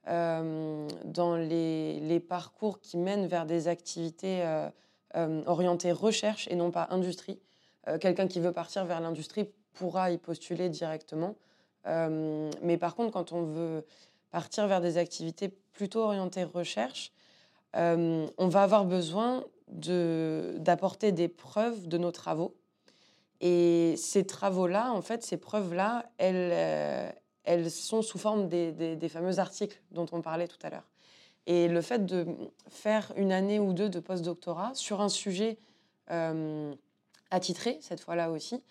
euh, 0.08 0.88
dans 1.06 1.36
les, 1.36 2.20
parcours 2.20 2.80
qui 2.80 2.98
mènent 2.98 3.28
vers 3.28 3.46
des 3.46 3.68
activités 3.68 4.44
orientées 5.46 5.92
recherche 5.92 6.48
et 6.50 6.56
non 6.56 6.72
pas 6.72 6.88
industrie. 6.90 7.40
Quelqu'un 8.00 8.28
qui 8.28 8.40
veut 8.40 8.54
partir 8.54 8.86
vers 8.86 9.02
l'industrie 9.02 9.52
pourra 9.74 10.10
y 10.10 10.18
postuler 10.18 10.70
directement. 10.70 11.36
Mais 11.86 12.78
par 12.80 12.96
contre, 12.96 13.12
quand 13.12 13.34
on 13.34 13.44
veut 13.44 13.86
partir 14.34 14.66
vers 14.66 14.82
des 14.82 14.98
activités 14.98 15.50
plutôt 15.74 16.00
orientées 16.00 16.44
recherche, 16.44 17.12
euh, 17.76 18.26
on 18.40 18.48
va 18.48 18.64
avoir 18.64 18.84
besoin 18.84 19.44
d'apporter 19.68 21.12
des 21.12 21.28
preuves 21.28 21.88
de 21.88 22.00
nos 22.00 22.12
travaux. 22.12 22.56
Et 23.42 23.94
ces 23.96 24.26
travaux-là, 24.26 24.92
en 24.92 25.04
fait, 25.04 25.22
ces 25.24 25.38
preuves-là, 25.38 26.10
elles, 26.18 26.50
euh, 26.52 27.12
elles 27.44 27.70
sont 27.70 28.02
sous 28.02 28.18
forme 28.18 28.48
des, 28.48 28.72
des- 28.72 29.10
fameux 29.10 29.38
articles 29.38 29.80
dont 29.92 30.08
on 30.12 30.22
parlait 30.22 30.48
tout 30.48 30.58
à 30.64 30.72
l'heure. 30.72 30.90
Et 31.46 31.68
le 31.68 31.82
fait 31.82 32.04
de 32.04 32.26
faire 32.70 33.14
une 33.16 33.32
année 33.32 33.60
ou 33.60 33.72
deux 33.72 33.90
de 33.90 34.00
postdoctorat 34.00 34.72
sur 34.74 35.00
un 35.00 35.10
sujet 35.10 35.60
euh, 36.10 36.74
attitré, 37.30 37.78
cette 37.82 38.00
fois-là 38.00 38.32
aussi, 38.32 38.64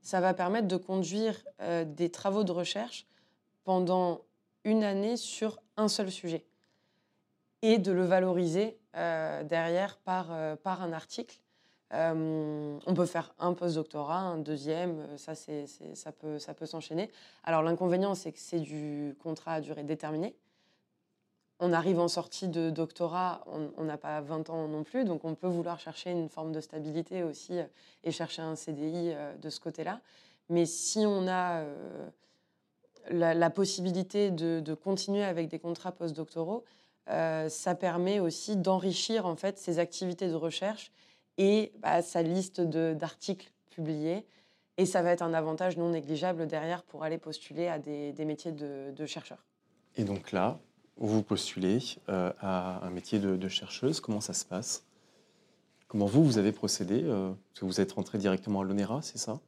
ça 0.00 0.22
va 0.22 0.32
permettre 0.32 0.66
de 0.66 0.78
conduire 0.78 1.44
des 1.84 2.10
travaux 2.10 2.42
de 2.42 2.52
recherche 2.52 3.06
pendant 3.64 4.22
une 4.64 4.84
année 4.84 5.16
sur 5.16 5.60
un 5.76 5.88
seul 5.88 6.10
sujet 6.10 6.44
et 7.62 7.78
de 7.78 7.92
le 7.92 8.04
valoriser 8.04 8.78
euh, 8.96 9.42
derrière 9.44 9.98
par, 9.98 10.28
euh, 10.30 10.56
par 10.56 10.82
un 10.82 10.92
article. 10.92 11.38
Euh, 11.92 12.78
on 12.86 12.94
peut 12.94 13.06
faire 13.06 13.34
un 13.38 13.52
postdoctorat, 13.52 14.20
un 14.20 14.38
deuxième, 14.38 15.18
ça, 15.18 15.34
c'est, 15.34 15.66
ça 15.94 16.12
peut, 16.12 16.38
ça 16.38 16.54
peut 16.54 16.66
s'enchaîner. 16.66 17.10
Alors 17.42 17.62
l'inconvénient, 17.62 18.14
c'est 18.14 18.32
que 18.32 18.38
c'est 18.38 18.60
du 18.60 19.16
contrat 19.20 19.54
à 19.54 19.60
durée 19.60 19.82
déterminée. 19.82 20.36
On 21.58 21.72
arrive 21.74 21.98
en 21.98 22.08
sortie 22.08 22.48
de 22.48 22.70
doctorat, 22.70 23.44
on- 23.76 23.84
n'a 23.84 23.98
pas 23.98 24.20
20 24.22 24.48
ans 24.48 24.66
non 24.66 24.82
plus, 24.82 25.04
donc 25.04 25.24
on 25.24 25.34
peut 25.34 25.48
vouloir 25.48 25.78
chercher 25.78 26.10
une 26.10 26.30
forme 26.30 26.52
de 26.52 26.60
stabilité 26.60 27.22
aussi 27.22 27.58
et 28.02 28.12
chercher 28.12 28.40
un 28.40 28.56
CDI 28.56 29.12
de 29.42 29.50
ce 29.50 29.60
côté-là. 29.60 30.00
Mais 30.48 30.64
si 30.64 31.00
on 31.00 31.28
a 31.28 31.62
la, 33.10 33.50
possibilité 33.50 34.30
de, 34.30 34.74
continuer 34.74 35.24
avec 35.24 35.48
des 35.48 35.58
contrats 35.58 35.92
postdoctoraux, 35.92 36.64
euh, 37.08 37.48
ça 37.48 37.74
permet 37.74 38.20
aussi 38.20 38.56
d'enrichir 38.56 39.26
en 39.26 39.36
fait 39.36 39.58
ses 39.58 39.78
activités 39.78 40.28
de 40.28 40.34
recherche 40.34 40.92
et 41.38 41.72
bah, 41.80 42.02
sa 42.02 42.22
liste 42.22 42.60
d'articles 42.60 43.50
publiés. 43.70 44.26
Et 44.76 44.86
ça 44.86 45.02
va 45.02 45.10
être 45.10 45.22
un 45.22 45.34
avantage 45.34 45.76
non 45.76 45.90
négligeable 45.90 46.46
derrière 46.46 46.82
pour 46.82 47.04
aller 47.04 47.18
postuler 47.18 47.68
à 47.68 47.78
des, 47.78 48.14
métiers 48.24 48.52
de, 48.52 48.92
de 48.94 49.06
chercheur. 49.06 49.44
Et 49.96 50.04
donc 50.04 50.32
là, 50.32 50.58
vous 51.00 51.22
postulez 51.22 51.78
euh, 52.08 52.32
à 52.40 52.86
un 52.86 52.90
métier 52.90 53.18
de, 53.18 53.48
chercheuse. 53.48 54.00
Comment 54.00 54.20
ça 54.20 54.34
se 54.34 54.44
passe? 54.44 54.84
Comment 55.88 56.06
vous, 56.06 56.24
vous 56.24 56.38
avez 56.38 56.52
procédé? 56.52 57.02
Euh, 57.02 57.32
vous 57.62 57.80
êtes 57.80 57.92
rentré 57.92 58.18
directement 58.18 58.60
à 58.60 58.64
l'ONERA, 58.64 59.00
c'est 59.02 59.18
ça? 59.18 59.40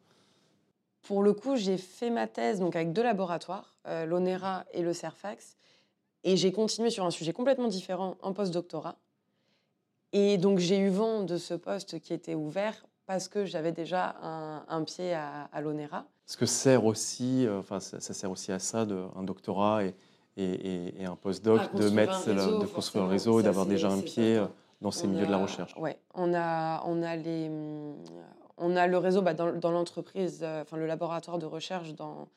Pour 1.02 1.22
le 1.22 1.32
coup, 1.32 1.56
j'ai 1.56 1.78
fait 1.78 2.10
ma 2.10 2.26
thèse 2.26 2.60
donc 2.60 2.76
avec 2.76 2.92
deux 2.92 3.02
laboratoires, 3.02 3.74
euh, 3.86 4.06
l'ONERA 4.06 4.64
et 4.72 4.82
le 4.82 4.92
CERFAX, 4.92 5.56
et 6.24 6.36
j'ai 6.36 6.52
continué 6.52 6.90
sur 6.90 7.04
un 7.04 7.10
sujet 7.10 7.32
complètement 7.32 7.68
différent 7.68 8.16
en 8.22 8.32
postdoctorat. 8.32 8.96
Et 10.12 10.38
donc 10.38 10.58
j'ai 10.58 10.78
eu 10.78 10.90
vent 10.90 11.22
de 11.22 11.36
ce 11.38 11.54
poste 11.54 11.98
qui 12.00 12.12
était 12.12 12.34
ouvert 12.34 12.86
parce 13.06 13.28
que 13.28 13.44
j'avais 13.44 13.72
déjà 13.72 14.14
un, 14.22 14.64
un 14.68 14.84
pied 14.84 15.12
à, 15.14 15.48
à 15.52 15.60
l'ONERA. 15.60 16.04
Parce 16.26 16.36
que 16.36 16.46
sert 16.46 16.84
aussi, 16.84 17.46
euh, 17.46 17.58
enfin, 17.58 17.80
ça, 17.80 17.98
ça 18.00 18.14
sert 18.14 18.30
aussi 18.30 18.52
à 18.52 18.58
ça, 18.58 18.86
de, 18.86 19.04
un 19.16 19.22
doctorat 19.24 19.84
et, 19.84 19.94
et, 20.36 21.02
et- 21.02 21.04
un 21.04 21.16
postdoc, 21.16 21.60
de 21.62 21.66
construire 21.66 21.92
mettre, 21.94 22.12
un 22.12 22.20
réseau, 22.34 22.58
de 22.60 22.66
construire 22.66 23.04
un 23.04 23.08
réseau 23.08 23.40
et 23.40 23.42
d'avoir 23.42 23.66
déjà 23.66 23.90
un 23.90 24.00
pied 24.00 24.36
euh, 24.36 24.46
dans 24.80 24.90
ces 24.92 25.06
milieux 25.08 25.26
de 25.26 25.30
la 25.30 25.38
recherche. 25.38 25.74
Ouais, 25.76 25.98
on 26.14 26.32
a, 26.32 26.82
on 26.86 27.02
a, 27.02 27.16
les, 27.16 27.48
hum, 27.48 27.96
on 28.58 28.76
a 28.76 28.86
le 28.86 28.98
réseau 28.98 29.22
bah, 29.22 29.34
dans, 29.34 29.52
dans 29.52 29.70
l'entreprise, 29.70 30.40
euh, 30.42 30.62
enfin 30.62 30.76
le 30.76 30.86
laboratoire 30.86 31.38
de 31.38 31.46
recherche 31.46 31.94
dans, 31.94 32.28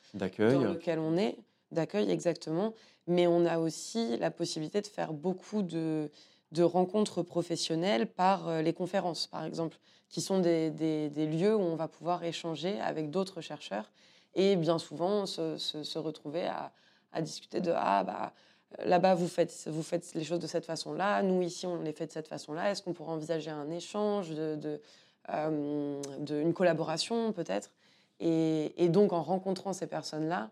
lequel 0.73 0.99
on 0.99 1.17
est, 1.17 1.37
d'accueil 1.71 2.09
exactement, 2.11 2.73
mais 3.07 3.27
on 3.27 3.45
a 3.45 3.59
aussi 3.59 4.17
la 4.17 4.31
possibilité 4.31 4.81
de 4.81 4.87
faire 4.87 5.13
beaucoup 5.13 5.61
de, 5.61 6.09
de 6.51 6.63
rencontres 6.63 7.21
professionnelles 7.23 8.07
par 8.07 8.47
euh, 8.47 8.61
les 8.61 8.73
conférences, 8.73 9.27
par 9.27 9.43
exemple, 9.45 9.77
qui 10.09 10.21
sont 10.21 10.39
des, 10.39 10.69
des- 10.71 11.09
des 11.09 11.27
lieux 11.27 11.55
où 11.55 11.59
on 11.61 11.75
va 11.75 11.87
pouvoir 11.87 12.23
échanger 12.23 12.79
avec 12.79 13.09
d'autres 13.09 13.41
chercheurs 13.41 13.91
et 14.35 14.55
bien 14.55 14.77
souvent 14.79 15.25
se, 15.25 15.57
se- 15.57 15.83
se 15.83 15.99
retrouver 15.99 16.45
à, 16.45 16.71
à 17.11 17.21
discuter 17.21 17.61
de 17.61 17.71
ah 17.75 18.03
bah 18.03 18.33
là-bas 18.83 19.15
vous 19.15 19.27
faites 19.27 19.67
vous 19.67 19.83
faites 19.83 20.13
les 20.15 20.23
choses 20.23 20.39
de 20.39 20.47
cette 20.47 20.65
façon-là, 20.65 21.21
nous 21.23 21.41
ici 21.41 21.65
on 21.65 21.81
les 21.81 21.93
fait 21.93 22.07
de 22.07 22.11
cette 22.11 22.27
façon-là. 22.27 22.71
Est-ce 22.71 22.83
qu'on 22.83 22.93
pourrait 22.93 23.13
envisager 23.13 23.49
un 23.49 23.69
échange 23.71 24.29
de, 24.31 24.55
de, 24.55 24.81
euh, 25.29 26.01
de- 26.19 26.39
une 26.41 26.53
collaboration 26.53 27.31
peut-être 27.33 27.71
et, 28.19 28.73
et 28.83 28.89
donc 28.89 29.13
en 29.13 29.21
rencontrant 29.23 29.73
ces 29.73 29.87
personnes-là, 29.87 30.49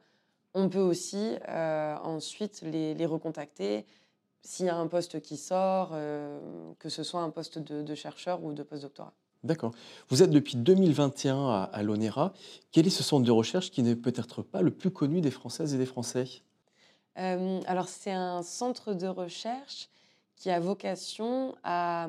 on 0.54 0.70
peut 0.70 0.80
aussi 0.80 1.36
euh, 1.50 1.96
ensuite 2.04 2.62
les, 2.62 2.94
les 2.94 3.06
recontacter 3.06 3.86
s'il 4.42 4.66
y 4.66 4.70
a 4.70 4.76
un 4.76 4.88
poste 4.88 5.22
qui 5.22 5.38
sort, 5.38 5.92
euh, 5.94 6.40
que 6.80 6.90
ce 6.90 7.04
soit 7.04 7.22
un 7.22 7.30
poste 7.30 7.60
de, 7.60 7.82
de 7.82 7.96
chercheur 7.96 8.44
ou 8.44 8.54
de 8.54 8.62
postdoctorat. 8.64 9.14
D'accord. 9.44 9.72
Vous 10.10 10.22
êtes 10.24 10.30
depuis 10.30 10.56
2021 10.58 11.50
à, 11.50 11.64
à 11.64 11.84
l'ONERA. 11.84 12.34
Quel 12.72 12.88
est 12.88 12.90
ce 12.90 13.04
centre 13.04 13.26
de 13.26 13.32
recherche 13.32 13.72
qui 13.72 13.84
n'est 13.84 13.96
peut-être 13.96 14.42
pas 14.42 14.62
le 14.62 14.72
plus 14.72 14.92
connu 14.92 15.22
des 15.22 15.32
Françaises 15.32 15.74
et 15.74 15.78
des 15.78 15.86
Français? 15.86 16.26
Euh, 17.20 17.62
alors 17.68 17.88
c'est 17.88 18.12
un 18.12 18.42
centre 18.42 18.94
de 18.94 19.08
recherche 19.08 19.90
qui 20.36 20.50
a 20.50 20.60
vocation 20.60 21.56
à, 21.64 22.08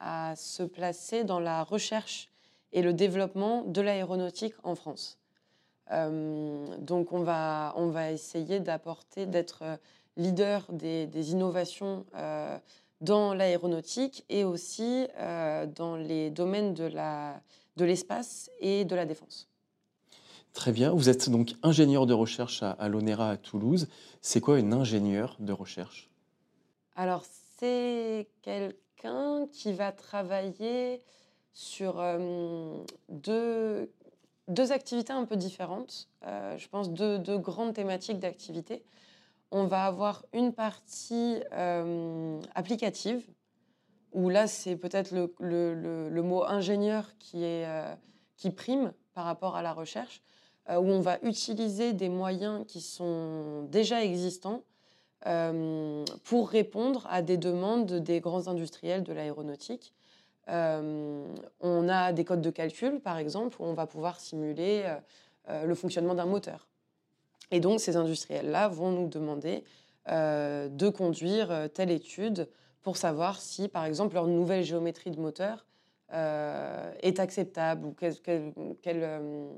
à 0.00 0.36
se 0.36 0.62
placer 0.62 1.24
dans 1.24 1.40
la 1.40 1.64
recherche 1.64 2.30
et 2.72 2.82
le 2.82 2.92
développement 2.92 3.62
de 3.62 3.80
l'aéronautique 3.80 4.54
en 4.62 4.74
France. 4.74 5.18
Euh, 5.90 6.66
donc 6.78 7.12
on 7.12 7.22
va, 7.22 7.72
on 7.76 7.88
va 7.88 8.10
essayer 8.10 8.60
d'apporter, 8.60 9.26
d'être 9.26 9.62
euh, 9.62 9.76
leader 10.16 10.64
des, 10.72 11.06
des 11.06 11.32
innovations 11.32 12.06
euh, 12.14 12.58
dans 13.00 13.34
l'aéronautique 13.34 14.24
et 14.28 14.44
aussi 14.44 15.06
euh, 15.18 15.66
dans 15.66 15.96
les 15.96 16.30
domaines 16.30 16.74
de 16.74 16.84
la- 16.84 17.40
de 17.76 17.84
l'espace 17.84 18.50
et 18.60 18.84
de 18.84 18.94
la 18.94 19.04
défense. 19.04 19.48
Très 20.52 20.70
bien. 20.70 20.92
Vous 20.92 21.08
êtes 21.08 21.28
donc 21.28 21.54
ingénieur 21.64 22.06
de 22.06 22.14
recherche 22.14 22.62
à, 22.62 22.70
à 22.70 22.88
l'ONERA 22.88 23.30
à 23.30 23.36
Toulouse. 23.36 23.88
C'est 24.22 24.40
quoi 24.40 24.60
une 24.60 24.72
ingénieure 24.72 25.36
de 25.40 25.52
recherche? 25.52 26.08
Alors, 26.94 27.24
c'est 27.58 28.28
quelqu'un 28.42 29.46
qui 29.52 29.72
va 29.72 29.92
travailler 29.92 31.02
sur 31.52 32.00
euh, 32.00 32.82
deux, 33.08 33.92
deux 34.48 34.72
activités 34.72 35.12
un 35.12 35.24
peu 35.24 35.36
différentes. 35.36 36.08
Euh, 36.26 36.56
je 36.58 36.68
pense 36.68 36.90
deux, 36.90 37.18
deux 37.18 37.38
grandes 37.38 37.74
thématiques 37.74 38.18
d'activité. 38.18 38.84
On 39.50 39.66
va 39.66 39.84
avoir 39.84 40.24
une 40.32 40.52
partie 40.52 41.40
euh, 41.52 42.40
applicative, 42.54 43.24
où 44.12 44.28
là, 44.28 44.46
c'est 44.46 44.76
peut-être 44.76 45.10
le, 45.12 45.32
le- 45.38 45.74
le- 45.74 46.08
le 46.08 46.22
mot 46.22 46.44
ingénieur 46.44 47.16
qui, 47.18 47.44
est, 47.44 47.66
qui 48.36 48.50
prime 48.50 48.92
par 49.12 49.24
rapport 49.24 49.54
à 49.56 49.62
la 49.62 49.72
recherche, 49.72 50.22
où 50.68 50.72
on 50.90 51.00
va 51.00 51.18
utiliser 51.22 51.92
des 51.92 52.08
moyens 52.08 52.64
qui 52.66 52.80
sont 52.80 53.64
déjà 53.64 54.02
existants 54.02 54.62
euh, 55.26 56.04
pour 56.24 56.50
répondre 56.50 57.06
à 57.08 57.22
des 57.22 57.38
demandes 57.38 57.92
des 57.92 58.20
grands 58.20 58.48
industriels 58.48 59.02
de 59.02 59.12
l'aéronautique. 59.12 59.94
Euh, 60.48 61.26
on 61.60 61.88
a 61.88 62.12
des 62.12 62.24
codes 62.24 62.42
de 62.42 62.50
calcul, 62.50 63.00
par 63.00 63.16
exemple, 63.16 63.56
où 63.58 63.64
on 63.64 63.72
va 63.72 63.86
pouvoir 63.86 64.20
simuler 64.20 64.84
euh, 65.48 65.64
le 65.64 65.74
fonctionnement 65.74 66.14
d'un 66.14 66.26
moteur. 66.26 66.68
Et 67.50 67.60
donc, 67.60 67.80
ces 67.80 67.96
industriels-là 67.96 68.68
vont 68.68 68.90
nous 68.90 69.08
demander 69.08 69.64
de 70.06 70.88
conduire 70.90 71.70
telle 71.72 71.90
étude 71.90 72.46
pour 72.82 72.98
savoir 72.98 73.40
si, 73.40 73.68
par 73.68 73.86
exemple, 73.86 74.14
leur 74.14 74.26
nouvelle 74.26 74.62
géométrie 74.62 75.10
de 75.10 75.18
moteur 75.18 75.64
est 76.10 77.20
acceptable 77.20 77.86
ou 77.86 77.94
quel, 77.94 78.14
quel- 78.82 79.48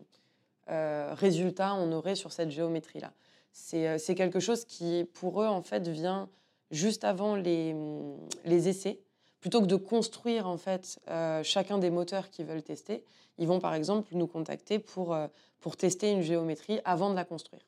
résultat 0.69 1.75
on 1.75 1.91
aurait 1.91 2.15
sur 2.15 2.31
cette 2.33 2.51
géométrie-là. 2.51 3.13
C'est 3.59 3.89
euh, 3.89 3.97
c'est 3.97 4.15
quelque 4.15 4.39
chose 4.39 4.67
qui, 4.67 5.07
pour 5.15 5.43
eux, 5.43 5.47
en 5.47 5.63
fait, 5.63 5.89
vient 5.89 6.29
juste 6.71 7.05
avant 7.05 7.37
les, 7.37 7.73
hum, 7.73 8.19
les 8.45 8.69
essais. 8.69 9.01
Plutôt 9.41 9.63
que 9.63 9.67
de 9.67 9.77
construire, 9.77 10.47
en 10.47 10.59
fait, 10.59 11.01
euh, 11.09 11.43
chacun 11.43 11.79
des 11.79 11.89
moteurs 11.89 12.29
qu'ils 12.29 12.45
veulent 12.45 12.63
tester, 12.63 13.03
ils 13.39 13.49
vont, 13.49 13.59
par 13.59 13.75
exemple, 13.75 14.15
nous 14.15 14.27
contacter 14.27 14.79
pour, 14.79 15.15
euh, 15.15 15.27
pour 15.59 15.79
tester 15.79 16.11
une 16.11 16.21
géométrie 16.21 16.81
avant 16.85 17.09
de 17.09 17.15
la 17.15 17.25
construire. 17.25 17.63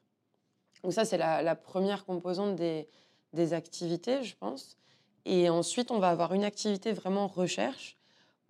Donc 0.83 0.93
ça, 0.93 1.07
c'est 1.07 1.17
la, 1.17 1.41
la 1.41 1.57
première 1.57 2.05
composante 2.05 2.55
des, 2.55 2.87
des 3.33 3.55
activités, 3.55 4.23
je 4.23 4.37
pense. 4.37 4.77
Et 5.25 5.49
ensuite, 5.49 5.91
on 5.91 6.01
va 6.01 6.11
avoir 6.11 6.35
une 6.35 6.45
activité 6.45 6.93
vraiment 6.93 7.29
recherche, 7.29 7.97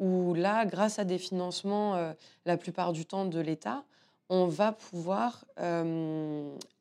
où 0.01 0.35
là, 0.35 0.67
grâce 0.67 0.99
à 0.99 1.05
des 1.05 1.19
financements, 1.19 2.15
la 2.47 2.57
plupart 2.57 2.93
du 2.93 3.05
temps 3.05 3.25
de 3.25 3.41
l'État, 3.41 3.85
on 4.29 4.47
va 4.47 4.71
pouvoir 4.73 5.45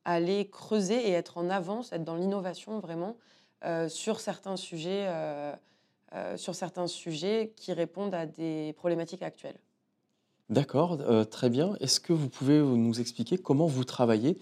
aller 0.08 0.50
creuser 0.50 1.10
et 1.10 1.12
être 1.12 1.38
en 1.38 1.50
avance, 1.50 1.92
être 1.92 2.06
dans 2.06 2.16
l'innovation 2.16 2.80
vraiment 2.80 3.18
euh, 3.66 3.90
sur 3.90 4.22
certains 4.22 4.56
sujets, 4.56 5.06
euh, 5.08 5.54
euh, 6.14 6.38
sur 6.38 6.56
certains 6.56 6.88
sujets 6.88 7.54
qui 7.58 7.74
répondent 7.74 8.16
à 8.16 8.26
des 8.26 8.74
problématiques 8.78 9.22
actuelles. 9.22 9.60
D'accord, 10.50 10.98
très 11.30 11.50
bien. 11.50 11.76
Est-ce 11.82 12.00
que 12.00 12.14
vous 12.14 12.30
pouvez 12.30 12.60
nous 12.60 13.02
expliquer 13.02 13.38
comment 13.38 13.68
vous 13.68 13.84
travaillez? 13.84 14.40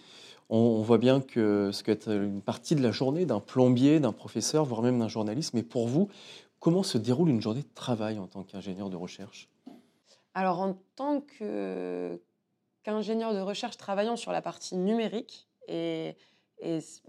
On, 0.49 0.57
on 0.57 0.81
voit 0.83 0.99
bien 0.99 1.19
que 1.19 1.71
ce 1.73 1.81
peut 1.81 1.91
être 1.91 2.11
une 2.11 2.43
partie 2.43 2.75
de 2.75 2.83
la 2.83 2.91
journée 2.91 3.25
d'un 3.25 3.39
plombier, 3.39 3.99
d'un 3.99 4.11
professeur, 4.11 4.65
voire 4.65 4.83
même 4.83 4.99
d'un 4.99 5.07
journaliste. 5.07 5.55
Mais 5.55 5.63
pour 5.63 5.87
vous, 5.87 6.09
comment 6.59 6.83
se 6.83 6.99
déroule 6.99 7.29
une 7.29 7.41
journée 7.41 7.63
de 7.63 7.73
travail 7.73 8.19
en 8.19 8.27
tant 8.27 8.43
qu'ingénieur 8.43 8.91
de 8.91 8.95
recherche? 8.95 9.49
Alors, 10.35 10.59
en 10.59 10.77
tant 10.95 11.21
que- 11.21 12.21
qu'ingénieur 12.83 13.33
de 13.33 13.39
recherche 13.39 13.77
travaillant 13.77 14.15
sur 14.15 14.31
la 14.31 14.43
partie 14.43 14.75
numérique 14.77 15.47
et, 15.67 16.15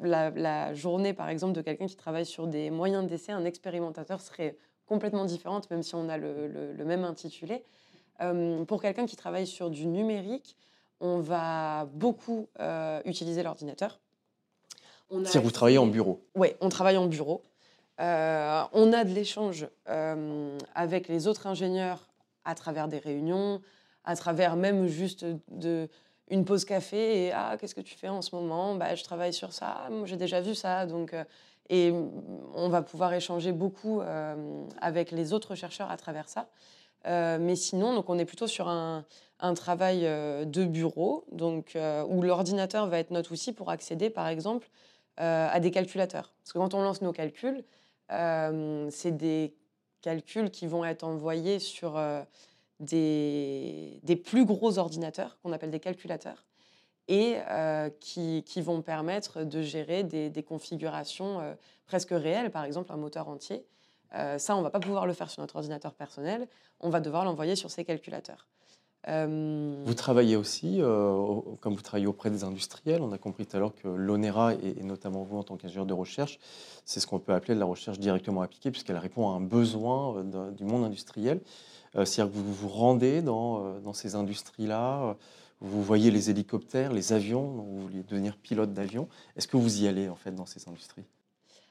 la, 0.01 0.31
la 0.31 0.75
journée, 0.75 1.13
par 1.15 1.29
exemple, 1.29 1.53
de 1.55 1.63
quelqu'un 1.63 1.87
qui 1.87 1.97
travaille 1.97 2.27
sur 2.27 2.47
des 2.47 2.71
moyens 2.71 3.07
d'essai, 3.07 3.33
un 3.33 3.45
expérimentateur 3.45 4.21
serait 4.21 4.57
complètement 4.87 5.25
différente, 5.25 5.71
même 5.71 5.83
si 5.83 5.95
on 5.95 6.09
a 6.09 6.17
le, 6.19 6.49
le- 6.49 6.73
le 6.73 6.85
même 6.85 7.05
intitulé. 7.05 7.65
Euh, 8.21 8.65
pour 8.65 8.83
quelqu'un 8.83 9.07
qui 9.07 9.17
travaille 9.17 9.47
sur 9.47 9.71
du 9.71 9.87
numérique, 9.87 10.57
on 11.01 11.21
va 11.21 11.87
beaucoup 11.93 12.49
euh, 12.61 13.01
utiliser 13.05 13.43
l'ordinateur. 13.43 14.01
On 15.11 15.21
a 15.21 15.25
C'est-à-dire 15.25 15.41
que 15.43 15.47
vous 15.47 15.53
travaillez 15.53 15.79
en 15.79 15.87
bureau. 15.87 16.21
oui, 16.35 16.49
on 16.61 16.69
travaille 16.69 16.97
en 16.97 17.07
bureau. 17.07 17.45
Euh, 18.01 18.63
on 18.73 18.93
a 18.93 19.05
de 19.05 19.11
l'échange 19.11 19.69
avec 20.75 21.09
les 21.09 21.27
autres 21.29 21.47
ingénieurs 21.47 22.09
à 22.45 22.55
travers 22.55 22.89
des 22.89 22.99
réunions, 22.99 23.61
à 24.05 24.17
travers 24.17 24.57
même 24.57 24.87
juste 24.87 25.25
de, 25.49 25.89
une 26.29 26.45
pause 26.45 26.65
café 26.65 27.27
et 27.27 27.33
ah 27.33 27.57
qu'est-ce 27.59 27.75
que 27.75 27.81
tu 27.81 27.97
fais 27.97 28.09
en 28.09 28.23
ce 28.23 28.35
moment? 28.35 28.75
Bah, 28.75 28.95
je 28.95 29.05
travaille 29.05 29.33
sur 29.33 29.53
ça. 29.53 29.89
J'ai 30.05 30.17
déjà 30.17 30.41
vu 30.41 30.55
ça 30.55 30.87
donc 30.87 31.15
euh, 31.15 31.25
et 31.69 31.93
on 32.55 32.69
va 32.69 32.83
pouvoir 32.83 33.13
échanger 33.13 33.53
beaucoup 33.53 34.01
euh, 34.01 34.65
avec 34.81 35.11
les 35.11 35.33
autres 35.33 35.55
chercheurs 35.55 35.91
à 35.91 35.97
travers 35.97 36.29
ça. 36.29 36.49
Euh, 37.07 37.39
mais 37.41 37.55
sinon 37.55 37.95
donc 37.95 38.09
on 38.09 38.19
est 38.19 38.25
plutôt 38.25 38.49
sur 38.49 38.69
un, 38.69 39.05
un 39.39 39.55
travail 39.55 40.03
de 40.03 40.65
bureau 40.65 41.25
donc 41.31 41.77
où 42.09 42.23
l'ordinateur 42.23 42.87
va 42.89 42.99
être 42.99 43.11
notre 43.11 43.33
outil 43.33 43.53
pour 43.53 43.71
accéder 43.71 44.11
par 44.11 44.27
exemple 44.27 44.69
à 45.19 45.61
des 45.61 45.71
calculateurs. 45.71 46.33
Parce 46.43 46.53
que 46.53 46.59
quand 46.59 46.75
on 46.75 46.83
lance 46.83 47.03
nos 47.03 47.13
calculs 47.13 47.65
c'est 48.09 49.17
des 49.17 49.55
calculs 50.03 50.51
qui 50.51 50.67
vont 50.67 50.85
être 50.85 51.05
envoyés 51.05 51.59
sur 51.59 52.01
des, 52.81 54.23
plus 54.25 54.45
gros 54.45 54.79
ordinateurs 54.79 55.39
qu'on 55.43 55.53
appelle 55.53 55.71
des 55.71 55.81
calculateurs 55.81 56.45
et 57.09 57.37
euh, 57.51 57.89
qui, 58.01 58.43
vont 58.61 58.83
permettre 58.83 59.45
de 59.45 59.63
gérer 59.63 60.03
des, 60.03 60.43
configurations 60.43 61.41
euh, 61.41 61.55
presque 61.87 62.11
réelles, 62.11 62.51
par 62.51 62.65
exemple 62.65 62.93
un 62.93 62.97
moteur 62.97 63.29
entier. 63.29 63.65
Euh, 64.15 64.39
ça, 64.39 64.55
on 64.55 64.59
ne 64.59 64.65
va 64.65 64.71
pas 64.71 64.81
pouvoir 64.81 65.07
le 65.07 65.13
faire 65.13 65.31
sur 65.31 65.41
notre 65.41 65.57
ordinateur 65.57 65.95
personnel, 65.95 66.49
on 66.81 66.91
va 66.91 67.01
devoir 67.01 67.25
l'envoyer 67.25 67.57
sur 67.57 67.71
ces 67.71 67.85
calculateurs. 67.85 68.49
Vous 69.09 69.95
travaillez 69.95 70.35
aussi, 70.35 70.83
au- 70.83 71.57
comme 71.61 71.75
vous 71.75 71.81
travaillez 71.81 72.09
auprès 72.09 72.29
des 72.29 72.43
industriels, 72.43 73.03
on 73.03 73.13
a 73.13 73.19
compris 73.19 73.47
tout 73.47 73.57
à 73.57 73.61
l'heure 73.61 73.73
que 73.73 73.87
l'ONERA, 73.87 74.55
et, 74.55 74.81
et 74.81 74.83
notamment 74.83 75.23
vous 75.23 75.37
en 75.37 75.45
tant 75.45 75.57
qu'ingénieur 75.57 75.87
de 75.87 75.93
recherche, 75.93 76.41
c'est 76.85 76.99
ce 76.99 77.07
qu'on 77.07 77.21
peut 77.21 77.33
appeler 77.33 77.55
de 77.55 77.61
la 77.61 77.67
recherche 77.67 78.01
directement 78.01 78.43
appliquée, 78.43 78.73
puisqu'elle 78.73 78.97
répond 78.97 79.31
à 79.31 79.35
un 79.35 79.41
besoin 79.41 80.25
du 80.25 80.65
monde 80.65 80.83
industriel. 80.83 81.41
Euh, 81.97 82.05
C'est-à-dire 82.05 82.33
que 82.33 82.39
vous 82.39 82.53
vous 82.53 82.69
rendez 82.69 83.23
dans, 83.23 83.65
euh, 83.65 83.81
dans 83.81 83.93
ces 83.93 84.15
industries-là, 84.15 85.03
euh, 85.03 85.15
vous 85.61 85.83
voyez 85.83 86.11
les 86.11 86.29
hélicoptères, 86.31 86.93
les 86.93 87.13
avions, 87.13 87.43
vous 87.43 87.81
voulez 87.81 88.03
devenir 88.03 88.37
pilote 88.37 88.73
d'avion. 88.73 89.09
Est-ce 89.37 89.49
que 89.49 89.57
vous 89.57 89.83
y 89.83 89.89
allez 89.89 90.09
en 90.09 90.15
fait 90.17 90.33
dans 90.33 90.47
ces 90.47 90.69
industries? 90.69 91.05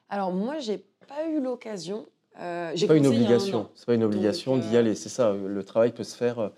Alors 0.09 0.31
moi, 0.31 0.59
j'ai 0.59 0.79
pas 1.07 1.27
eu 1.29 1.39
l'occasion. 1.41 2.07
Euh, 2.39 2.73
C'est 2.75 2.88
pas 2.88 2.95
une 2.95 3.07
obligation. 3.07 3.61
an. 3.61 3.69
C'est 3.75 3.85
pas 3.85 3.93
une 3.93 4.03
obligation 4.03 4.57
d'y 4.57 4.75
euh, 4.75 4.79
aller. 4.79 4.95
C'est 4.95 5.09
ça. 5.09 5.33
Le 5.33 5.63
travail 5.63 5.93
peut 5.93 6.03
se 6.03 6.15
faire 6.15 6.51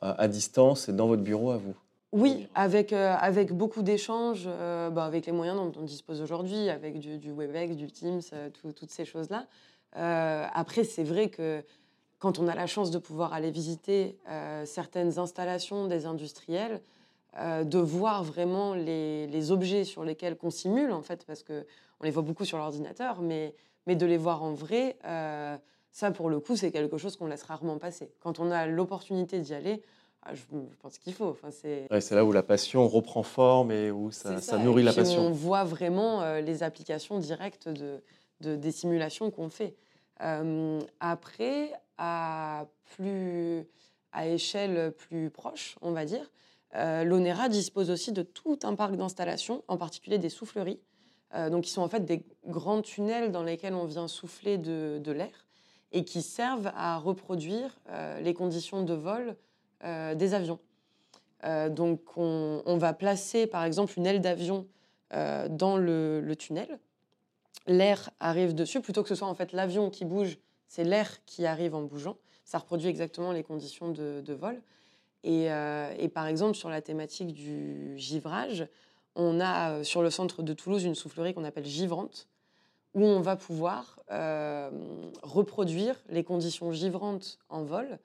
à 0.00 0.28
distance 0.28 0.88
et 0.88 0.92
dans 0.92 1.08
votre 1.08 1.22
bureau 1.22 1.50
à 1.50 1.56
vous. 1.56 1.74
Oui, 2.12 2.46
avec, 2.54 2.92
euh, 2.92 3.14
avec 3.18 3.52
beaucoup 3.52 3.82
d'échanges, 3.82 4.44
euh, 4.46 4.88
bah, 4.88 5.04
avec 5.04 5.26
les 5.26 5.32
moyens 5.32 5.58
dont 5.58 5.72
on 5.78 5.82
dispose 5.82 6.22
aujourd'hui, 6.22 6.70
avec 6.70 7.00
du, 7.00 7.18
du 7.18 7.32
WebEx, 7.32 7.76
du 7.76 7.90
Teams, 7.90 8.22
tout- 8.54 8.72
toutes 8.72 8.90
ces 8.90 9.04
choses-là. 9.04 9.46
Après, 9.92 10.84
c'est 10.84 11.02
vrai 11.02 11.28
que 11.28 11.62
quand 12.18 12.38
on 12.38 12.48
a 12.48 12.54
la 12.54 12.66
chance 12.66 12.90
de 12.90 12.98
pouvoir 12.98 13.32
aller 13.32 13.50
visiter 13.50 14.18
euh, 14.28 14.64
certaines 14.66 15.18
installations 15.18 15.86
des 15.86 16.06
industriels, 16.06 16.80
euh, 17.38 17.62
de 17.64 17.78
voir 17.78 18.24
vraiment 18.24 18.74
les, 18.74 19.26
les 19.28 19.52
objets 19.52 19.84
sur 19.84 20.04
lesquels 20.04 20.36
qu'on 20.36 20.50
simule, 20.50 20.92
en 20.92 21.02
fait, 21.02 21.24
parce 21.26 21.42
qu'on 21.44 21.62
les 22.02 22.10
voit 22.10 22.22
beaucoup 22.22 22.44
sur 22.44 22.58
l'ordinateur, 22.58 23.20
mais, 23.22 23.54
mais 23.86 23.94
de 23.94 24.06
les 24.06 24.16
voir 24.16 24.42
en 24.42 24.52
vrai, 24.52 24.96
euh, 25.04 25.56
ça, 25.92 26.10
pour 26.10 26.28
le 26.28 26.40
coup, 26.40 26.56
c'est 26.56 26.72
quelque 26.72 26.98
chose 26.98 27.16
qu'on 27.16 27.26
laisse 27.26 27.42
rarement 27.44 27.78
passer. 27.78 28.10
Quand 28.20 28.40
on 28.40 28.50
a 28.50 28.66
l'opportunité 28.66 29.38
d'y 29.40 29.54
aller, 29.54 29.82
ah, 30.24 30.34
je, 30.34 30.42
pense 30.82 30.98
qu'il 30.98 31.14
faut. 31.14 31.26
Enfin, 31.28 31.50
c'est 31.52 31.86
Ouais, 31.92 32.00
là 32.10 32.24
où 32.24 32.32
la 32.32 32.42
passion 32.42 32.88
reprend 32.88 33.22
forme 33.22 33.70
et 33.70 33.90
où 33.92 34.10
ça, 34.10 34.34
ça 34.40 34.40
ça. 34.40 34.58
nourrit 34.58 34.82
Et 34.82 34.86
la 34.86 34.92
puis, 34.92 35.02
passion. 35.02 35.26
On 35.26 35.30
voit 35.30 35.62
vraiment 35.64 36.34
les 36.40 36.64
applications 36.64 37.18
directes 37.20 37.68
de, 37.68 38.02
de- 38.40 38.56
des 38.56 38.72
simulations 38.72 39.30
qu'on 39.30 39.48
fait. 39.48 39.76
Euh, 40.22 40.80
après, 40.98 41.72
à, 41.98 42.66
plus, 42.96 43.66
à 44.12 44.26
échelle 44.26 44.92
plus 44.92 45.30
proche, 45.30 45.76
on 45.82 45.92
va 45.92 46.04
dire, 46.04 46.30
euh, 46.74 47.04
l'ONERA 47.04 47.48
dispose 47.48 47.90
aussi 47.90 48.12
de 48.12 48.22
tout 48.22 48.58
un 48.62 48.74
parc 48.74 48.96
d'installations, 48.96 49.64
en 49.68 49.76
particulier 49.76 50.18
des 50.18 50.28
souffleries, 50.28 50.80
Euh, 51.34 51.50
donc, 51.50 51.64
qui 51.64 51.70
sont 51.70 51.82
en 51.82 51.90
fait 51.90 52.06
des 52.06 52.24
grands 52.46 52.80
tunnels 52.80 53.32
dans 53.32 53.42
lesquels 53.42 53.74
on 53.74 53.84
vient 53.84 54.08
souffler 54.08 54.56
de, 54.56 55.12
l'air 55.12 55.46
et 55.92 56.02
qui 56.02 56.22
servent 56.22 56.72
à 56.74 56.96
reproduire 56.96 57.78
euh, 57.90 58.18
les 58.20 58.32
conditions 58.32 58.82
de 58.82 58.94
vol 58.94 59.36
des 60.16 60.34
avions. 60.34 60.58
Donc, 61.44 62.00
on, 62.16 62.76
va 62.78 62.94
placer 62.94 63.46
par 63.46 63.62
exemple 63.62 63.92
une 63.96 64.06
aile 64.06 64.20
d'avion 64.20 64.66
dans 65.12 65.76
le 65.76 66.34
tunnel. 66.36 66.80
L'air 67.68 68.10
arrive 68.18 68.54
dessus, 68.54 68.80
plutôt 68.80 69.02
que 69.02 69.08
ce 69.08 69.14
soit 69.14 69.28
en 69.28 69.34
fait 69.34 69.52
l'avion 69.52 69.88
qui 69.88 70.04
bouge, 70.04 70.38
c'est 70.68 70.84
l'air 70.84 71.24
qui 71.24 71.46
arrive 71.46 71.74
en 71.74 71.82
bougeant. 71.82 72.16
Ça 72.44 72.58
reproduit 72.58 72.88
exactement 72.88 73.32
les 73.32 73.42
conditions 73.42 73.90
de, 73.90 74.32
vol. 74.32 74.60
Et, 75.24 75.50
euh, 75.50 75.92
et 75.98 76.08
par 76.08 76.26
exemple, 76.26 76.54
sur 76.54 76.68
la 76.68 76.80
thématique 76.80 77.32
du 77.32 77.98
givrage, 77.98 78.66
on 79.16 79.40
a 79.40 79.72
euh, 79.72 79.84
sur 79.84 80.02
le 80.02 80.10
centre 80.10 80.42
de 80.42 80.52
Toulouse 80.52 80.84
une 80.84 80.94
soufflerie 80.94 81.34
qu'on 81.34 81.44
appelle 81.44 81.66
givrante, 81.66 82.28
où 82.94 83.04
on 83.04 83.20
va 83.20 83.36
pouvoir 83.36 84.00
euh, 84.10 84.70
reproduire 85.22 85.96
les 86.08 86.24
conditions 86.24 86.72
givrantes 86.72 87.38
en 87.48 87.64
vol 87.64 87.98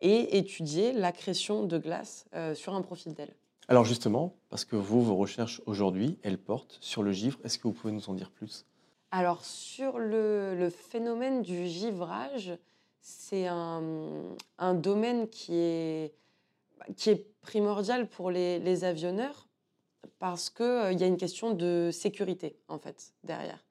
et 0.00 0.38
étudier 0.38 0.92
l'accrétion 0.92 1.64
de 1.64 1.76
glace 1.76 2.26
sur 2.54 2.74
un 2.74 2.82
profil 2.82 3.14
d'aile. 3.14 3.34
Alors 3.66 3.84
justement, 3.84 4.36
parce 4.48 4.64
que 4.64 4.76
vous, 4.76 5.02
vos 5.02 5.16
recherches 5.16 5.60
aujourd'hui, 5.66 6.18
elles 6.22 6.38
portent 6.38 6.78
sur 6.80 7.02
le 7.02 7.10
givre, 7.10 7.38
est-ce 7.42 7.58
que 7.58 7.64
vous 7.64 7.74
pouvez 7.74 7.92
nous 7.92 8.08
en 8.08 8.14
dire 8.14 8.30
plus? 8.30 8.64
Alors, 9.10 9.42
sur 9.44 9.98
le, 9.98 10.70
phénomène 10.70 11.40
du 11.40 11.66
givrage, 11.66 12.52
c'est 13.00 13.46
un, 13.46 13.82
domaine 14.74 15.28
qui 15.28 15.54
est, 15.54 16.12
primordial 17.40 18.06
pour 18.08 18.30
les, 18.30 18.84
avionneurs 18.84 19.46
parce 20.18 20.50
qu'il 20.50 20.90
il 20.92 21.00
y 21.00 21.04
a 21.04 21.06
une 21.06 21.16
question 21.16 21.52
de 21.54 21.90
sécurité, 21.92 22.56
en 22.68 22.78
fait, 22.78 23.14
derrière. 23.24 23.64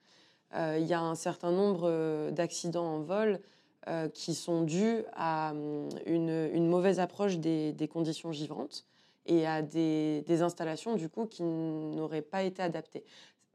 Euh, 0.56 0.78
Il 0.80 0.88
y 0.88 0.94
a 0.94 1.02
un 1.02 1.16
certain 1.16 1.52
nombre 1.52 1.84
euh, 1.84 2.32
d'accidents 2.32 2.96
en 2.96 3.00
vol 3.02 3.40
euh, 3.88 4.10
qui 4.10 4.34
sont 4.34 4.64
dus 4.64 5.04
à 5.14 5.52
hum, 5.52 5.90
une, 6.06 6.68
mauvaise 6.68 7.00
approche 7.00 7.38
des, 7.38 7.90
conditions 7.92 8.32
givrantes 8.32 8.86
et 9.26 9.46
à 9.46 9.62
des 9.62 10.42
installations, 10.42 10.96
du 10.96 11.10
coup, 11.10 11.26
qui 11.26 11.44
n'auraient 11.44 12.22
pas 12.22 12.44
été 12.44 12.62
adaptées. 12.62 13.04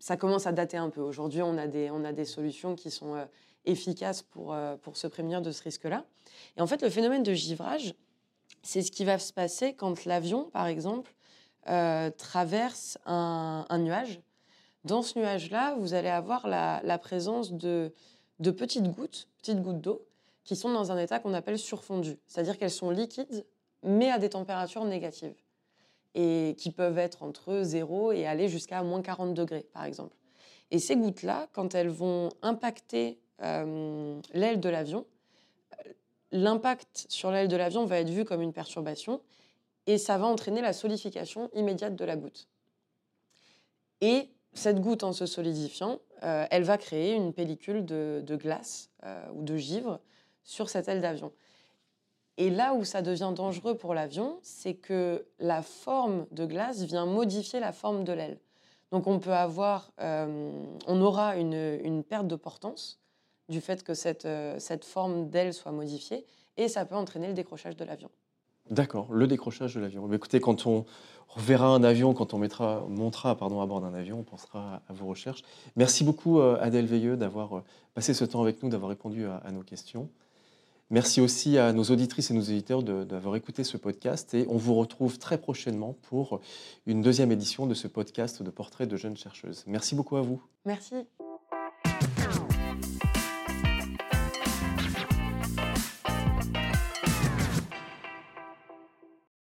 Ça 0.03 0.17
commence 0.17 0.49
à 0.49 0.53
dater 0.53 0.77
un 0.77 0.91
peu. 0.91 1.01
Aujourd'hui, 1.01 1.43
on, 1.43 1.57
a 1.57 1.69
des- 1.69 1.89
on 1.93 2.03
a 2.05 2.13
des 2.13 2.25
solutions 2.25 2.75
qui 2.75 2.91
sont 2.91 3.15
euh, 3.15 3.25
efficaces 3.65 4.23
pour, 4.23 4.53
euh, 4.53 4.77
pour 4.79 4.97
se 4.97 5.07
prémunir 5.07 5.43
de 5.43 5.53
ce 5.53 5.63
risque-là. 5.63 6.05
Et 6.57 6.61
en 6.61 6.67
fait, 6.67 6.83
le 6.83 6.91
phénomène 6.91 7.23
de 7.23 7.33
givrage, 7.33 7.95
c'est 8.65 8.83
ce 8.83 8.91
qui 8.91 9.05
va 9.05 9.21
se 9.21 9.33
passer 9.33 9.75
quand 9.75 10.05
l'avion, 10.05 10.51
par 10.51 10.67
exemple, 10.67 11.15
euh, 11.69 12.11
traverse 12.11 12.99
un, 13.07 13.65
nuage. 13.79 14.21
Dans 14.85 15.03
ce 15.03 15.17
nuage-là, 15.21 15.77
vous 15.79 15.95
allez 15.95 16.09
avoir 16.09 16.49
la, 16.49 16.81
la 16.83 16.99
présence 16.99 17.53
de, 17.53 17.95
de 18.41 18.51
petites 18.51 18.91
gouttes, 18.91 19.29
petites 19.39 19.63
gouttes 19.63 19.81
d'eau, 19.81 20.05
qui 20.43 20.57
sont 20.57 20.73
dans 20.73 20.91
un 20.91 20.99
état 20.99 21.21
qu'on 21.21 21.33
appelle 21.33 21.61
surfondu. 21.61 22.19
C'est-à-dire 22.27 22.59
qu'elles 22.59 22.73
sont 22.73 22.91
liquides, 22.91 23.47
mais 23.85 24.11
à 24.11 24.19
des 24.19 24.31
températures 24.31 24.85
négatives. 24.85 25.37
Et 26.15 26.55
qui 26.59 26.71
peuvent 26.71 26.99
être 26.99 27.23
entre 27.23 27.63
0 27.63 28.13
et 28.13 28.27
aller 28.27 28.49
jusqu'à 28.49 28.83
moins 28.83 29.01
40 29.01 29.33
degrés, 29.33 29.67
par 29.73 29.85
exemple. 29.85 30.15
Et 30.71 30.79
ces 30.79 30.97
gouttes-là, 30.97 31.49
quand 31.53 31.75
elles 31.75 31.89
vont 31.89 32.31
impacter 32.43 33.19
euh, 33.43 34.21
l'aile 34.33 34.61
de 34.61 34.69
l'avion, 34.69 35.07
l'impact 36.33 37.07
sur 37.09 37.31
l'aile 37.31 37.49
de 37.49 37.57
l'avion 37.57 37.85
va 37.85 37.99
être 37.99 38.11
vu 38.11 38.25
comme 38.25 38.43
une 38.43 38.53
perturbation 38.53 39.21
et 39.87 39.99
ça 39.99 40.19
va 40.19 40.27
entraîner 40.27 40.61
la 40.61 40.73
solidification 40.73 41.51
immédiate 41.55 41.97
de 41.97 42.05
la 42.05 42.17
goutte. 42.17 42.49
Et 44.01 44.29
cette 44.55 44.81
goutte, 44.81 45.05
en 45.05 45.13
se 45.13 45.27
solidifiant, 45.27 46.01
euh, 46.23 46.47
elle 46.51 46.63
va 46.63 46.79
créer 46.79 47.15
une 47.15 47.33
pellicule 47.33 47.85
de, 47.85 48.23
de 48.25 48.37
glace 48.37 48.91
euh, 49.05 49.27
ou 49.35 49.43
de 49.43 49.57
givre 49.57 50.01
sur 50.45 50.69
cette 50.69 50.89
aile 50.89 51.01
d'avion. 51.01 51.33
Et 52.39 52.51
là 52.51 52.75
où 52.75 52.85
ça 52.85 53.03
devient 53.03 53.33
dangereux 53.35 53.77
pour 53.77 53.95
l'avion, 53.95 54.39
c'est 54.43 54.75
que 54.75 55.27
la 55.39 55.63
forme 55.63 56.27
de 56.31 56.47
glace 56.47 56.83
vient 56.83 57.07
modifier 57.07 57.61
la 57.61 57.73
forme 57.73 58.05
de 58.05 58.13
l'aile. 58.13 58.39
Donc 58.91 59.07
on 59.07 59.19
peut 59.19 59.33
avoir, 59.33 59.91
euh, 60.01 60.51
on 60.87 61.01
aura 61.01 61.37
une, 61.37 61.79
une 61.83 62.03
perte 62.03 62.27
de 62.27 62.37
portance 62.37 63.01
du 63.49 63.61
fait 63.61 63.83
que 63.83 63.95
cette, 63.95 64.25
euh, 64.25 64.59
cette 64.59 64.85
forme 64.85 65.29
d'aile 65.29 65.53
soit 65.53 65.73
modifiée 65.73 66.27
et 66.57 66.69
ça 66.69 66.85
peut 66.85 66.95
entraîner 66.95 67.29
le 67.29 67.35
décrochage 67.35 67.77
de 67.77 67.85
l'avion. 67.85 68.11
D'accord, 68.71 69.13
le 69.13 69.27
décrochage 69.27 69.75
de 69.75 69.81
l'avion. 69.81 70.11
Écoutez, 70.13 70.41
quand 70.41 70.67
on 70.67 70.85
reverra 71.29 71.69
un 71.69 71.83
avion, 71.83 72.15
quand 72.15 72.33
on 72.33 72.39
mettra, 72.39 72.85
montera 72.89 73.37
pardon, 73.37 73.61
à 73.61 73.67
bord 73.67 73.81
d'un 73.81 73.93
avion, 73.93 74.21
on 74.21 74.23
pensera 74.23 74.83
à 74.89 74.93
vos 74.93 75.07
recherches. 75.07 75.43
Merci 75.77 76.05
beaucoup 76.05 76.39
euh, 76.39 76.59
Adèle 76.61 76.87
Veilleux 76.87 77.17
d'avoir 77.17 77.63
passé 77.95 78.15
ce 78.15 78.25
temps 78.25 78.43
avec 78.43 78.63
nous, 78.63 78.69
d'avoir 78.69 78.91
répondu 78.91 79.27
à 79.27 79.51
nos 79.53 79.63
questions. 79.63 80.09
Merci 80.93 81.21
aussi 81.23 81.57
à 81.59 81.73
nos 81.73 81.85
auditrices 81.85 82.31
et 82.31 82.35
nos 82.35 82.43
éditeurs 82.43 82.83
de- 82.83 83.03
d'avoir 83.05 83.35
écouté 83.35 83.65
ce 83.65 83.79
podcast 83.79 84.35
et 84.35 84.47
on 84.49 84.59
vous 84.59 84.75
retrouve 84.75 85.19
très 85.19 85.39
prochainement 85.39 85.97
pour 86.03 86.41
une 86.87 87.01
deuxième 87.01 87.33
édition 87.33 87.67
de 87.67 87.73
ce 87.75 87.89
podcast 87.89 88.43
de 88.43 88.51
portraits 88.51 88.89
de 88.89 88.97
jeunes 88.99 89.17
chercheuses. 89.17 89.65
Merci 89.67 89.95
beaucoup 89.95 90.17
à 90.17 90.21
vous. 90.21 90.41
Merci. 90.67 90.95